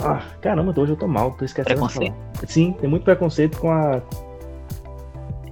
[0.00, 2.14] Ah, caramba, hoje eu tô mal, tô esquecendo de Preconceito?
[2.14, 2.46] falar.
[2.46, 4.00] Sim, tem muito preconceito com a.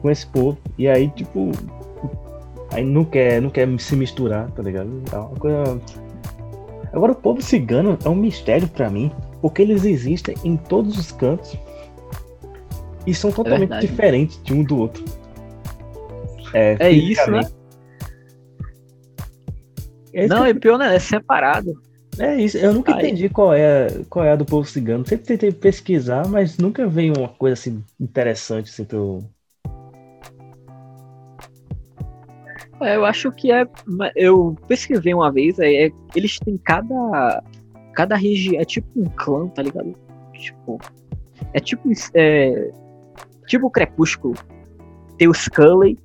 [0.00, 0.56] com esse povo.
[0.78, 1.50] E aí, tipo.
[2.72, 5.02] Aí não quer, não quer se misturar, tá ligado?
[5.12, 5.80] É uma coisa.
[6.92, 11.12] Agora o povo cigano é um mistério pra mim, porque eles existem em todos os
[11.12, 11.56] cantos
[13.06, 13.86] e são totalmente verdade.
[13.86, 15.04] diferentes de um do outro.
[16.52, 17.40] É, É isso, né?
[20.12, 20.94] É Não, é pior, né?
[20.96, 21.72] É separado.
[22.18, 23.06] é isso, eu nunca Aí.
[23.06, 25.06] entendi qual é, qual é a do povo cigano.
[25.06, 29.24] Sempre tentei pesquisar, mas nunca veio uma coisa assim interessante assim pra eu.
[32.80, 33.66] É, eu acho que é.
[34.16, 37.42] Eu pesquisei uma vez, é, é- eles têm cada.
[37.94, 38.60] Cada região.
[38.60, 39.94] É tipo um clã, tá ligado?
[40.32, 40.78] Tipo.
[41.52, 41.90] É tipo.
[42.14, 42.70] É,
[43.46, 44.34] tipo o Crepúsculo.
[45.18, 45.98] Tem o Scully.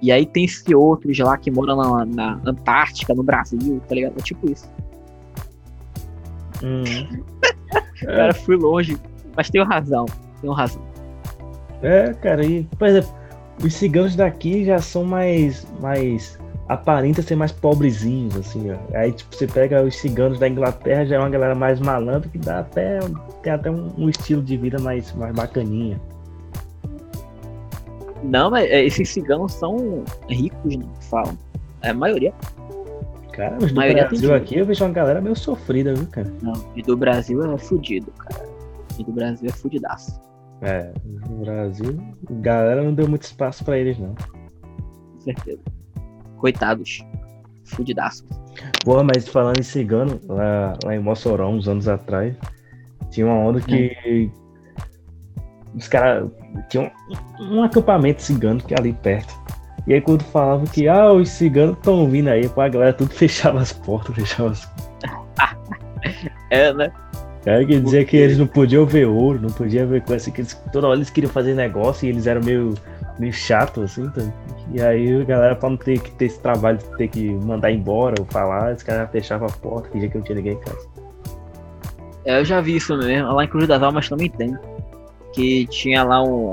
[0.00, 4.14] E aí tem esse outros lá que moram na, na Antártica, no Brasil, tá ligado?
[4.16, 4.70] É tipo isso.
[6.62, 6.84] Hum.
[8.04, 8.96] Cara, fui longe.
[9.36, 10.06] Mas tenho razão.
[10.40, 10.82] Tenho razão.
[11.82, 13.10] É, cara, e, por exemplo,
[13.62, 15.66] os ciganos daqui já são mais.
[15.80, 18.76] mais aparentam ser mais pobrezinhos, assim, ó.
[18.94, 22.38] Aí, tipo, você pega os ciganos da Inglaterra, já é uma galera mais malandra que
[22.38, 23.00] dá até.
[23.42, 25.98] tem até um, um estilo de vida mais, mais bacaninha.
[28.22, 30.84] Não, mas é, esses ciganos são ricos, né?
[31.08, 31.38] Falam.
[31.82, 32.34] É a maioria.
[33.32, 36.30] Cara, os do Maioria Brasil aqui eu vejo uma galera meio sofrida, viu, cara?
[36.42, 38.44] Não, e do Brasil é fudido, cara.
[38.98, 40.20] E do Brasil é fudidaço.
[40.60, 41.98] É, no Brasil,
[42.28, 44.14] a galera não deu muito espaço pra eles, não.
[44.14, 45.60] Com certeza.
[46.36, 47.00] Coitados.
[47.64, 48.26] Fudidaços.
[48.84, 52.34] Porra, mas falando em cigano, lá, lá em Mossoró, uns anos atrás,
[53.10, 54.30] tinha uma onda que
[55.74, 56.30] os caras
[56.68, 56.90] tinham
[57.40, 59.34] um, um acampamento cigano que é ali perto.
[59.86, 63.10] E aí quando falavam que ah, os ciganos estão vindo aí, pô, a galera tudo
[63.14, 64.68] fechava as portas, fechava as
[66.50, 66.92] É, né?
[67.48, 70.42] Cara, que dizia que eles não podiam ver ouro, não podiam ver coisa assim, que
[70.42, 72.74] eles, toda hora eles queriam fazer negócio e eles eram meio,
[73.18, 74.20] meio chatos, assim, tá?
[74.74, 77.70] E aí a galera, pra não ter que ter esse trabalho de ter que mandar
[77.72, 80.86] embora ou falar, os caras fechavam a porta, fingia que não tinha ninguém em casa.
[82.26, 83.32] É, eu já vi isso mesmo.
[83.32, 84.54] Lá em Cruz das Almas também tem.
[85.32, 86.52] Que tinha lá um.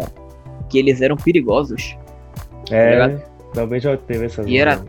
[0.70, 1.98] Que eles eram perigosos.
[2.72, 3.18] É,
[3.54, 4.48] também já teve essas.
[4.48, 4.82] E era-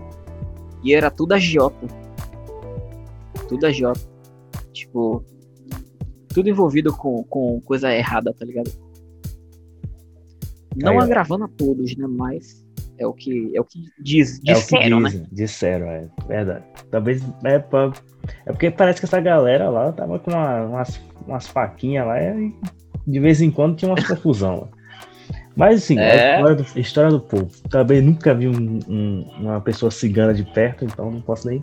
[0.85, 1.85] E era tudo agiota.
[3.49, 3.99] Tudo agiota.
[4.73, 5.25] Tipo.
[6.37, 8.71] Tudo envolvido com, com coisa errada, tá ligado?
[10.77, 12.07] Não Aí, agravando a todos, né?
[12.07, 12.63] Mas
[12.99, 15.09] é o que, é o que diz, É disseram, né?
[15.09, 16.65] dizem, disseram, é verdade.
[16.91, 17.91] Talvez é, pra,
[18.45, 22.55] é porque parece que essa galera lá tava com uma- umas, umas faquinhas lá e
[23.07, 24.69] de vez em quando tinha umas confusão lá.
[25.57, 26.35] Mas assim, É.
[26.35, 27.51] a história do, história do povo.
[27.71, 31.63] Também nunca vi um- um- uma pessoa cigana de perto, então não posso nem,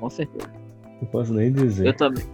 [0.00, 0.48] Com certeza.
[1.02, 1.88] não posso nem dizer.
[1.88, 2.24] Eu também.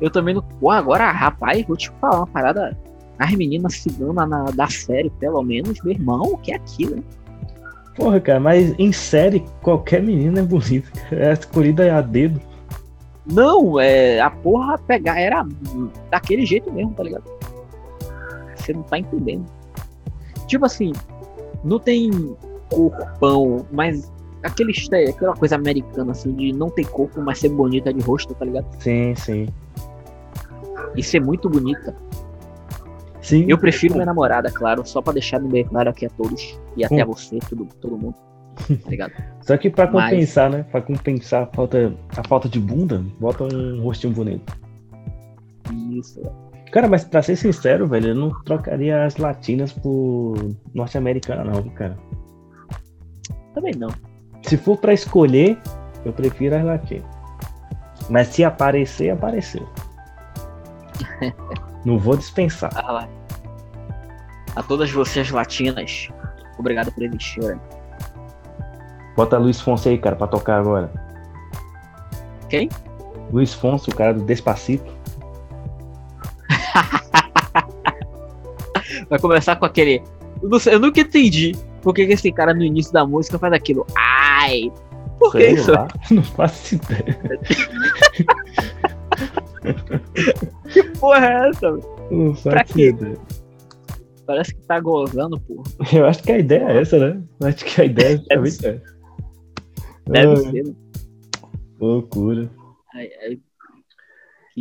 [0.00, 0.42] Eu também não.
[0.42, 2.76] Pô, agora, rapaz, vou te falar uma parada.
[3.18, 7.04] As meninas ciganas na, da série, pelo menos, meu irmão, o que é aquilo, hein?
[7.94, 10.90] Porra, cara, mas em série, qualquer menina é bonita.
[11.12, 12.40] É escolhida a dedo.
[13.24, 14.20] Não, é.
[14.20, 15.46] A porra pegar era
[16.10, 17.24] daquele jeito mesmo, tá ligado?
[18.56, 19.46] Você não tá entendendo.
[20.48, 20.92] Tipo assim,
[21.62, 22.36] não tem
[22.68, 24.12] corpão, mas
[24.42, 24.72] aquele
[25.08, 28.66] aquela coisa americana, assim, de não ter corpo, mas ser bonita de rosto, tá ligado?
[28.78, 29.48] Sim, sim.
[30.96, 31.94] E ser muito bonita.
[33.20, 33.46] Sim.
[33.48, 36.58] Eu prefiro minha namorada, claro, só pra deixar bem claro aqui a todos.
[36.76, 37.08] E até a Hum.
[37.12, 38.14] você, todo, todo mundo.
[38.56, 39.12] Tá ligado?
[39.42, 40.64] Só que pra Mas- compensar, né?
[40.70, 44.56] Pra compensar a falta, a falta de bunda, bota um rostinho bonito.
[45.90, 46.20] Isso.
[46.70, 50.34] Cara, mas pra ser sincero, velho, eu não trocaria as latinas por
[50.72, 51.96] norte-americana, não, cara.
[53.54, 53.88] Também não.
[54.42, 55.58] Se for pra escolher,
[56.04, 57.04] eu prefiro as latinas.
[58.10, 59.66] Mas se aparecer, apareceu.
[61.84, 62.70] Não vou dispensar.
[62.74, 63.06] Ah.
[64.56, 66.08] A todas vocês latinas,
[66.58, 67.40] obrigado por existir.
[67.42, 67.58] né?
[69.16, 70.90] Bota Luiz Fonse aí, cara, pra tocar agora.
[72.48, 72.68] Quem?
[73.32, 74.92] Luiz Fonse, o cara do Despacito.
[79.08, 80.02] Vai começar com aquele.
[80.42, 81.52] Eu, não sei- eu nunca entendi
[81.82, 83.86] por que, esse cara no início da música faz aquilo.
[83.96, 84.72] Ai!
[85.18, 85.72] Por que isso?
[85.72, 87.18] lá, não faço ideia.
[90.72, 91.70] Que porra é essa?
[92.10, 92.94] Não Pra faço quê?
[94.26, 95.64] Parece que tá gozando, porra.
[95.92, 97.22] Eu acho que a ideia é essa, né?
[97.40, 98.82] Eu acho que a ideia é justamente essa.
[100.06, 100.74] Deve Ai, ser, né?
[101.80, 102.50] Loucura.
[102.94, 103.38] Ai, ai.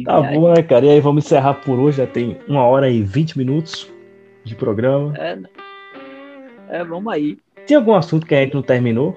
[0.06, 0.40] Tá viagem.
[0.40, 0.86] bom, né, cara?
[0.86, 1.98] E aí, vamos encerrar por hoje.
[1.98, 3.90] Já tem uma hora e vinte minutos
[4.44, 5.16] de programa.
[5.18, 5.50] É, né?
[6.70, 7.38] é, vamos aí.
[7.68, 9.16] Tem algum assunto que a gente não terminou?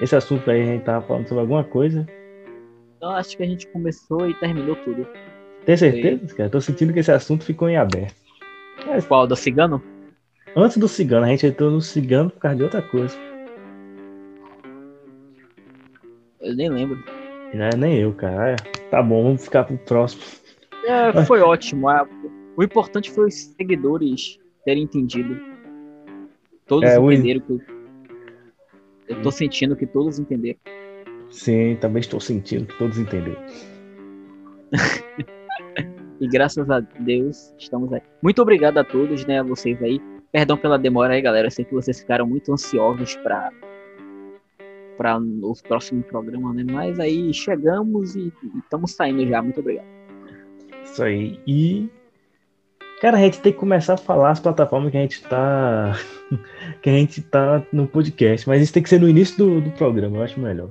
[0.00, 2.06] Esse assunto aí a gente tava falando sobre alguma coisa.
[3.00, 5.06] Então acho que a gente começou e terminou tudo.
[5.64, 6.50] Tem certeza, cara?
[6.50, 8.14] Tô sentindo que esse assunto ficou em aberto.
[9.08, 9.26] Qual?
[9.26, 9.82] Do cigano?
[10.54, 13.16] Antes do cigano, a gente entrou no cigano por causa de outra coisa.
[16.42, 17.02] Eu nem lembro.
[17.54, 18.50] Não é nem eu, cara.
[18.52, 18.56] É,
[18.90, 20.22] tá bom, vamos ficar pro próximo.
[20.84, 21.88] É, foi ótimo.
[21.88, 22.06] a-
[22.54, 25.40] O importante foi os seguidores terem entendido.
[26.66, 27.52] Todos É, o- entenderam que.
[27.52, 27.80] eu-
[29.08, 30.58] Eu tô sentindo que todos entenderam.
[31.30, 33.40] Sim, também estou sentindo que todos entenderam.
[36.20, 38.02] E graças a Deus estamos aí.
[38.22, 39.40] Muito obrigado a todos, né?
[39.40, 39.98] A vocês aí.
[40.30, 41.46] Perdão pela demora aí, galera.
[41.46, 43.50] Eu sei que vocês ficaram muito ansiosos pra,
[44.98, 46.64] para os próximos programas, né?
[46.70, 48.30] Mas aí chegamos e
[48.62, 49.40] estamos saindo já.
[49.40, 49.86] Muito obrigado.
[50.84, 51.40] Isso aí.
[51.46, 51.88] E.
[53.00, 55.94] Cara, a gente tem que começar a falar as plataformas que a gente tá.
[56.82, 58.46] que a gente tá no podcast.
[58.46, 60.68] Mas isso tem que ser no início do, do programa, eu acho melhor.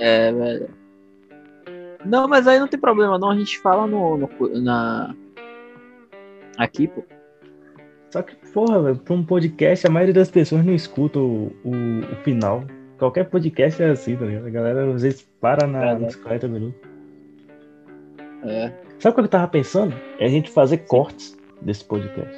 [0.00, 0.70] É, velho.
[2.04, 3.30] Não, mas aí não tem problema, não.
[3.30, 4.28] A gente fala no, no
[4.60, 5.14] na.
[6.56, 7.04] Aqui, pô.
[8.10, 11.72] Só que, porra, velho, pra um podcast, a maioria das pessoas não escuta o, o,
[12.12, 12.64] o final.
[12.98, 14.46] Qualquer podcast é assim, tá ligado?
[14.46, 16.80] A galera às vezes para na, É, nos 40 minutos.
[18.44, 18.72] É.
[18.98, 19.94] Sabe o que eu tava pensando?
[20.18, 22.36] É a gente fazer cortes desse podcast.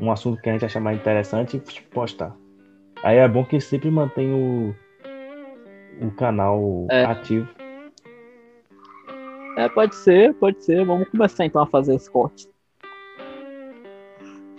[0.00, 2.36] Um assunto que a gente achar mais interessante e postar.
[3.02, 4.74] Aí é bom que sempre mantém o,
[6.02, 7.04] o canal É.
[7.04, 7.48] ativo.
[9.56, 10.84] é, pode ser, pode ser.
[10.84, 12.48] Vamos começar então a fazer os cortes.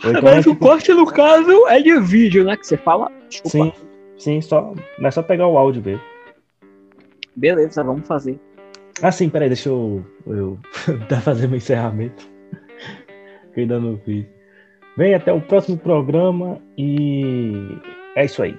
[0.03, 2.57] Ou então mas é o tipo- corte, no caso, é de vídeo, né?
[2.57, 3.09] Que você fala.
[3.29, 3.49] Desculpa.
[3.49, 3.73] Sim,
[4.17, 6.01] sim, só, não é só pegar o áudio dele.
[7.35, 8.39] Beleza, vamos fazer.
[9.01, 10.59] Ah, sim, peraí, deixa eu, eu
[11.09, 12.27] dar fazer meu encerramento.
[13.53, 14.25] que ainda não fiz.
[14.97, 17.53] Vem até o próximo programa e
[18.15, 18.55] é isso aí.